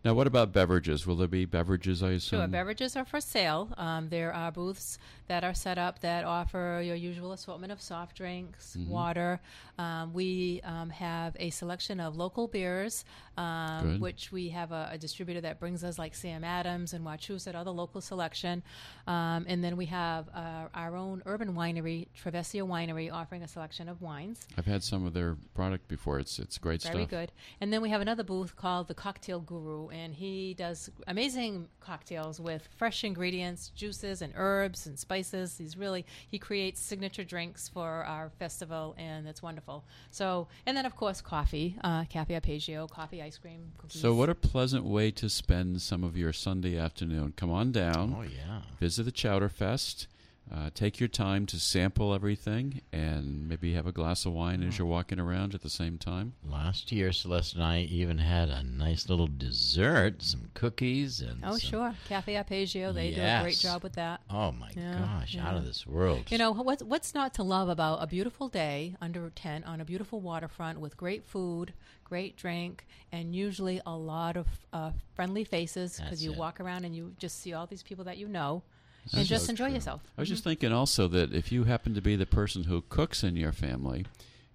Now, 0.04 0.12
what 0.12 0.26
about 0.26 0.52
beverages? 0.52 1.06
Will 1.06 1.16
there 1.16 1.26
be 1.26 1.46
beverages? 1.46 2.02
I 2.02 2.10
assume. 2.10 2.40
Sure, 2.40 2.46
beverages 2.46 2.94
are 2.94 3.06
for 3.06 3.20
sale. 3.22 3.70
Um, 3.78 4.10
there 4.10 4.34
are 4.34 4.52
booths 4.52 4.98
that 5.28 5.42
are 5.44 5.54
set 5.54 5.78
up 5.78 6.00
that 6.00 6.24
offer 6.24 6.82
your 6.84 6.94
usual 6.96 7.32
assortment 7.32 7.72
of 7.72 7.80
soft 7.80 8.16
drinks, 8.16 8.76
Mm-hmm. 8.78 8.90
water. 8.90 9.40
Um, 9.78 10.12
we 10.12 10.60
um, 10.64 10.90
have 10.90 11.34
a 11.40 11.48
selection 11.50 12.00
of 12.00 12.16
local 12.16 12.48
beers, 12.48 13.04
um, 13.38 13.98
which 14.00 14.30
we 14.30 14.50
have 14.50 14.72
a, 14.72 14.90
a 14.92 14.98
distributor 14.98 15.40
that 15.40 15.58
brings 15.58 15.82
us, 15.82 15.98
like 15.98 16.14
Sam 16.14 16.44
Adams 16.44 16.92
and 16.92 17.04
Wachusett, 17.04 17.54
other 17.54 17.70
local 17.70 18.00
selection. 18.02 18.62
Um, 19.06 19.46
and 19.48 19.64
then 19.64 19.76
we 19.78 19.86
have 19.86 20.28
uh, 20.34 20.68
our 20.74 20.96
own 20.96 21.22
urban 21.24 21.54
winery, 21.54 22.08
Travesia 22.22 22.66
Winery, 22.66 23.10
offering 23.10 23.42
a 23.42 23.48
selection 23.48 23.88
of 23.88 24.02
wines. 24.02 24.46
I've 24.58 24.66
had 24.66 24.84
some 24.84 25.06
of 25.06 25.14
their 25.14 25.36
product 25.54 25.88
before. 25.88 26.18
It's 26.18 26.38
it's 26.38 26.58
great 26.58 26.82
Very 26.82 26.92
stuff. 27.04 27.10
Very 27.10 27.22
good. 27.26 27.32
And 27.60 27.72
then 27.72 27.80
we 27.80 27.88
have 27.88 28.02
another 28.02 28.22
booth 28.22 28.54
called 28.56 28.88
the 28.88 28.94
Cocktail 28.94 29.40
Guru, 29.40 29.88
and 29.94 30.12
he 30.14 30.54
does 30.54 30.90
amazing 31.06 31.68
cocktails 31.80 32.40
with 32.40 32.68
fresh 32.76 33.04
ingredients, 33.04 33.70
juices, 33.76 34.20
and 34.22 34.32
herbs 34.36 34.86
and 34.86 34.98
spices. 34.98 35.56
He's 35.56 35.76
really 35.76 36.04
he 36.28 36.38
creates 36.38 36.80
signature 36.80 37.24
drinks 37.24 37.68
for 37.68 37.88
our 38.04 38.30
festival, 38.38 38.94
and 38.98 39.28
it's 39.28 39.42
wonderful. 39.42 39.84
So, 40.10 40.48
and 40.66 40.76
then 40.76 40.84
of 40.86 40.96
course 40.96 41.20
coffee, 41.20 41.76
uh, 41.84 42.04
cafe 42.04 42.34
arpeggio, 42.34 42.86
coffee, 42.88 43.22
ice 43.22 43.38
cream, 43.38 43.72
cookies. 43.78 44.00
So, 44.00 44.14
what 44.14 44.28
a 44.28 44.34
pleasant 44.34 44.84
way 44.84 45.10
to 45.12 45.28
spend 45.28 45.80
some 45.80 46.02
of 46.02 46.16
your 46.16 46.32
Sunday 46.32 46.76
afternoon. 46.76 47.32
Come 47.36 47.50
on 47.50 47.70
down, 47.72 48.14
Oh 48.18 48.22
yeah. 48.22 48.62
visit 48.80 49.04
the 49.04 49.12
Chowder 49.12 49.48
Fest, 49.48 50.08
uh, 50.52 50.70
take 50.74 51.00
your 51.00 51.08
time 51.08 51.46
to 51.46 51.58
sample 51.58 52.14
everything, 52.14 52.80
and 52.92 53.48
maybe 53.48 53.72
have 53.74 53.86
a 53.86 53.92
glass 53.92 54.26
of 54.26 54.32
wine 54.32 54.62
as 54.62 54.78
you're 54.78 54.86
walking 54.86 55.18
around 55.18 55.54
at 55.54 55.62
the 55.62 55.70
same 55.70 55.96
time. 55.98 56.34
Last 56.48 56.92
year, 56.92 57.12
Celeste 57.12 57.54
and 57.54 57.62
I 57.64 57.80
even 57.80 58.18
had 58.18 58.48
a 58.50 58.62
nice 58.62 59.08
little 59.08 59.26
dessert, 59.26 60.22
some 60.22 60.50
cookies, 60.54 61.20
and 61.20 61.40
Oh, 61.42 61.52
some- 61.52 61.60
sure, 61.60 61.94
cafe 62.08 62.36
arpeggio. 62.36 62.92
They 62.92 63.10
do 63.10 63.22
a 63.22 63.40
great 63.42 63.58
job 63.58 63.82
with 63.82 63.94
that. 63.94 64.20
Oh 64.28 64.52
my 64.52 64.70
Yeah, 64.76 64.98
gosh, 65.00 65.36
out 65.38 65.56
of 65.56 65.64
this 65.64 65.86
world. 65.86 66.30
You 66.30 66.38
know 66.38 66.52
what's 66.52 66.82
what's 66.82 67.14
not 67.14 67.34
to 67.34 67.42
love 67.42 67.68
about 67.68 68.02
a 68.02 68.06
beautiful 68.06 68.48
day 68.48 68.96
under 69.00 69.24
a 69.26 69.30
tent 69.30 69.64
on 69.64 69.80
a 69.80 69.84
beautiful 69.84 70.20
waterfront 70.20 70.78
with 70.78 70.96
great 70.96 71.24
food, 71.24 71.72
great 72.04 72.36
drink, 72.36 72.86
and 73.10 73.34
usually 73.34 73.80
a 73.86 73.96
lot 73.96 74.36
of 74.36 74.46
uh, 74.72 74.90
friendly 75.14 75.44
faces 75.44 75.98
because 75.98 76.22
you 76.22 76.32
it. 76.32 76.38
walk 76.38 76.60
around 76.60 76.84
and 76.84 76.94
you 76.94 77.14
just 77.18 77.40
see 77.40 77.52
all 77.54 77.66
these 77.66 77.82
people 77.82 78.04
that 78.04 78.18
you 78.18 78.28
know, 78.28 78.62
That's 79.04 79.14
and 79.14 79.26
just 79.26 79.46
so 79.46 79.50
enjoy 79.50 79.66
true. 79.66 79.74
yourself. 79.74 80.02
I 80.16 80.22
was 80.22 80.28
just 80.28 80.44
thinking 80.44 80.72
also 80.72 81.08
that 81.08 81.32
if 81.32 81.52
you 81.52 81.64
happen 81.64 81.94
to 81.94 82.00
be 82.00 82.16
the 82.16 82.26
person 82.26 82.64
who 82.64 82.82
cooks 82.88 83.22
in 83.22 83.36
your 83.36 83.52
family, 83.52 84.06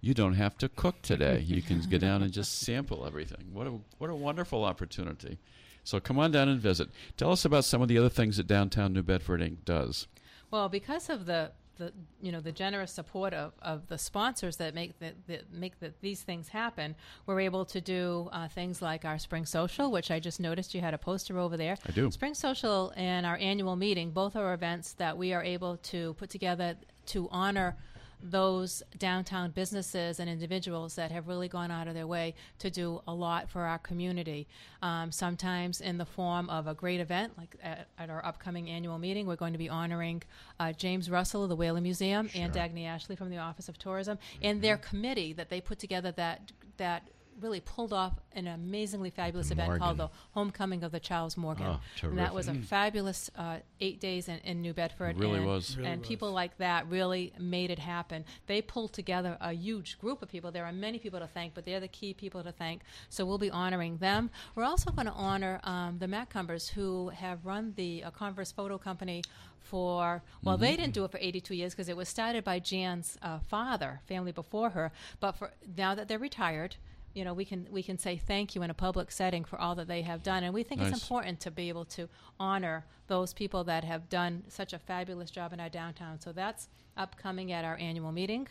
you 0.02 0.14
don't 0.14 0.34
have 0.34 0.58
to 0.60 0.70
cook 0.70 1.02
today. 1.02 1.40
you 1.46 1.62
can 1.62 1.82
get 1.82 2.02
down 2.02 2.24
and 2.24 2.32
just 2.32 2.60
sample 2.60 3.06
everything. 3.06 3.50
What 3.54 3.68
a 3.68 3.80
what 3.98 4.10
a 4.10 4.16
wonderful 4.16 4.64
opportunity. 4.64 5.38
So 5.84 6.00
come 6.00 6.20
on 6.20 6.32
down 6.32 6.50
and 6.50 6.60
visit. 6.60 6.90
Tell 7.18 7.32
us 7.32 7.46
about 7.46 7.66
some 7.66 7.82
of 7.82 7.88
the 7.88 7.98
other 7.98 8.10
things 8.10 8.38
that 8.38 8.48
Downtown 8.48 8.94
New 8.94 9.02
Bedford 9.02 9.42
Inc. 9.42 9.66
does. 9.66 10.08
Well, 10.52 10.70
because 10.70 11.10
of 11.10 11.26
the 11.26 11.52
the 11.80 11.92
you 12.22 12.32
know 12.32 12.42
the 12.42 12.52
generous 12.52 12.92
support 12.92 13.34
of, 13.34 13.54
of 13.62 13.88
the 13.88 13.98
sponsors 13.98 14.58
that 14.58 14.76
make 14.76 15.00
that, 15.00 15.16
that 15.28 15.52
make 15.52 15.80
that 15.80 16.00
these 16.02 16.22
things 16.22 16.50
happen, 16.50 16.96
we're 17.26 17.40
able 17.40 17.66
to 17.66 17.82
do 17.82 18.30
uh, 18.32 18.48
things 18.48 18.82
like 18.82 19.06
our 19.06 19.18
spring 19.18 19.46
social, 19.46 19.90
which 19.90 20.12
I 20.12 20.20
just 20.20 20.40
noticed 20.40 20.76
you 20.76 20.82
had 20.82 20.94
a 20.94 20.98
poster 21.00 21.40
over 21.40 21.58
there. 21.58 21.78
I 21.88 21.92
do. 21.92 22.12
Spring 22.12 22.36
social 22.36 22.94
and 22.96 23.26
our 23.26 23.38
annual 23.38 23.76
meeting, 23.76 24.12
both 24.12 24.36
are 24.36 24.54
events 24.54 24.94
that 24.94 25.18
we 25.18 25.34
are 25.34 25.44
able 25.44 25.78
to 25.78 26.14
put 26.16 26.30
together 26.30 26.76
to 27.08 27.28
honor 27.32 27.76
those 28.22 28.84
downtown 28.98 29.52
businesses 29.52 30.20
and 30.20 30.30
individuals 30.30 30.96
that 30.96 31.12
have 31.12 31.28
really 31.28 31.48
gone 31.48 31.72
out 31.72 31.88
of 31.88 31.94
their 31.94 32.08
way 32.08 32.36
to 32.60 32.70
do 32.70 33.02
a 33.08 33.14
lot 33.14 33.50
for 33.50 33.62
our 33.62 33.80
community. 33.80 34.48
Um, 34.82 35.12
sometimes 35.12 35.82
in 35.82 35.98
the 35.98 36.06
form 36.06 36.50
of 36.50 36.68
a 36.68 36.74
great 36.74 37.00
event, 37.00 37.38
like 37.38 37.56
at, 37.64 37.88
at 37.98 38.10
our 38.10 38.26
upcoming 38.26 38.70
annual 38.70 39.00
meeting, 39.00 39.26
we're 39.26 39.36
going 39.36 39.54
to 39.54 39.60
be 39.60 39.70
honoring 39.70 40.24
uh, 40.60 40.74
James 40.74 41.10
Russell 41.10 41.44
of 41.44 41.50
the 41.50 41.56
Whaling 41.56 41.84
Museum 41.84 42.30
and 42.36 42.54
Dagny 42.54 42.86
Ashley 42.86 43.16
from 43.16 43.30
the 43.30 43.38
Office 43.38 43.70
of 43.70 43.78
Tourism 43.78 44.18
and 44.42 44.62
their 44.62 44.78
committee 44.78 45.34
that 45.34 45.50
they 45.50 45.62
put 45.62 45.80
together 45.80 46.12
that 46.14 46.52
that 46.78 47.10
really 47.42 47.60
pulled 47.60 47.94
off 47.94 48.14
an 48.34 48.48
amazingly 48.48 49.10
fabulous 49.10 49.52
event 49.52 49.80
called 49.80 49.98
the 49.98 50.10
Homecoming 50.32 50.84
of 50.84 50.92
the 50.92 51.00
Charles 51.00 51.38
Morgan. 51.38 51.66
Oh, 51.66 51.80
and 52.04 52.18
that 52.18 52.34
was 52.34 52.48
a 52.48 52.54
fabulous 52.54 53.30
uh, 53.38 53.58
eight 53.80 54.00
days 54.00 54.28
in, 54.28 54.40
in 54.40 54.62
New 54.62 54.74
Bedford. 54.74 55.18
It 55.18 55.20
really 55.20 55.38
and, 55.38 55.48
was. 55.48 55.78
Really 55.78 55.90
and 55.90 56.02
was. 56.02 56.08
people 56.08 56.32
like 56.32 56.58
that 56.58 56.88
really 56.88 57.34
made 57.40 57.72
it 57.72 57.80
happen. 57.80 58.26
They 58.48 58.62
pulled 58.62 58.94
together 58.94 59.38
a 59.42 59.54
huge 59.54 60.00
group 60.00 60.22
of 60.22 60.30
people. 60.30 60.52
There 60.52 60.66
are 60.66 60.72
many 60.72 61.00
people 61.00 61.20
to 61.20 61.28
thank, 61.28 61.54
but 61.54 61.66
they're 61.66 61.80
the 61.80 61.88
key 61.88 62.14
people 62.14 62.44
to 62.44 62.52
thank. 62.52 62.82
So 63.10 63.26
we'll 63.26 63.38
be 63.38 63.52
honoring 63.52 63.98
them. 63.98 64.30
We're 64.56 64.64
also 64.64 64.92
going 64.92 65.08
to 65.08 65.14
honor 65.14 65.60
um, 65.64 65.98
the 66.00 66.08
Maccumbers 66.08 66.70
who 66.70 67.10
have 67.10 67.46
run 67.46 67.74
the 67.76 68.04
uh, 68.04 68.12
Converse 68.12 68.52
Photo 68.52 68.78
Company 68.78 69.24
for, 69.70 70.24
well, 70.44 70.58
they 70.58 70.76
didn't 70.76 70.94
do 70.94 71.06
it 71.06 71.12
for 71.12 71.20
82 71.20 71.56
years 71.56 71.74
because 71.74 71.90
it 71.90 71.98
was 71.98 72.10
started 72.10 72.44
by 72.44 72.60
Jan's 72.60 73.18
uh, 73.22 73.40
father, 73.40 74.02
family 74.08 74.32
before 74.32 74.72
her. 74.72 74.92
But 75.20 75.34
for 75.34 75.52
now 75.78 75.94
that 75.96 76.08
they're 76.08 76.18
retired, 76.18 76.78
you 77.14 77.24
know, 77.24 77.34
we 77.34 77.46
can 77.46 77.68
we 77.72 77.84
can 77.84 77.98
say 77.98 78.18
thank 78.18 78.56
you 78.56 78.62
in 78.62 78.70
a 78.70 78.74
public 78.74 79.12
setting 79.12 79.44
for 79.44 79.60
all 79.60 79.76
that 79.76 79.88
they 79.88 80.02
have 80.04 80.24
done, 80.24 80.44
and 80.44 80.54
we 80.54 80.64
think 80.64 80.82
Nice. 80.82 80.92
it's 80.92 81.02
important 81.02 81.40
to 81.42 81.52
be 81.52 81.70
able 81.70 81.86
to 81.86 82.08
honor 82.40 82.86
those 83.08 83.34
people 83.34 83.64
that 83.66 83.84
have 83.84 84.10
done 84.10 84.44
such 84.48 84.74
a 84.74 84.80
fabulous 84.80 85.32
job 85.32 85.52
in 85.54 85.60
our 85.60 85.70
downtown. 85.70 86.20
So 86.20 86.32
that's 86.32 86.70
upcoming 86.98 87.52
at 87.52 87.66
our 87.66 87.78
annual 87.78 88.12
meeting. 88.12 88.48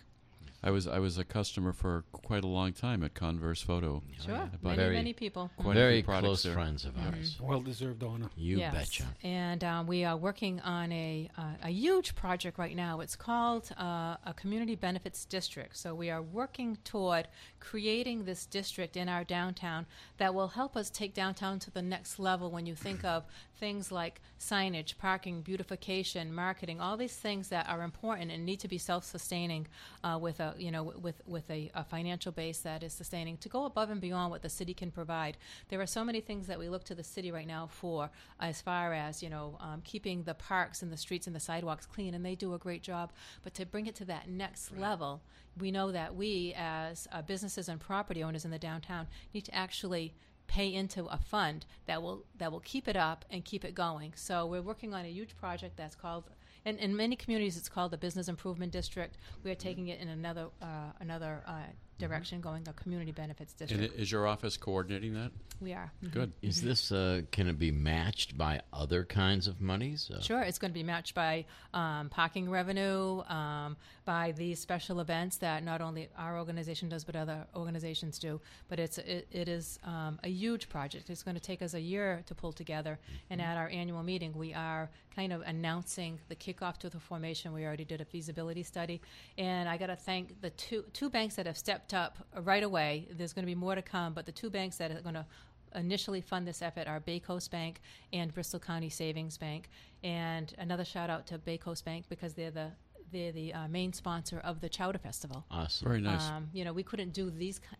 I 0.60 0.70
was 0.72 0.88
I 0.88 0.98
was 0.98 1.18
a 1.18 1.24
customer 1.24 1.72
for 1.72 2.04
quite 2.10 2.42
a 2.42 2.48
long 2.48 2.72
time 2.72 3.04
at 3.04 3.14
Converse 3.14 3.62
Photo. 3.62 4.02
Sure, 4.24 4.50
many 4.60 4.76
Very- 4.76 4.96
many 4.96 5.12
people. 5.12 5.50
Quite 5.56 5.74
Very 5.74 6.02
few 6.02 6.12
close 6.18 6.42
there. 6.42 6.52
friends 6.52 6.84
of 6.84 6.94
ours. 6.98 7.38
Well 7.40 7.60
deserved 7.60 8.02
honor. 8.02 8.28
You 8.36 8.58
yes. 8.58 8.74
betcha. 8.74 9.04
And 9.22 9.62
um, 9.62 9.86
we 9.86 10.04
are 10.04 10.16
working 10.16 10.60
on 10.60 10.90
a, 10.90 11.30
uh, 11.38 11.42
a 11.62 11.68
huge 11.70 12.16
project 12.16 12.58
right 12.58 12.74
now. 12.74 12.98
It's 13.00 13.14
called 13.14 13.70
uh, 13.78 14.16
a 14.26 14.34
community 14.34 14.74
benefits 14.74 15.24
district. 15.24 15.76
So 15.76 15.94
we 15.94 16.10
are 16.10 16.22
working 16.22 16.76
toward 16.82 17.28
creating 17.60 18.24
this 18.24 18.44
district 18.44 18.96
in 18.96 19.08
our 19.08 19.22
downtown 19.22 19.86
that 20.16 20.34
will 20.34 20.48
help 20.48 20.76
us 20.76 20.90
take 20.90 21.14
downtown 21.14 21.60
to 21.60 21.70
the 21.70 21.82
next 21.82 22.18
level 22.18 22.50
when 22.50 22.66
you 22.66 22.74
think 22.74 23.04
of 23.04 23.24
things 23.58 23.92
like 23.92 24.20
signage, 24.38 24.96
parking, 24.98 25.42
beautification, 25.42 26.34
marketing, 26.34 26.80
all 26.80 26.96
these 26.96 27.16
things 27.16 27.48
that 27.48 27.68
are 27.68 27.82
important 27.82 28.30
and 28.30 28.44
need 28.46 28.60
to 28.60 28.68
be 28.68 28.78
self-sustaining 28.78 29.66
uh, 30.04 30.18
with 30.20 30.40
a 30.40 30.54
you 30.58 30.70
know 30.70 30.84
with 30.84 31.20
with 31.26 31.48
a, 31.50 31.70
a 31.74 31.84
financial 31.84 32.32
base 32.32 32.58
that 32.58 32.82
is 32.82 32.92
sustaining 32.92 33.36
to 33.38 33.48
go 33.48 33.64
above 33.64 33.90
and 33.90 34.00
beyond 34.00 34.30
what 34.30 34.42
the 34.42 34.48
city 34.48 34.74
can 34.74 34.90
provide. 34.90 35.36
There 35.68 35.80
are 35.80 35.86
so 35.86 36.04
many 36.04 36.20
things 36.20 36.46
that 36.46 36.58
we 36.58 36.68
look 36.68 36.84
to 36.84 36.94
the 36.94 37.04
city 37.04 37.30
right 37.30 37.46
now 37.46 37.66
for, 37.66 38.10
as 38.40 38.60
far 38.60 38.92
as 38.92 39.22
you 39.22 39.30
know, 39.30 39.58
um, 39.60 39.82
keeping 39.84 40.22
the 40.22 40.34
parks 40.34 40.82
and 40.82 40.92
the 40.92 40.96
streets 40.96 41.26
and 41.26 41.34
the 41.34 41.40
sidewalks 41.40 41.86
clean, 41.86 42.14
and 42.14 42.24
they 42.24 42.34
do 42.34 42.54
a 42.54 42.58
great 42.58 42.82
job. 42.82 43.12
But 43.42 43.54
to 43.54 43.66
bring 43.66 43.86
it 43.86 43.94
to 43.96 44.04
that 44.06 44.28
next 44.28 44.76
level, 44.76 45.20
we 45.58 45.70
know 45.70 45.90
that 45.92 46.14
we, 46.14 46.54
as 46.56 47.08
uh, 47.12 47.22
businesses 47.22 47.68
and 47.68 47.80
property 47.80 48.22
owners 48.22 48.44
in 48.44 48.50
the 48.50 48.58
downtown, 48.58 49.06
need 49.34 49.44
to 49.46 49.54
actually 49.54 50.14
pay 50.48 50.72
into 50.74 51.04
a 51.06 51.18
fund 51.18 51.64
that 51.86 52.02
will 52.02 52.24
that 52.38 52.50
will 52.50 52.60
keep 52.60 52.88
it 52.88 52.96
up 52.96 53.24
and 53.30 53.44
keep 53.44 53.64
it 53.64 53.74
going. 53.74 54.12
So 54.16 54.46
we're 54.46 54.62
working 54.62 54.94
on 54.94 55.04
a 55.04 55.08
huge 55.08 55.36
project 55.36 55.76
that's 55.76 55.94
called. 55.94 56.24
And 56.64 56.78
in 56.78 56.96
many 56.96 57.14
communities, 57.14 57.56
it's 57.56 57.68
called 57.68 57.92
the 57.92 57.98
Business 57.98 58.28
Improvement 58.28 58.72
District. 58.72 59.16
We 59.44 59.50
are 59.50 59.54
taking 59.54 59.88
it 59.88 60.00
in 60.00 60.08
another 60.08 60.46
uh, 60.60 60.92
another 60.98 61.42
uh, 61.46 61.70
direction, 62.02 62.40
going 62.40 62.64
the 62.64 62.72
Community 62.72 63.12
Benefits 63.12 63.52
District. 63.52 63.92
i- 63.94 64.00
is 64.00 64.10
your 64.10 64.26
office 64.26 64.56
coordinating 64.56 65.14
that? 65.14 65.32
we 65.60 65.72
are. 65.72 65.90
Mhm. 66.04 66.12
Good. 66.12 66.32
Is 66.40 66.62
this 66.62 66.92
uh, 66.92 67.22
can 67.32 67.48
it 67.48 67.58
be 67.58 67.72
matched 67.72 68.38
by 68.38 68.60
other 68.72 69.04
kinds 69.04 69.48
of 69.48 69.60
monies? 69.60 70.08
Uh, 70.08 70.20
Sure, 70.20 70.40
it's 70.40 70.56
going 70.58 70.70
to 70.70 70.74
be 70.74 70.84
matched 70.84 71.16
by 71.16 71.44
um, 71.74 72.08
parking 72.10 72.48
revenue, 72.48 73.22
um, 73.22 73.76
by 74.04 74.30
these 74.32 74.60
special 74.60 75.00
events 75.00 75.38
that 75.38 75.64
not 75.64 75.80
only 75.80 76.08
our 76.16 76.38
organization 76.38 76.88
does, 76.88 77.02
but 77.04 77.16
other 77.16 77.44
organizations 77.56 78.20
do. 78.20 78.40
But 78.68 78.78
it's 78.78 78.98
it, 78.98 79.26
it 79.32 79.48
is 79.48 79.80
um, 79.82 80.20
a 80.22 80.28
huge 80.28 80.68
project. 80.68 81.10
It's 81.10 81.24
going 81.24 81.34
to 81.34 81.40
take 81.42 81.60
us 81.60 81.74
a 81.74 81.80
year 81.80 82.22
to 82.26 82.34
pull 82.36 82.52
together. 82.52 82.98
And 83.28 83.42
at 83.42 83.56
our 83.56 83.68
annual 83.68 84.04
meeting, 84.04 84.32
we 84.36 84.54
are 84.54 84.88
kind 85.16 85.32
of 85.32 85.40
announcing 85.42 86.20
the 86.28 86.36
kickoff 86.36 86.76
to 86.78 86.88
the 86.88 87.00
formation. 87.00 87.52
We 87.52 87.64
already 87.64 87.84
did 87.84 88.00
a 88.00 88.04
feasibility 88.04 88.62
study, 88.62 89.00
and 89.36 89.68
I 89.68 89.76
got 89.76 89.86
to 89.88 89.96
thank 89.96 90.40
the 90.40 90.50
two 90.50 90.84
two 90.92 91.10
banks 91.10 91.34
that 91.34 91.46
have 91.46 91.58
stepped 91.58 91.87
up 91.94 92.18
right 92.42 92.62
away. 92.62 93.08
There's 93.10 93.32
going 93.32 93.42
to 93.44 93.46
be 93.46 93.54
more 93.54 93.74
to 93.74 93.82
come, 93.82 94.12
but 94.14 94.26
the 94.26 94.32
two 94.32 94.50
banks 94.50 94.76
that 94.76 94.90
are 94.90 95.00
going 95.00 95.14
to 95.14 95.26
initially 95.74 96.20
fund 96.20 96.46
this 96.46 96.62
effort 96.62 96.86
are 96.88 97.00
BayCoast 97.00 97.50
Bank 97.50 97.80
and 98.12 98.32
Bristol 98.32 98.60
County 98.60 98.88
Savings 98.88 99.36
Bank. 99.36 99.68
And 100.02 100.52
another 100.58 100.84
shout 100.84 101.10
out 101.10 101.26
to 101.28 101.38
BayCoast 101.38 101.84
Bank 101.84 102.06
because 102.08 102.34
they're 102.34 102.50
the 102.50 102.70
they're 103.10 103.32
the 103.32 103.54
uh, 103.54 103.68
main 103.68 103.94
sponsor 103.94 104.38
of 104.44 104.60
the 104.60 104.68
Chowder 104.68 104.98
Festival. 104.98 105.46
Awesome. 105.50 105.88
Very 105.88 106.00
nice. 106.02 106.28
Um, 106.28 106.48
you 106.52 106.62
know, 106.62 106.74
we 106.74 106.82
couldn't 106.82 107.14
do 107.14 107.30
these 107.30 107.58
ki- 107.58 107.76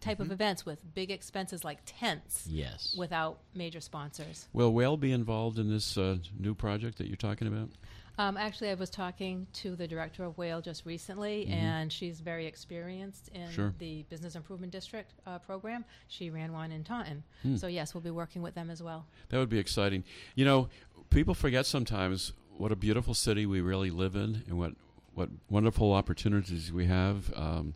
type 0.00 0.20
of 0.20 0.30
events 0.30 0.64
with 0.64 0.78
big 0.94 1.10
expenses 1.10 1.64
like 1.64 1.80
tents 1.84 2.46
Yes. 2.48 2.94
without 2.96 3.40
major 3.56 3.80
sponsors. 3.80 4.46
Will 4.52 4.72
Whale 4.72 4.96
be 4.96 5.10
involved 5.10 5.58
in 5.58 5.68
this 5.68 5.98
uh, 5.98 6.18
new 6.38 6.54
project 6.54 6.98
that 6.98 7.08
you're 7.08 7.16
talking 7.16 7.48
about? 7.48 7.70
Um, 8.18 8.36
actually, 8.36 8.70
I 8.70 8.74
was 8.74 8.90
talking 8.90 9.46
to 9.54 9.76
the 9.76 9.86
director 9.86 10.24
of 10.24 10.36
Whale 10.36 10.60
just 10.60 10.84
recently, 10.84 11.46
and 11.46 11.92
she's 11.92 12.18
very 12.18 12.46
experienced 12.46 13.28
in 13.28 13.48
Sure. 13.52 13.72
the 13.78 14.02
Business 14.10 14.34
Improvement 14.34 14.72
District 14.72 15.12
uh, 15.24 15.38
program. 15.38 15.84
She 16.08 16.28
ran 16.28 16.52
one 16.52 16.72
in 16.72 16.82
Taunton. 16.82 17.22
So, 17.56 17.68
yes, 17.68 17.94
we'll 17.94 18.00
be 18.00 18.10
working 18.10 18.42
with 18.42 18.54
them 18.56 18.70
as 18.70 18.82
well. 18.82 19.06
That 19.28 19.38
would 19.38 19.48
be 19.48 19.58
exciting. 19.60 20.02
You 20.34 20.44
know, 20.44 20.68
people 21.10 21.32
forget 21.32 21.64
sometimes 21.64 22.32
what 22.56 22.72
a 22.72 22.76
beautiful 22.76 23.14
city 23.14 23.46
we 23.46 23.60
really 23.60 23.90
live 23.90 24.16
in 24.16 24.42
and 24.48 24.58
what, 24.58 24.72
what 25.14 25.28
wonderful 25.48 25.92
opportunities 25.92 26.72
we 26.72 26.86
have. 26.86 27.32
Um, 27.36 27.74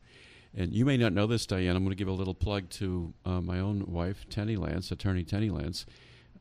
and 0.56 0.72
you 0.72 0.84
may 0.84 0.96
not 0.96 1.12
know 1.12 1.28
this, 1.28 1.46
Diane. 1.46 1.76
I'm 1.76 1.84
going 1.84 1.96
to 1.96 1.96
give 1.96 2.08
a 2.08 2.12
little 2.12 2.34
plug 2.34 2.68
to 2.70 3.14
uh, 3.24 3.40
my 3.40 3.60
own 3.60 3.84
wife, 3.86 4.26
Tenny 4.28 4.56
Lance, 4.56 4.90
attorney 4.90 5.22
Tenny 5.22 5.50
Lance. 5.50 5.86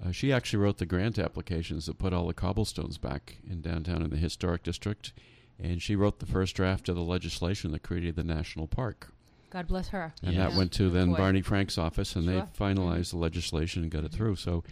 Uh, 0.03 0.11
she 0.11 0.31
actually 0.33 0.59
wrote 0.59 0.77
the 0.77 0.85
grant 0.85 1.19
applications 1.19 1.85
that 1.85 1.99
put 1.99 2.13
all 2.13 2.27
the 2.27 2.33
cobblestones 2.33 2.97
back 2.97 3.37
in 3.49 3.61
downtown 3.61 4.01
in 4.01 4.09
the 4.09 4.17
historic 4.17 4.63
district. 4.63 5.13
And 5.59 5.81
she 5.81 5.95
wrote 5.95 6.19
the 6.19 6.25
first 6.25 6.55
draft 6.55 6.89
of 6.89 6.95
the 6.95 7.03
legislation 7.03 7.71
that 7.71 7.83
created 7.83 8.15
the 8.15 8.23
national 8.23 8.67
park. 8.67 9.13
God 9.51 9.67
bless 9.67 9.89
her. 9.89 10.13
And 10.23 10.37
that 10.37 10.53
went 10.53 10.71
to 10.73 10.89
then. 10.89 11.13
Barney 11.13 11.41
Frank's 11.41 11.77
office, 11.77 12.15
and 12.15 12.25
Sure. 12.25 12.33
they 12.33 12.41
finalized 12.57 13.11
the 13.11 13.17
legislation 13.17 13.83
and 13.83 13.91
got 13.91 14.03
it 14.03 14.11
through. 14.11 14.37
So, 14.37 14.63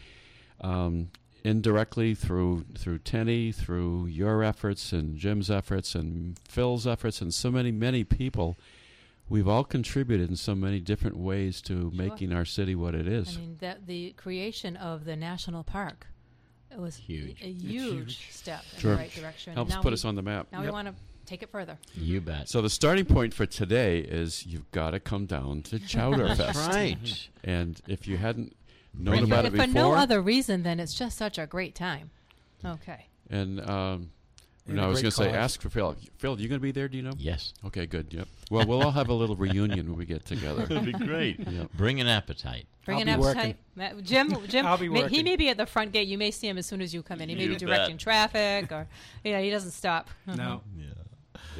um, 0.61 1.09
indirectly 1.43 2.15
through 2.15 2.65
through 2.75 2.99
Tenny, 2.99 3.51
through 3.51 4.07
your 4.07 4.43
efforts 4.43 4.91
and 4.91 5.17
Jim's 5.17 5.51
efforts 5.51 5.95
and 5.95 6.39
Phil's 6.39 6.87
efforts, 6.87 7.21
and 7.21 7.33
so 7.33 7.51
many 7.51 7.71
many 7.71 8.03
people, 8.03 8.57
we've 9.29 9.47
all 9.47 9.63
contributed 9.63 10.29
in 10.29 10.35
so 10.35 10.55
many 10.55 10.79
different 10.79 11.17
ways 11.17 11.61
to 11.63 11.91
making 11.93 12.33
our 12.33 12.45
city 12.45 12.75
what 12.75 12.95
it 12.95 13.07
is. 13.07 13.37
I 13.37 13.39
mean, 13.39 13.57
that 13.59 13.87
the 13.87 14.11
creation 14.13 14.75
of 14.75 15.05
the 15.05 15.15
national 15.15 15.63
park 15.63 16.07
it 16.71 16.77
was 16.79 16.97
Huge. 16.97 17.41
a 17.41 17.47
huge, 17.51 17.71
huge. 18.17 18.31
step 18.31 18.63
in 18.75 18.79
Sure. 18.79 18.91
the 18.91 18.97
right 18.97 19.11
direction. 19.13 19.53
Helps 19.53 19.71
now 19.71 19.81
put 19.81 19.89
we, 19.89 19.93
us 19.93 20.05
on 20.05 20.15
the 20.15 20.21
map. 20.21 20.47
Now 20.51 20.61
we 20.61 20.69
want 20.69 20.87
to 20.87 20.93
take 21.25 21.41
it 21.41 21.49
further. 21.49 21.77
You 21.95 22.21
bet. 22.21 22.47
So 22.49 22.61
the 22.61 22.69
starting 22.69 23.05
point 23.05 23.33
for 23.33 23.45
today 23.47 23.99
is 23.99 24.45
you've 24.45 24.69
got 24.71 24.91
to 24.91 24.99
come 24.99 25.25
down 25.25 25.63
to 25.63 25.79
Chowder 25.87 26.35
Fest, 26.35 26.69
right. 26.69 27.27
and 27.43 27.81
if 27.87 28.07
you 28.07 28.17
hadn't 28.17 28.55
known 28.93 29.15
Bring 29.17 29.23
about 29.25 29.45
it 29.45 29.53
it 29.53 29.59
if 29.59 29.65
for 29.65 29.73
no 29.73 29.93
other 29.93 30.21
reason 30.21 30.63
than 30.63 30.79
it's 30.79 30.93
just 30.93 31.17
such 31.17 31.37
a 31.39 31.47
great 31.47 31.73
time. 31.75 32.11
Okay. 32.63 33.07
and 33.29 33.59
um, 33.61 33.67
And 33.67 34.09
no, 34.75 34.83
a 34.83 34.85
I 34.85 34.89
was 34.89 35.01
going 35.01 35.11
to 35.11 35.17
say, 35.17 35.31
ask 35.31 35.61
for 35.61 35.69
Phil. 35.69 35.95
Phil, 36.17 36.39
you 36.39 36.47
going 36.47 36.59
to 36.59 36.63
be 36.63 36.71
there? 36.71 36.87
Do 36.87 36.97
you 36.97 37.03
know? 37.03 37.13
Yes. 37.17 37.53
Okay, 37.65 37.85
good. 37.85 38.13
Yep. 38.13 38.27
Well, 38.51 38.65
we'll 38.67 38.81
all 38.81 38.91
have 38.91 39.09
a 39.09 39.13
little 39.13 39.35
reunion 39.35 39.89
when 39.89 39.97
we 39.97 40.05
get 40.05 40.25
together. 40.25 40.65
That'd 40.67 40.85
be 40.85 41.05
great. 41.05 41.39
Yep. 41.39 41.71
Bring 41.77 41.99
an 41.99 42.07
appetite. 42.07 42.67
Bring 42.85 42.97
I'll 42.97 43.01
an 43.09 43.19
be 43.19 43.27
appetite. 43.27 43.57
Ma- 43.75 44.01
Jim, 44.01 44.35
Jim, 44.47 44.65
I'll 44.65 44.77
be 44.77 44.89
may, 44.89 45.07
he 45.07 45.23
may 45.23 45.35
be 45.35 45.49
at 45.49 45.57
the 45.57 45.65
front 45.65 45.91
gate. 45.91 46.07
You 46.07 46.17
may 46.17 46.31
see 46.31 46.47
him 46.47 46.57
as 46.57 46.65
soon 46.65 46.81
as 46.81 46.93
you 46.93 47.03
come 47.03 47.21
in. 47.21 47.29
He 47.29 47.35
may 47.35 47.43
You 47.43 47.49
be 47.49 47.55
directing 47.55 47.95
bet. 47.95 48.01
traffic, 48.01 48.71
or 48.71 48.87
yeah, 49.23 49.39
he 49.41 49.49
doesn't 49.49 49.71
stop. 49.71 50.09
No, 50.25 50.33
uh-huh. 50.33 50.59
Yeah. 50.77 50.85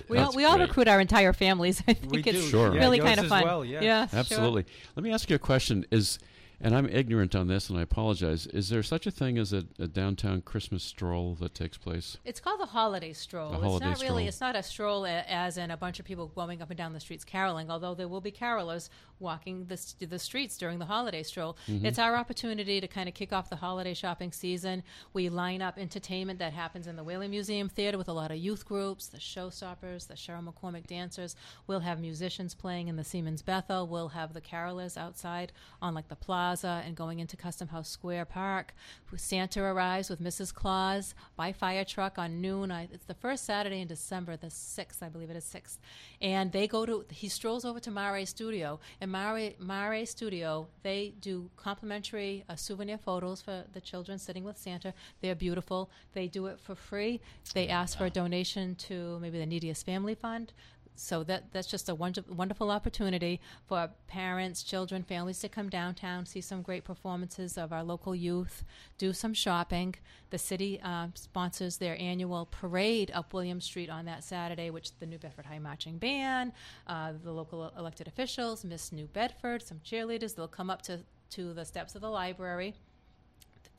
we 0.07 0.17
all, 0.17 0.25
That's 0.25 0.35
we 0.35 0.45
all 0.45 0.57
recruit 0.57 0.87
our 0.87 0.99
entire 0.99 1.33
families. 1.33 1.83
I 1.87 1.93
think 1.93 2.11
we 2.11 2.19
it's 2.19 2.31
do. 2.31 2.41
Sure. 2.41 2.73
Yeah, 2.73 2.79
really 2.79 2.97
yours 2.97 3.07
kind 3.07 3.19
of 3.19 3.25
as 3.25 3.29
fun. 3.29 3.43
Well, 3.43 3.63
yeah. 3.65 4.07
sure. 4.07 4.19
Absolutely. 4.19 4.65
Let 4.95 5.03
me 5.03 5.11
ask 5.11 5.29
you 5.29 5.35
a 5.35 5.39
question. 5.39 5.85
Is 5.91 6.19
and 6.61 6.75
I'm 6.75 6.87
ignorant 6.87 7.35
on 7.35 7.47
this, 7.47 7.69
and 7.69 7.79
I 7.79 7.83
apologize. 7.83 8.47
Is 8.47 8.69
there 8.69 8.83
such 8.83 9.07
a 9.07 9.11
thing 9.11 9.37
as 9.37 9.53
a, 9.53 9.63
a 9.77 9.87
downtown 9.87 10.41
Christmas 10.41 10.83
stroll 10.83 11.35
that 11.35 11.55
takes 11.55 11.77
place? 11.77 12.17
It's 12.25 12.39
called 12.39 12.59
the 12.59 12.65
holiday 12.65 13.13
stroll. 13.13 13.51
The 13.51 13.55
it's 13.55 13.63
holiday 13.63 13.85
not 13.85 14.01
really. 14.01 14.27
It's 14.27 14.41
not 14.41 14.55
a 14.55 14.63
stroll 14.63 15.05
as 15.05 15.57
in 15.57 15.71
a 15.71 15.77
bunch 15.77 15.99
of 15.99 16.05
people 16.05 16.27
going 16.27 16.61
up 16.61 16.69
and 16.69 16.77
down 16.77 16.93
the 16.93 16.99
streets 16.99 17.23
caroling. 17.23 17.69
Although 17.69 17.95
there 17.95 18.07
will 18.07 18.21
be 18.21 18.31
carolers 18.31 18.89
walking 19.19 19.65
the, 19.65 20.05
the 20.05 20.19
streets 20.19 20.57
during 20.57 20.79
the 20.79 20.85
holiday 20.85 21.23
stroll. 21.23 21.57
Mm-hmm. 21.67 21.85
It's 21.85 21.99
our 21.99 22.15
opportunity 22.15 22.79
to 22.81 22.87
kind 22.87 23.07
of 23.07 23.15
kick 23.15 23.33
off 23.33 23.49
the 23.49 23.55
holiday 23.55 23.93
shopping 23.93 24.31
season. 24.31 24.83
We 25.13 25.29
line 25.29 25.61
up 25.61 25.77
entertainment 25.77 26.39
that 26.39 26.53
happens 26.53 26.87
in 26.87 26.95
the 26.95 27.03
Whaling 27.03 27.31
Museum 27.31 27.69
Theater 27.69 27.97
with 27.97 28.09
a 28.09 28.13
lot 28.13 28.31
of 28.31 28.37
youth 28.37 28.65
groups, 28.65 29.07
the 29.07 29.17
Showstoppers, 29.17 30.07
the 30.07 30.13
Cheryl 30.13 30.47
McCormick 30.47 30.87
dancers. 30.87 31.35
We'll 31.67 31.79
have 31.81 31.99
musicians 31.99 32.53
playing 32.53 32.87
in 32.87 32.95
the 32.95 33.03
Seamen's 33.03 33.41
Bethel. 33.41 33.87
We'll 33.87 34.09
have 34.09 34.33
the 34.33 34.41
carolers 34.41 34.97
outside 34.97 35.51
on 35.81 35.93
like 35.93 36.07
the 36.07 36.15
plaza 36.15 36.81
and 36.85 36.95
going 36.95 37.19
into 37.19 37.37
Custom 37.37 37.69
House 37.69 37.89
Square 37.89 38.25
Park. 38.25 38.73
Santa 39.15 39.61
arrives 39.61 40.09
with 40.09 40.21
Mrs. 40.21 40.53
Claus 40.53 41.13
by 41.35 41.51
fire 41.51 41.85
truck 41.85 42.17
on 42.17 42.41
noon. 42.41 42.71
I, 42.71 42.87
it's 42.91 43.05
the 43.05 43.13
first 43.13 43.45
Saturday 43.45 43.81
in 43.81 43.87
December, 43.87 44.37
the 44.37 44.47
6th, 44.47 45.01
I 45.01 45.09
believe 45.09 45.29
it 45.29 45.35
is 45.35 45.45
6th. 45.45 45.77
And 46.21 46.51
they 46.51 46.67
go 46.67 46.85
to, 46.85 47.05
he 47.09 47.27
strolls 47.27 47.65
over 47.65 47.79
to 47.79 47.91
Mare 47.91 48.25
Studio. 48.25 48.79
And 49.01 49.08
Mare, 49.09 49.53
Mare 49.59 50.05
Studio, 50.05 50.67
they 50.83 51.13
do 51.19 51.49
complimentary 51.57 52.43
uh, 52.47 52.55
souvenir 52.55 52.97
photos 52.97 53.41
for 53.41 53.63
the 53.73 53.81
children 53.81 54.19
sitting 54.19 54.43
with 54.43 54.57
Santa. 54.57 54.93
They're 55.21 55.35
beautiful. 55.35 55.89
They 56.13 56.27
do 56.27 56.45
it 56.45 56.59
for 56.59 56.75
free. 56.75 57.19
They 57.53 57.67
ask 57.67 57.97
for 57.97 58.05
a 58.05 58.09
donation 58.09 58.75
to 58.75 59.17
maybe 59.19 59.39
the 59.39 59.45
Neediest 59.45 59.85
Family 59.85 60.13
Fund. 60.15 60.53
So 60.99 61.23
that 61.23 61.53
that's 61.53 61.67
just 61.67 61.87
a 61.87 61.95
wonder, 61.95 62.23
wonderful 62.27 62.69
opportunity 62.69 63.39
for 63.65 63.89
parents, 64.07 64.63
children, 64.63 65.03
families 65.03 65.39
to 65.39 65.49
come 65.49 65.69
downtown, 65.69 66.25
see 66.25 66.41
some 66.41 66.61
great 66.61 66.83
performances 66.83 67.57
of 67.57 67.71
our 67.71 67.83
local 67.83 68.13
youth, 68.13 68.63
do 68.97 69.13
some 69.13 69.33
shopping. 69.33 69.95
The 70.29 70.37
city 70.37 70.79
uh, 70.83 71.07
sponsors 71.13 71.77
their 71.77 71.99
annual 71.99 72.47
parade 72.51 73.11
up 73.13 73.33
William 73.33 73.61
Street 73.61 73.89
on 73.89 74.05
that 74.05 74.23
Saturday, 74.23 74.69
which 74.69 74.97
the 74.99 75.05
New 75.05 75.17
Bedford 75.17 75.45
High 75.45 75.59
Marching 75.59 75.97
Band, 75.97 76.51
uh, 76.85 77.13
the 77.23 77.31
local 77.31 77.71
elected 77.77 78.07
officials, 78.07 78.65
Miss 78.65 78.91
New 78.91 79.05
Bedford, 79.07 79.63
some 79.63 79.79
cheerleaders. 79.79 80.35
They'll 80.35 80.47
come 80.47 80.69
up 80.69 80.81
to 80.83 80.99
to 81.31 81.53
the 81.53 81.63
steps 81.63 81.95
of 81.95 82.01
the 82.01 82.09
library 82.09 82.73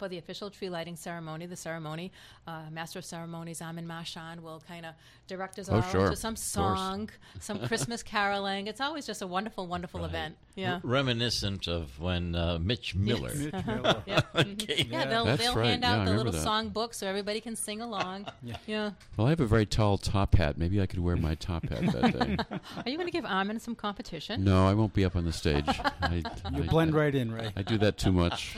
for 0.01 0.09
the 0.09 0.17
official 0.17 0.49
tree 0.51 0.71
lighting 0.71 0.97
ceremony. 0.97 1.45
The 1.45 1.57
ceremony, 1.57 2.11
uh, 2.47 2.63
Master 2.73 2.99
of 3.01 3.05
Ceremonies 3.05 3.61
Amin 3.61 3.87
Mashan 3.87 4.41
will 4.41 4.63
kind 4.67 4.87
of 4.87 4.95
direct 5.29 5.59
us 5.59 5.69
Oh, 5.69 5.75
all 5.77 5.83
sure. 5.83 6.09
to 6.09 6.17
some 6.17 6.37
song, 6.37 7.11
some 7.39 7.59
Christmas 7.67 8.03
caroling. 8.03 8.67
It's 8.67 8.81
always 8.81 9.05
just 9.07 9.21
a 9.21 9.27
wonderful, 9.27 9.67
wonderful 9.67 10.07
event. 10.07 10.37
Yeah. 10.55 10.75
R- 10.77 10.81
reminiscent 10.83 11.69
of 11.69 12.01
when 12.01 12.35
uh, 12.35 12.59
Mitch 12.61 12.95
Miller. 12.95 13.35
Mitch 13.35 13.53
Miller. 13.67 14.03
Yeah, 14.07 14.21
mhm. 14.35 14.91
yeah, 14.91 15.05
they'll 15.05 15.27
That's 15.27 15.43
they'll 15.43 15.55
right. 15.55 15.67
hand 15.67 15.83
Yeah, 15.83 15.97
out 15.99 16.07
the 16.07 16.15
little 16.15 16.33
that. 16.33 16.43
song 16.43 16.71
book 16.71 16.95
so 16.95 17.07
everybody 17.07 17.41
can 17.43 17.55
sing 17.55 17.83
along. 17.83 18.27
Yeah. 18.43 18.57
yeah. 18.67 18.91
Well, 19.19 19.27
I 19.27 19.31
have 19.31 19.41
a 19.41 19.47
very 19.47 19.67
tall 19.67 19.99
top 19.99 20.35
hat. 20.35 20.57
Maybe 20.57 20.81
I 20.81 20.87
could 20.87 20.99
wear 21.01 21.15
my 21.17 21.35
top 21.35 21.69
hat 21.69 21.83
that 21.93 22.19
day. 22.19 22.37
Are 22.85 22.89
you 22.91 22.97
going 22.97 23.07
to 23.07 23.13
give 23.13 23.27
Armin 23.27 23.61
some 23.61 23.75
competition? 23.75 24.45
no, 24.45 24.67
I 24.67 24.73
won't 24.73 24.95
be 24.95 25.05
up 25.05 25.15
on 25.15 25.25
the 25.27 25.33
stage. 25.33 25.67
I, 25.69 26.23
You 26.55 26.63
I- 26.65 26.67
blend 26.67 26.95
right 26.95 27.15
in, 27.15 27.31
right? 27.33 27.53
I 27.55 27.61
do 27.63 27.77
that 27.79 27.99
too 27.99 28.13
much. 28.13 28.57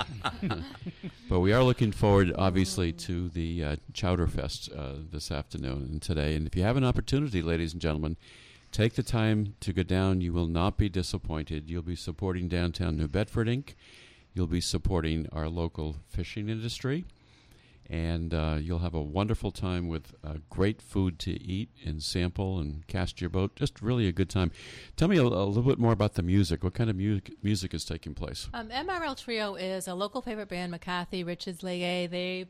But 1.33 1.41
we 1.41 1.55
are 1.55 1.63
looking 1.63 1.93
forward, 1.93 2.31
obviously, 2.37 2.93
to 2.93 3.31
the 3.31 3.65
uh, 3.65 3.77
Chowder 3.95 4.27
Fest 4.27 4.69
uh, 4.77 4.97
this 5.11 5.31
afternoon 5.31 5.89
and 5.91 6.03
today. 6.03 6.35
And 6.35 6.47
if 6.47 6.55
you 6.55 6.63
have 6.63 6.77
an 6.77 6.85
opportunity, 6.85 7.41
ladies 7.41 7.73
and 7.73 7.81
gentlemen, 7.81 8.19
take 8.71 8.97
the 8.97 9.03
time 9.03 9.55
to 9.61 9.73
go 9.73 9.83
down. 9.83 10.21
You 10.21 10.35
will 10.35 10.47
not 10.47 10.77
be 10.77 10.91
disappointed. 10.91 11.71
You'll 11.71 11.81
be 11.81 11.97
supporting 11.97 12.49
Downtown 12.49 12.99
New 12.99 13.09
Bedford 13.09 13.49
Inc., 13.49 13.73
you'll 14.35 14.47
be 14.47 14.61
supporting 14.61 15.27
our 15.33 15.49
local 15.49 15.97
fishing 16.07 16.51
industry. 16.51 17.07
And 17.91 18.33
uh, 18.33 18.57
you'll 18.61 18.79
have 18.79 18.95
a 18.95 19.03
wonderful 19.03 19.51
time 19.51 19.89
with 19.89 20.15
uh, 20.25 20.35
great 20.49 20.81
food 20.81 21.19
to 21.21 21.33
eat 21.43 21.71
and 21.85 22.03
sample 22.03 22.59
and 22.59 22.87
cast 22.87 23.21
your 23.21 23.29
boat. 23.29 23.55
Just 23.57 23.83
really 23.83 24.09
a 24.09 24.13
good 24.13 24.31
time. 24.31 24.51
Tell 24.97 25.09
me 25.09 25.19
a, 25.19 25.23
a 25.23 25.25
little 25.25 25.63
bit 25.63 25.79
more 25.79 25.93
about 25.93 26.15
the 26.15 26.23
music. 26.23 26.65
What 26.65 26.75
kind 26.75 26.89
of 26.89 26.97
music 26.97 27.33
music 27.43 27.75
is 27.75 27.85
taking 27.85 28.15
place? 28.15 28.49
Um, 28.55 28.69
MRL 28.69 29.17
Trio 29.17 29.55
is 29.57 29.89
a 29.89 29.95
local 29.95 30.23
favorite 30.23 30.49
band, 30.49 30.71
McCarthy, 30.71 31.25
Richards, 31.25 31.61
Legay. 31.61 32.09
They, 32.09 32.47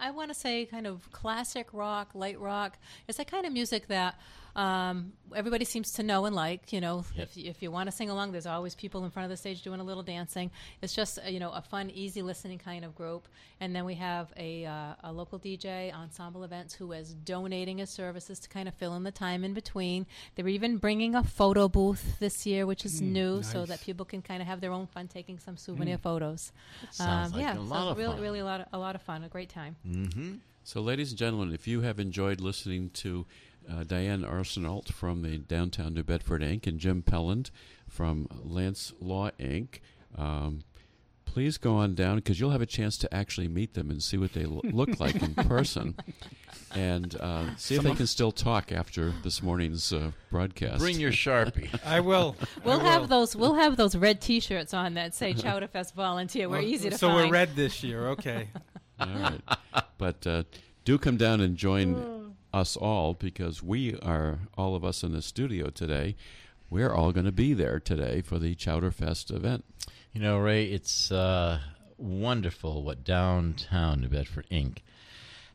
I 0.00 0.10
want 0.10 0.30
to 0.30 0.34
say, 0.34 0.66
kind 0.66 0.86
of 0.86 1.10
classic 1.12 1.68
rock, 1.72 2.10
light 2.14 2.40
rock. 2.40 2.78
It's 3.06 3.18
the 3.18 3.24
kind 3.24 3.46
of 3.46 3.52
music 3.52 3.86
that 3.88 4.18
um, 4.56 5.12
everybody 5.34 5.64
seems 5.64 5.92
to 5.92 6.02
know 6.02 6.24
and 6.24 6.34
like. 6.34 6.72
You 6.72 6.80
know, 6.80 7.04
Yep. 7.16 7.28
if, 7.36 7.38
if 7.38 7.62
you 7.62 7.70
want 7.70 7.88
to 7.88 7.92
sing 7.92 8.10
along, 8.10 8.32
there's 8.32 8.46
always 8.46 8.74
people 8.74 9.04
in 9.04 9.10
front 9.10 9.24
of 9.24 9.30
the 9.30 9.36
stage 9.36 9.62
doing 9.62 9.80
a 9.80 9.84
little 9.84 10.02
dancing. 10.02 10.50
It's 10.82 10.94
just, 10.94 11.18
uh, 11.24 11.28
you 11.28 11.38
know, 11.40 11.50
a 11.50 11.62
fun, 11.62 11.90
easy 11.90 12.22
listening 12.22 12.58
kind 12.58 12.84
of 12.84 12.94
group. 12.94 13.28
And 13.60 13.76
then 13.76 13.84
we 13.84 13.94
have 13.96 14.32
a, 14.36 14.64
uh, 14.66 14.94
a 15.04 15.12
local 15.12 15.38
DJ, 15.38 15.92
Ensemble 15.94 16.44
Events, 16.44 16.74
who 16.74 16.92
is 16.92 17.12
donating 17.14 17.78
his 17.78 17.90
services 17.90 18.38
to 18.40 18.48
kind 18.48 18.68
of 18.68 18.74
fill 18.74 18.94
in 18.96 19.02
the 19.02 19.10
time 19.10 19.44
in 19.44 19.52
between. 19.54 20.06
They're 20.34 20.48
even 20.48 20.78
bringing 20.78 21.14
a 21.14 21.22
photo 21.22 21.68
booth 21.68 22.18
this 22.20 22.46
year, 22.46 22.66
which 22.66 22.84
is 22.84 23.00
new, 23.02 23.42
so 23.42 23.66
that 23.66 23.82
people 23.82 24.06
can 24.06 24.22
kind 24.22 24.40
of 24.40 24.48
have 24.48 24.60
their 24.60 24.72
own 24.72 24.86
fun 24.86 25.08
taking 25.08 25.38
some 25.38 25.56
souvenir 25.56 25.98
photos. 25.98 26.52
Sounds 26.90 27.32
Um, 27.32 27.38
like 27.38 27.42
yeah, 27.42 27.58
a 27.58 27.60
lot 27.60 27.84
so 27.84 27.88
of 27.90 27.98
really, 27.98 28.12
fun. 28.14 28.22
really 28.22 28.38
a 28.40 28.44
lot, 28.44 28.60
of, 28.62 28.66
a 28.72 28.78
lot 28.78 28.94
of 28.94 29.02
fun, 29.02 29.24
a 29.24 29.28
great 29.28 29.48
time. 29.50 29.76
Mm-hmm. 29.86 30.34
So, 30.64 30.80
ladies 30.80 31.10
and 31.10 31.18
gentlemen, 31.18 31.52
if 31.54 31.66
you 31.66 31.82
have 31.82 31.98
enjoyed 32.00 32.40
listening 32.40 32.90
to 32.90 33.26
uh, 33.68 33.84
Diane 33.84 34.22
Arsenault 34.22 34.92
from 34.92 35.22
the 35.22 35.38
Downtown 35.38 35.94
New 35.94 36.02
Bedford 36.02 36.42
Inc. 36.42 36.66
and 36.66 36.78
Jim 36.78 37.02
Pelland 37.02 37.50
from 37.88 38.28
Lance 38.44 38.92
Law 39.00 39.30
Inc., 39.40 39.80
um, 40.16 40.62
please 41.24 41.58
go 41.58 41.76
on 41.76 41.94
down 41.94 42.16
because 42.16 42.40
you'll 42.40 42.50
have 42.50 42.60
a 42.62 42.66
chance 42.66 42.98
to 42.98 43.14
actually 43.14 43.46
meet 43.46 43.74
them 43.74 43.88
and 43.88 44.02
see 44.02 44.16
what 44.16 44.32
they 44.32 44.44
lo- 44.44 44.60
look 44.64 44.98
like 44.98 45.14
in 45.22 45.32
person, 45.36 45.94
and 46.74 47.16
uh, 47.20 47.54
see 47.56 47.76
if 47.76 47.82
they 47.84 47.94
can 47.94 48.06
still 48.08 48.32
talk 48.32 48.72
after 48.72 49.12
this 49.22 49.40
morning's 49.40 49.92
uh, 49.92 50.10
broadcast. 50.32 50.80
Bring 50.80 50.98
your 50.98 51.12
sharpie. 51.12 51.68
I 51.86 52.00
will. 52.00 52.34
We'll 52.64 52.80
I 52.80 52.84
have 52.84 53.02
will. 53.02 53.08
those. 53.08 53.36
We'll 53.36 53.54
have 53.54 53.76
those 53.76 53.94
red 53.94 54.20
T-shirts 54.20 54.74
on 54.74 54.94
that 54.94 55.14
say 55.14 55.32
Chowderfest 55.32 55.94
Volunteer. 55.94 56.48
We're 56.48 56.56
Well, 56.58 56.64
easy 56.66 56.90
to 56.90 56.98
so 56.98 57.06
find. 57.08 57.18
So 57.20 57.26
we're 57.26 57.32
red 57.32 57.54
this 57.54 57.84
year. 57.84 58.08
Okay. 58.08 58.48
All 59.00 59.06
right. 59.06 59.40
But 59.98 60.26
uh, 60.26 60.42
do 60.84 60.98
come 60.98 61.16
down 61.16 61.40
and 61.40 61.56
join 61.56 61.94
us 62.52 62.76
all 62.76 63.14
because 63.14 63.62
we 63.62 63.94
are, 64.00 64.40
all 64.56 64.74
of 64.74 64.84
us 64.84 65.02
in 65.02 65.12
the 65.12 65.22
studio 65.22 65.70
today, 65.70 66.16
we're 66.68 66.92
all 66.92 67.12
going 67.12 67.26
to 67.26 67.32
be 67.32 67.52
there 67.52 67.80
today 67.80 68.22
for 68.22 68.38
the 68.38 68.54
Chowderfest 68.54 69.34
event. 69.34 69.64
You 70.12 70.20
know, 70.20 70.38
Ray, 70.38 70.64
it's 70.64 71.10
uh, 71.10 71.60
wonderful 71.98 72.82
what 72.82 73.04
Downtown 73.04 74.00
New 74.00 74.08
Bedford 74.08 74.46
Inc. 74.50 74.78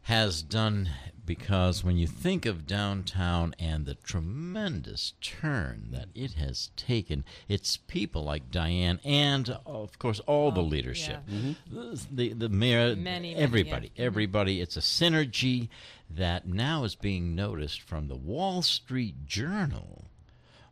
has 0.05 0.41
done 0.43 0.89
because 1.25 1.83
when 1.83 1.97
you 1.97 2.05
think 2.05 2.45
of 2.45 2.67
downtown 2.67 3.55
and 3.57 3.87
the 3.87 3.95
tremendous 3.95 5.13
turn 5.21 5.87
that 5.89 6.07
it 6.13 6.33
has 6.33 6.69
taken, 6.75 7.25
it's 7.49 7.77
people 7.77 8.23
like 8.23 8.51
Diane 8.51 8.99
and, 9.03 9.57
of 9.65 9.97
course, 9.97 10.19
all 10.27 10.51
the 10.51 10.61
Oh, 10.61 10.65
leadership, 10.65 11.23
yeah. 11.27 11.53
the 12.11 12.33
the 12.33 12.49
mayor, 12.49 12.89
Many, 12.95 13.33
many, 13.33 13.35
everybody, 13.35 13.91
yeah. 13.95 14.03
Mhm. 14.03 14.05
everybody. 14.05 14.61
It's 14.61 14.77
a 14.77 14.81
synergy 14.81 15.69
that 16.07 16.47
now 16.47 16.83
is 16.83 16.93
being 16.93 17.33
noticed 17.33 17.81
from 17.81 18.07
the 18.07 18.15
Wall 18.15 18.61
Street 18.61 19.25
Journal 19.25 20.05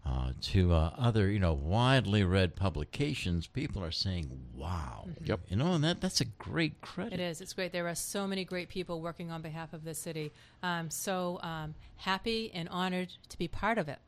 uh, 0.06 0.32
to 0.42 0.74
uh, 0.74 0.92
other, 0.98 1.30
you 1.30 1.40
know, 1.40 1.54
widely 1.54 2.24
read 2.24 2.56
publications, 2.56 3.48
people 3.48 3.82
are 3.84 3.92
saying, 3.92 4.30
"Wow!" 4.54 5.08
Yep. 5.24 5.40
You 5.50 5.56
know, 5.56 5.74
and 5.74 5.84
that 5.84 6.02
that's 6.02 6.20
a 6.22 6.26
great 6.26 6.82
credit. 6.82 7.14
It 7.14 7.20
is. 7.22 7.40
It's 7.40 7.54
great. 7.54 7.72
There 7.72 7.88
are 7.88 7.96
so 7.96 8.28
many 8.28 8.44
great 8.44 8.68
people 8.70 9.02
working 9.02 9.32
on 9.32 9.42
behalf 9.42 9.72
of 9.74 9.84
the 9.86 9.94
city. 9.94 10.34
I'm 10.62 10.90
so 10.90 11.40
um, 11.42 11.76
happy 11.96 12.52
and 12.54 12.68
honored 12.70 13.14
to 13.30 13.38
be 13.38 13.48
part 13.48 13.78
of 13.78 13.88
it. 13.88 14.00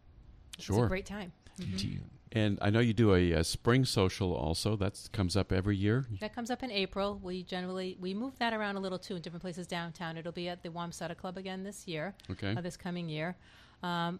Sure. 0.59 0.73
It's 0.73 0.77
Sure. 0.77 0.85
a 0.85 0.89
great 0.89 1.05
time. 1.05 1.31
Do 1.57 1.87
you- 1.87 2.01
And 2.33 2.59
I 2.61 2.69
know 2.69 2.81
you 2.81 2.91
do 2.93 3.13
a, 3.15 3.31
a 3.31 3.43
spring 3.45 3.85
social 3.85 4.33
also. 4.33 4.75
That 4.75 4.99
comes 5.13 5.37
up 5.37 5.53
every 5.53 5.77
year. 5.77 6.05
That 6.19 6.35
comes 6.35 6.51
up 6.51 6.63
in 6.63 6.71
April. 6.71 7.17
We 7.23 7.43
generally 7.43 7.95
we 8.01 8.13
move 8.13 8.37
that 8.39 8.53
around 8.53 8.75
a 8.75 8.81
little 8.81 8.99
too 8.99 9.15
in 9.15 9.21
different 9.21 9.41
places 9.41 9.65
downtown. 9.67 10.17
It'll 10.17 10.33
be 10.33 10.49
at 10.49 10.61
the 10.61 10.67
Wamsutta 10.69 11.15
Club 11.15 11.37
again 11.37 11.63
this 11.63 11.87
year. 11.87 12.13
Okay. 12.31 12.53
Uh, 12.53 12.59
this 12.59 12.75
coming 12.75 13.07
year. 13.07 13.37
Um, 13.83 14.19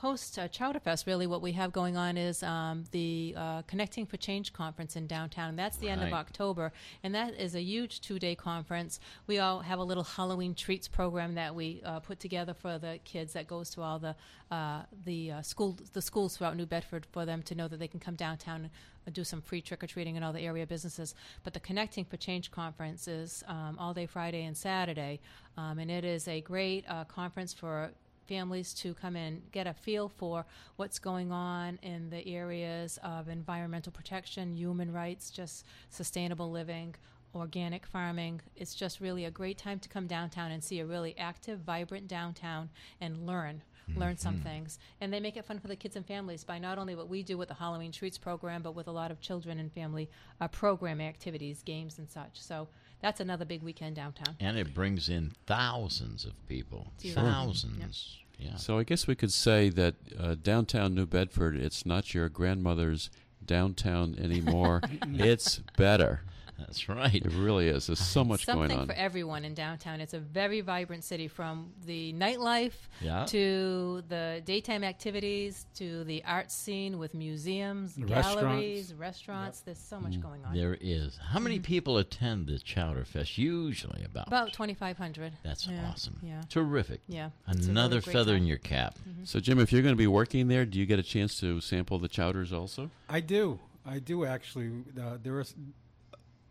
Post 0.00 0.38
uh, 0.38 0.48
Chowderfest, 0.48 1.06
really, 1.06 1.26
what 1.26 1.42
we 1.42 1.52
have 1.52 1.72
going 1.72 1.94
on 1.94 2.16
is 2.16 2.42
um, 2.42 2.84
the 2.90 3.34
uh, 3.36 3.60
Connecting 3.66 4.06
for 4.06 4.16
Change 4.16 4.50
conference 4.50 4.96
in 4.96 5.06
downtown. 5.06 5.56
That's 5.56 5.76
the 5.76 5.90
end 5.90 6.02
of 6.02 6.14
October, 6.14 6.72
and 7.02 7.14
that 7.14 7.34
is 7.34 7.54
a 7.54 7.60
huge 7.60 8.00
two-day 8.00 8.34
conference. 8.34 8.98
We 9.26 9.40
all 9.40 9.60
have 9.60 9.78
a 9.78 9.84
little 9.84 10.02
Halloween 10.02 10.54
treats 10.54 10.88
program 10.88 11.34
that 11.34 11.54
we 11.54 11.82
uh, 11.84 12.00
put 12.00 12.18
together 12.18 12.54
for 12.54 12.78
the 12.78 12.98
kids 13.04 13.34
that 13.34 13.46
goes 13.46 13.68
to 13.70 13.82
all 13.82 13.98
the 13.98 14.16
uh, 14.50 14.84
the 15.04 15.32
uh, 15.32 15.42
school 15.42 15.76
the 15.92 16.00
schools 16.00 16.34
throughout 16.34 16.56
New 16.56 16.64
Bedford 16.64 17.04
for 17.12 17.26
them 17.26 17.42
to 17.42 17.54
know 17.54 17.68
that 17.68 17.78
they 17.78 17.88
can 17.88 18.00
come 18.00 18.14
downtown 18.14 18.62
and 18.62 18.70
uh, 19.06 19.10
do 19.12 19.22
some 19.22 19.42
free 19.42 19.60
trick 19.60 19.84
or 19.84 19.86
treating 19.86 20.16
in 20.16 20.22
all 20.22 20.32
the 20.32 20.40
area 20.40 20.66
businesses. 20.66 21.14
But 21.44 21.52
the 21.52 21.60
Connecting 21.60 22.06
for 22.06 22.16
Change 22.16 22.50
conference 22.50 23.06
is 23.06 23.44
um, 23.46 23.76
all 23.78 23.92
day 23.92 24.06
Friday 24.06 24.44
and 24.44 24.56
Saturday, 24.56 25.20
um, 25.58 25.78
and 25.78 25.90
it 25.90 26.06
is 26.06 26.26
a 26.26 26.40
great 26.40 26.86
uh, 26.88 27.04
conference 27.04 27.52
for 27.52 27.90
families 28.30 28.72
to 28.72 28.94
come 28.94 29.16
in, 29.16 29.42
get 29.50 29.66
a 29.66 29.74
feel 29.74 30.08
for 30.08 30.46
what's 30.76 31.00
going 31.00 31.32
on 31.32 31.80
in 31.82 32.08
the 32.10 32.24
areas 32.28 32.98
of 33.02 33.28
environmental 33.28 33.90
protection, 33.92 34.56
human 34.56 34.92
rights, 34.92 35.30
just 35.30 35.66
sustainable 35.90 36.48
living, 36.48 36.94
organic 37.34 37.84
farming. 37.84 38.40
It's 38.54 38.76
just 38.76 39.00
really 39.00 39.24
a 39.24 39.32
great 39.32 39.58
time 39.58 39.80
to 39.80 39.88
come 39.88 40.06
downtown 40.06 40.52
and 40.52 40.62
see 40.62 40.78
a 40.78 40.86
really 40.86 41.18
active, 41.18 41.58
vibrant 41.58 42.06
downtown 42.06 42.70
and 43.00 43.26
learn. 43.26 43.62
Learn 43.96 44.16
some 44.16 44.38
things. 44.38 44.78
And 45.00 45.12
they 45.12 45.18
make 45.18 45.36
it 45.36 45.44
fun 45.44 45.58
for 45.58 45.66
the 45.66 45.74
kids 45.74 45.96
and 45.96 46.06
families 46.06 46.44
by 46.44 46.60
not 46.60 46.78
only 46.78 46.94
what 46.94 47.08
we 47.08 47.24
do 47.24 47.36
with 47.36 47.48
the 47.48 47.54
Halloween 47.54 47.90
Treats 47.90 48.18
program, 48.18 48.62
but 48.62 48.76
with 48.76 48.86
a 48.86 48.92
lot 48.92 49.10
of 49.10 49.20
children 49.20 49.58
and 49.58 49.72
family 49.72 50.08
uh, 50.40 50.46
program 50.46 51.00
activities, 51.00 51.64
games, 51.64 51.98
and 51.98 52.08
such. 52.08 52.40
So 52.40 52.68
that's 53.00 53.20
another 53.20 53.44
big 53.44 53.62
weekend 53.62 53.96
downtown. 53.96 54.36
and 54.40 54.56
it 54.58 54.74
brings 54.74 55.08
in 55.08 55.32
thousands 55.46 56.24
of 56.24 56.32
people. 56.48 56.92
Sure. 57.02 57.14
Thousands. 57.14 58.18
Yeah. 58.38 58.56
So 58.56 58.78
I 58.78 58.84
guess 58.84 59.06
we 59.06 59.14
could 59.14 59.32
say 59.32 59.68
that 59.70 59.94
uh, 60.18 60.34
downtown 60.42 60.94
New 60.94 61.06
Bedford, 61.06 61.56
it's 61.56 61.84
not 61.84 62.14
your 62.14 62.28
grandmother's 62.28 63.10
downtown 63.44 64.16
anymore. 64.18 64.80
it's 65.14 65.58
better. 65.76 66.22
That's 66.60 66.88
right. 66.88 67.14
It 67.14 67.32
really 67.32 67.68
is. 67.68 67.86
There's 67.86 67.98
so 67.98 68.22
much 68.22 68.44
Something 68.44 68.68
going 68.68 68.80
on. 68.80 68.86
for 68.86 68.92
everyone 68.92 69.44
in 69.44 69.54
downtown. 69.54 70.00
It's 70.00 70.14
a 70.14 70.18
very 70.18 70.60
vibrant 70.60 71.04
city 71.04 71.26
from 71.28 71.72
the 71.86 72.12
nightlife 72.12 72.74
Yeah. 73.00 73.24
to 73.26 74.02
the 74.08 74.42
daytime 74.44 74.84
activities 74.84 75.66
to 75.76 76.04
the 76.04 76.22
art 76.24 76.50
scene 76.50 76.98
with 76.98 77.14
museums, 77.14 77.96
Restaurants. 77.98 78.40
galleries, 78.40 78.94
restaurants. 78.94 79.60
There's 79.60 79.78
so 79.78 79.98
much 79.98 80.12
mm. 80.12 80.22
going 80.22 80.44
on. 80.44 80.54
There 80.54 80.76
is. 80.80 81.18
How 81.18 81.38
many 81.38 81.56
mm-hmm. 81.56 81.64
people 81.64 81.98
attend 81.98 82.46
the 82.46 82.58
Chowder 82.58 83.04
Fest? 83.04 83.38
Usually 83.38 84.04
about. 84.04 84.26
About 84.26 84.52
2,500. 84.52 85.32
That's 85.42 85.66
Yeah, 85.66 85.88
awesome. 85.90 86.18
Yeah. 86.22 86.42
Terrific. 86.48 87.00
Yeah. 87.08 87.30
Another 87.46 87.96
really 87.96 88.02
great 88.02 88.12
feather 88.12 88.36
in 88.36 88.46
your 88.46 88.58
cap. 88.58 88.98
Mm-hmm. 89.08 89.24
So, 89.24 89.40
Jim, 89.40 89.58
if 89.58 89.72
you're 89.72 89.82
going 89.82 89.94
to 89.94 89.98
be 89.98 90.06
working 90.06 90.48
there, 90.48 90.64
do 90.64 90.78
you 90.78 90.86
get 90.86 90.98
a 90.98 91.02
chance 91.02 91.38
to 91.40 91.60
sample 91.60 91.98
the 91.98 92.08
chowders 92.08 92.52
also? 92.52 92.90
I 93.08 93.20
do. 93.20 93.58
I 93.84 93.98
do 93.98 94.24
actually. 94.24 94.70
Uh, 95.00 95.18
there 95.22 95.40
is 95.40 95.54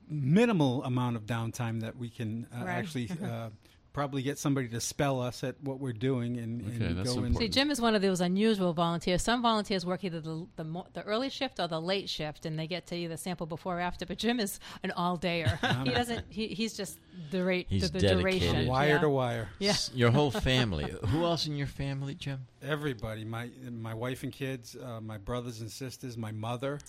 minimal 0.09 0.83
amount 0.83 1.15
of 1.15 1.25
downtime 1.25 1.81
that 1.81 1.95
we 1.97 2.09
can 2.09 2.47
uh, 2.53 2.65
Right. 2.65 2.69
actually 2.75 3.09
uh, 3.23 3.49
probably 3.91 4.21
get 4.21 4.37
somebody 4.37 4.67
to 4.69 4.79
spell 4.79 5.19
us 5.19 5.43
at 5.43 5.55
what 5.61 5.79
we're 5.79 5.91
doing 5.91 6.37
and, 6.37 6.61
Okay, 6.75 6.85
and 6.85 7.03
go 7.03 7.23
in. 7.23 7.35
See, 7.35 7.49
Jim 7.49 7.69
is 7.71 7.81
one 7.81 7.95
of 7.95 8.01
those 8.01 8.21
unusual 8.21 8.71
volunteers. 8.71 9.21
Some 9.23 9.41
volunteers 9.41 9.85
work 9.85 10.03
either 10.03 10.21
the 10.21 10.45
the, 10.55 10.83
the 10.93 11.01
early 11.03 11.29
shift 11.29 11.59
or 11.59 11.67
the 11.67 11.81
late 11.81 12.07
shift, 12.07 12.45
and 12.45 12.57
they 12.57 12.67
get 12.67 12.85
to 12.87 12.95
either 12.95 13.17
sample 13.17 13.45
before 13.47 13.77
or 13.77 13.81
after. 13.81 14.05
But 14.05 14.17
Jim 14.19 14.39
is 14.39 14.59
an 14.83 14.91
all 14.91 15.17
dayer. 15.17 15.57
he 15.85 15.91
doesn't. 15.91 16.25
He, 16.29 16.47
he's 16.49 16.77
just 16.77 16.99
the 17.31 17.43
rate. 17.43 17.65
He's 17.69 17.89
the, 17.91 17.99
the 17.99 18.07
dedicated. 18.07 18.41
duration. 18.41 18.67
wire 18.67 18.89
yeah. 18.89 18.99
to 19.01 19.09
wire. 19.09 19.49
Yeah. 19.59 19.71
S- 19.71 19.91
Your 19.93 20.11
whole 20.11 20.31
family. 20.31 20.93
Who 21.07 21.23
else 21.25 21.45
in 21.47 21.55
your 21.55 21.67
family, 21.67 22.13
Jim? 22.15 22.45
Everybody, 22.61 23.25
my 23.25 23.49
my 23.71 23.93
wife 23.93 24.23
and 24.23 24.31
kids, 24.31 24.75
uh, 24.81 25.01
my 25.01 25.17
brothers 25.17 25.61
and 25.61 25.69
sisters, 25.69 26.15
my 26.15 26.31
mother, 26.31 26.79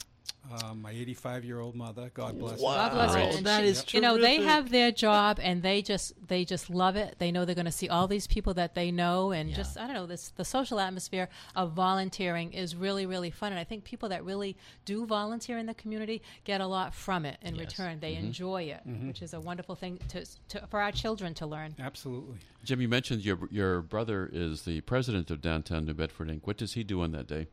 uh, 0.51 0.75
my 0.75 0.91
85 0.91 1.45
year 1.45 1.61
old 1.61 1.75
mother. 1.75 2.11
God 2.15 2.39
bless. 2.39 2.53
her. 2.53 2.59
God 2.59 2.93
bless 2.93 3.15
her. 3.15 3.21
Wow, 3.21 3.31
And 3.37 3.47
that 3.47 3.85
she- 3.89 3.97
You 3.97 4.01
know, 4.01 4.19
they 4.19 4.43
have 4.43 4.71
their 4.71 4.91
job, 4.91 5.39
and 5.41 5.63
they 5.63 5.83
just 5.83 6.13
they 6.27 6.45
just 6.45 6.71
love 6.71 6.97
it. 6.97 7.17
They 7.19 7.31
know 7.31 7.45
they're 7.45 7.55
going 7.55 7.65
to 7.67 7.71
see 7.73 7.89
all 7.89 8.07
these 8.09 8.27
people 8.27 8.55
that 8.55 8.75
they 8.75 8.91
know, 8.91 9.31
and 9.33 9.51
Yeah. 9.51 9.57
just 9.57 9.79
I 9.79 9.87
don't 9.87 9.95
know 9.95 10.07
this 10.07 10.31
the 10.37 10.45
social 10.45 10.81
atmosphere 10.81 11.29
of 11.55 11.73
volunteering 11.73 12.53
is 12.53 12.75
really 12.75 13.07
really 13.07 13.31
fun. 13.31 13.53
And 13.53 13.59
I 13.61 13.65
think 13.65 13.85
people 13.85 14.09
that 14.09 14.25
really 14.25 14.57
do 14.85 15.07
volunteer 15.07 15.59
in 15.59 15.67
the 15.67 15.75
community 15.75 16.23
get 16.45 16.61
a 16.61 16.67
lot 16.67 16.95
from 16.95 17.25
it 17.25 17.39
in 17.43 17.55
Yes. 17.55 17.67
return. 17.67 18.01
They 18.01 18.15
enjoy 18.15 18.63
it, 18.65 18.81
which 19.07 19.23
is 19.23 19.35
a 19.35 19.41
wonderful 19.41 19.75
thing 19.75 19.99
to, 20.09 20.25
to 20.49 20.67
for 20.69 20.81
our 20.81 20.93
children 20.93 21.35
to 21.35 21.47
learn. 21.47 21.75
Absolutely. 21.79 22.39
Jim, 22.65 22.81
you 22.81 22.89
mentioned 22.89 23.25
your 23.25 23.39
your 23.51 23.83
brother 23.83 24.29
is 24.33 24.63
the 24.63 24.81
president 24.83 25.31
of 25.31 25.41
downtown 25.41 25.85
New 25.85 25.95
Bedford 25.95 26.29
Inc. 26.29 26.41
What 26.47 26.57
does 26.57 26.73
he 26.75 26.83
do 26.85 27.03
on 27.03 27.13
that 27.13 27.27
day? 27.27 27.47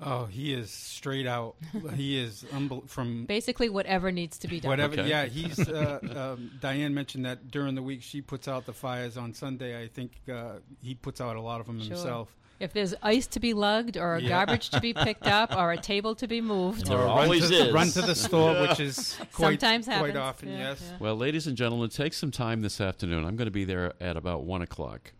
Oh, 0.00 0.26
he 0.26 0.52
is 0.54 0.70
straight 0.70 1.26
out. 1.26 1.56
he 1.94 2.18
is 2.18 2.44
unbel- 2.52 2.88
from 2.88 3.24
Basically, 3.26 3.68
whatever 3.68 4.12
needs 4.12 4.38
to 4.38 4.48
be 4.48 4.60
done. 4.60 4.68
whatever. 4.70 4.92
Okay. 4.94 5.08
Yeah, 5.08 5.24
he's. 5.26 5.58
Uh, 5.68 6.34
um, 6.36 6.52
Diane 6.60 6.94
mentioned 6.94 7.24
that 7.24 7.50
during 7.50 7.74
the 7.74 7.82
week 7.82 8.02
she 8.02 8.20
puts 8.20 8.46
out 8.46 8.64
the 8.66 8.72
fires. 8.72 9.16
On 9.16 9.34
Sunday, 9.34 9.82
I 9.82 9.88
think 9.88 10.12
uh, 10.32 10.58
he 10.80 10.94
puts 10.94 11.20
out 11.20 11.34
a 11.36 11.40
lot 11.40 11.60
of 11.60 11.66
them 11.66 11.80
Sure. 11.80 11.88
himself. 11.96 12.34
If 12.60 12.72
there's 12.72 12.92
ice 13.02 13.26
to 13.28 13.40
be 13.40 13.54
lugged, 13.54 13.96
or 13.96 14.18
Yeah. 14.18 14.28
garbage 14.30 14.70
to 14.70 14.80
be 14.80 14.92
picked 14.92 15.26
up, 15.28 15.54
or 15.56 15.70
a 15.72 15.76
table 15.92 16.14
to 16.16 16.26
be 16.26 16.40
moved, 16.40 16.86
There 16.86 16.98
Or 16.98 17.04
run 17.06 17.18
always 17.24 17.48
to, 17.48 17.54
is. 17.68 17.72
Run 17.72 17.88
to 17.90 18.02
the 18.02 18.14
store, 18.16 18.60
which 18.68 18.80
is 18.80 19.16
quite, 19.32 19.60
sometimes 19.60 19.86
quite 19.86 20.16
often. 20.16 20.48
Yeah, 20.50 20.58
yes. 20.70 20.82
yeah. 20.90 20.96
Well, 21.00 21.16
ladies 21.16 21.46
and 21.46 21.56
gentlemen, 21.56 21.88
take 21.90 22.14
some 22.14 22.30
time 22.32 22.62
this 22.62 22.80
afternoon. 22.80 23.24
I'm 23.24 23.36
going 23.36 23.46
to 23.46 23.52
be 23.52 23.64
there 23.64 23.94
at 24.00 24.16
about 24.16 24.42
one 24.44 24.62
o'clock 24.62 25.12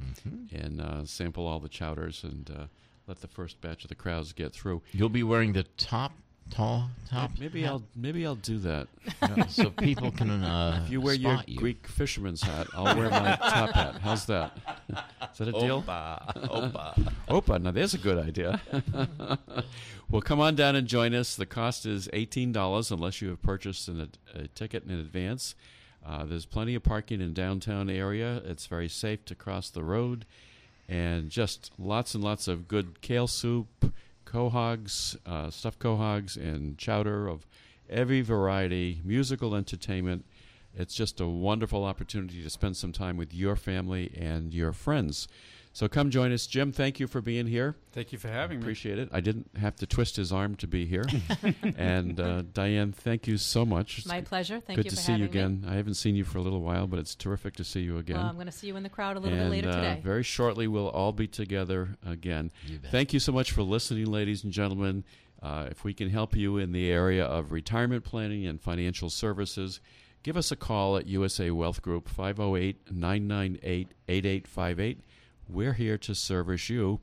and 0.52 0.80
uh, 0.80 1.04
sample 1.04 1.46
all 1.46 1.60
the 1.60 1.68
chowders 1.68 2.24
and 2.24 2.50
uh, 2.50 2.64
let 3.08 3.20
the 3.20 3.26
first 3.28 3.60
batch 3.60 3.82
of 3.84 3.88
the 3.88 3.94
crowds 3.94 4.32
get 4.32 4.52
through. 4.52 4.82
You'll 4.92 5.08
be 5.08 5.22
wearing 5.22 5.54
the 5.54 5.64
top, 5.76 6.12
tall 6.50 6.90
top. 7.10 7.30
Maybe 7.40 7.62
hat? 7.62 7.70
I'll 7.70 7.82
maybe 7.96 8.24
I'll 8.26 8.34
do 8.36 8.58
that. 8.58 8.86
Yeah, 9.22 9.46
so 9.46 9.70
people 9.70 10.10
can 10.12 10.30
uh, 10.30 10.82
If 10.84 10.92
you 10.92 11.00
wear 11.00 11.14
your 11.14 11.42
you. 11.46 11.56
Greek 11.58 11.86
fisherman's 11.88 12.42
hat, 12.42 12.68
I'll 12.74 12.96
wear 12.96 13.10
my 13.10 13.36
top 13.42 13.70
hat. 13.70 14.00
How's 14.00 14.26
that? 14.26 14.56
Is 15.32 15.38
that 15.38 15.48
a 15.48 15.52
deal? 15.52 15.82
Opa, 15.82 16.34
opa. 16.48 17.12
Opa, 17.28 17.60
now 17.60 17.70
there's 17.72 17.94
a 17.94 17.98
good 17.98 18.18
idea. 18.18 18.60
well, 20.10 20.20
come 20.22 20.40
on 20.40 20.54
down 20.54 20.76
and 20.76 20.86
join 20.86 21.14
us. 21.14 21.34
The 21.36 21.46
cost 21.46 21.84
is 21.86 22.08
$18 22.12 22.90
unless 22.92 23.20
you 23.20 23.28
have 23.30 23.42
purchased 23.42 23.88
an, 23.88 24.10
a 24.34 24.48
ticket 24.48 24.84
in 24.84 24.90
advance. 24.92 25.54
Uh, 26.04 26.24
there's 26.24 26.46
plenty 26.46 26.74
of 26.74 26.82
parking 26.82 27.20
in 27.20 27.32
downtown 27.34 27.90
area. 27.90 28.40
It's 28.44 28.66
very 28.66 28.88
safe 28.88 29.24
to 29.26 29.34
cross 29.34 29.68
the 29.68 29.82
road, 29.82 30.24
and 30.88 31.28
just 31.30 31.70
lots 31.78 32.14
and 32.14 32.24
lots 32.24 32.48
of 32.48 32.66
good 32.66 33.00
kale 33.00 33.26
soup, 33.26 33.92
quahogs, 34.24 35.16
uh, 35.26 35.50
stuffed 35.50 35.78
quahogs, 35.78 36.36
and 36.36 36.78
chowder 36.78 37.28
of 37.28 37.46
every 37.88 38.20
variety, 38.20 39.00
musical 39.04 39.54
entertainment. 39.54 40.24
It's 40.74 40.94
just 40.94 41.20
a 41.20 41.26
wonderful 41.26 41.84
opportunity 41.84 42.42
to 42.42 42.50
spend 42.50 42.76
some 42.76 42.92
time 42.92 43.16
with 43.16 43.34
your 43.34 43.56
family 43.56 44.12
and 44.16 44.54
your 44.54 44.72
friends. 44.72 45.28
So 45.78 45.86
come 45.86 46.10
join 46.10 46.32
us. 46.32 46.48
Jim, 46.48 46.72
thank 46.72 46.98
you 46.98 47.06
for 47.06 47.20
being 47.20 47.46
here. 47.46 47.76
Thank 47.92 48.10
you 48.10 48.18
for 48.18 48.26
having 48.26 48.58
me. 48.58 48.64
Appreciate 48.64 48.98
it. 48.98 49.10
I 49.12 49.20
didn't 49.20 49.48
have 49.56 49.76
to 49.76 49.86
twist 49.86 50.16
his 50.16 50.32
arm 50.32 50.56
to 50.56 50.66
be 50.66 50.86
here. 50.86 51.04
and 51.76 52.18
uh, 52.18 52.42
Diane, 52.52 52.90
thank 52.90 53.28
you 53.28 53.36
so 53.36 53.64
much. 53.64 53.98
It's 53.98 54.06
My 54.08 54.20
pleasure. 54.20 54.58
Thank 54.58 54.78
Good 54.78 54.86
you 54.86 54.90
to 54.90 54.96
for 54.96 55.02
see 55.02 55.12
you 55.12 55.26
having 55.26 55.34
me. 55.34 55.40
again. 55.40 55.64
I 55.68 55.76
haven't 55.76 55.94
seen 55.94 56.16
you 56.16 56.24
for 56.24 56.38
a 56.38 56.40
little 56.40 56.62
while, 56.62 56.88
but 56.88 56.98
it's 56.98 57.14
terrific 57.14 57.54
to 57.58 57.64
see 57.64 57.78
you 57.78 57.98
again. 57.98 58.16
Well, 58.16 58.26
I'm 58.26 58.34
going 58.34 58.46
to 58.46 58.52
see 58.52 58.66
you 58.66 58.74
in 58.74 58.82
the 58.82 58.88
crowd 58.88 59.18
a 59.18 59.20
little 59.20 59.38
and 59.38 59.46
bit 59.46 59.50
later 59.52 59.68
uh, 59.68 59.74
today. 59.76 60.00
very 60.02 60.24
shortly, 60.24 60.66
we'll 60.66 60.88
all 60.88 61.12
be 61.12 61.28
together 61.28 61.96
again. 62.04 62.50
You 62.66 62.80
bet. 62.80 62.90
Thank 62.90 63.12
you 63.12 63.20
so 63.20 63.30
much 63.30 63.52
for 63.52 63.62
listening, 63.62 64.06
ladies 64.06 64.42
and 64.42 64.52
gentlemen. 64.52 65.04
Uh, 65.40 65.68
if 65.70 65.84
we 65.84 65.94
can 65.94 66.10
help 66.10 66.34
you 66.34 66.56
in 66.56 66.72
the 66.72 66.90
area 66.90 67.24
of 67.24 67.52
retirement 67.52 68.02
planning 68.02 68.48
and 68.48 68.60
financial 68.60 69.10
services, 69.10 69.78
give 70.24 70.36
us 70.36 70.50
a 70.50 70.56
call 70.56 70.96
at 70.96 71.06
USA 71.06 71.52
Wealth 71.52 71.82
Group 71.82 72.08
508 72.08 72.90
998 72.90 73.94
8858. 74.08 75.04
We're 75.48 75.72
here 75.72 75.98
to 75.98 76.14
service 76.14 76.68
you. 76.68 77.00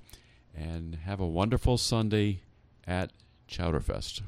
And 0.53 0.95
have 1.03 1.19
a 1.19 1.27
wonderful 1.27 1.77
Sunday 1.77 2.41
at 2.87 3.11
Chowderfest. 3.49 4.21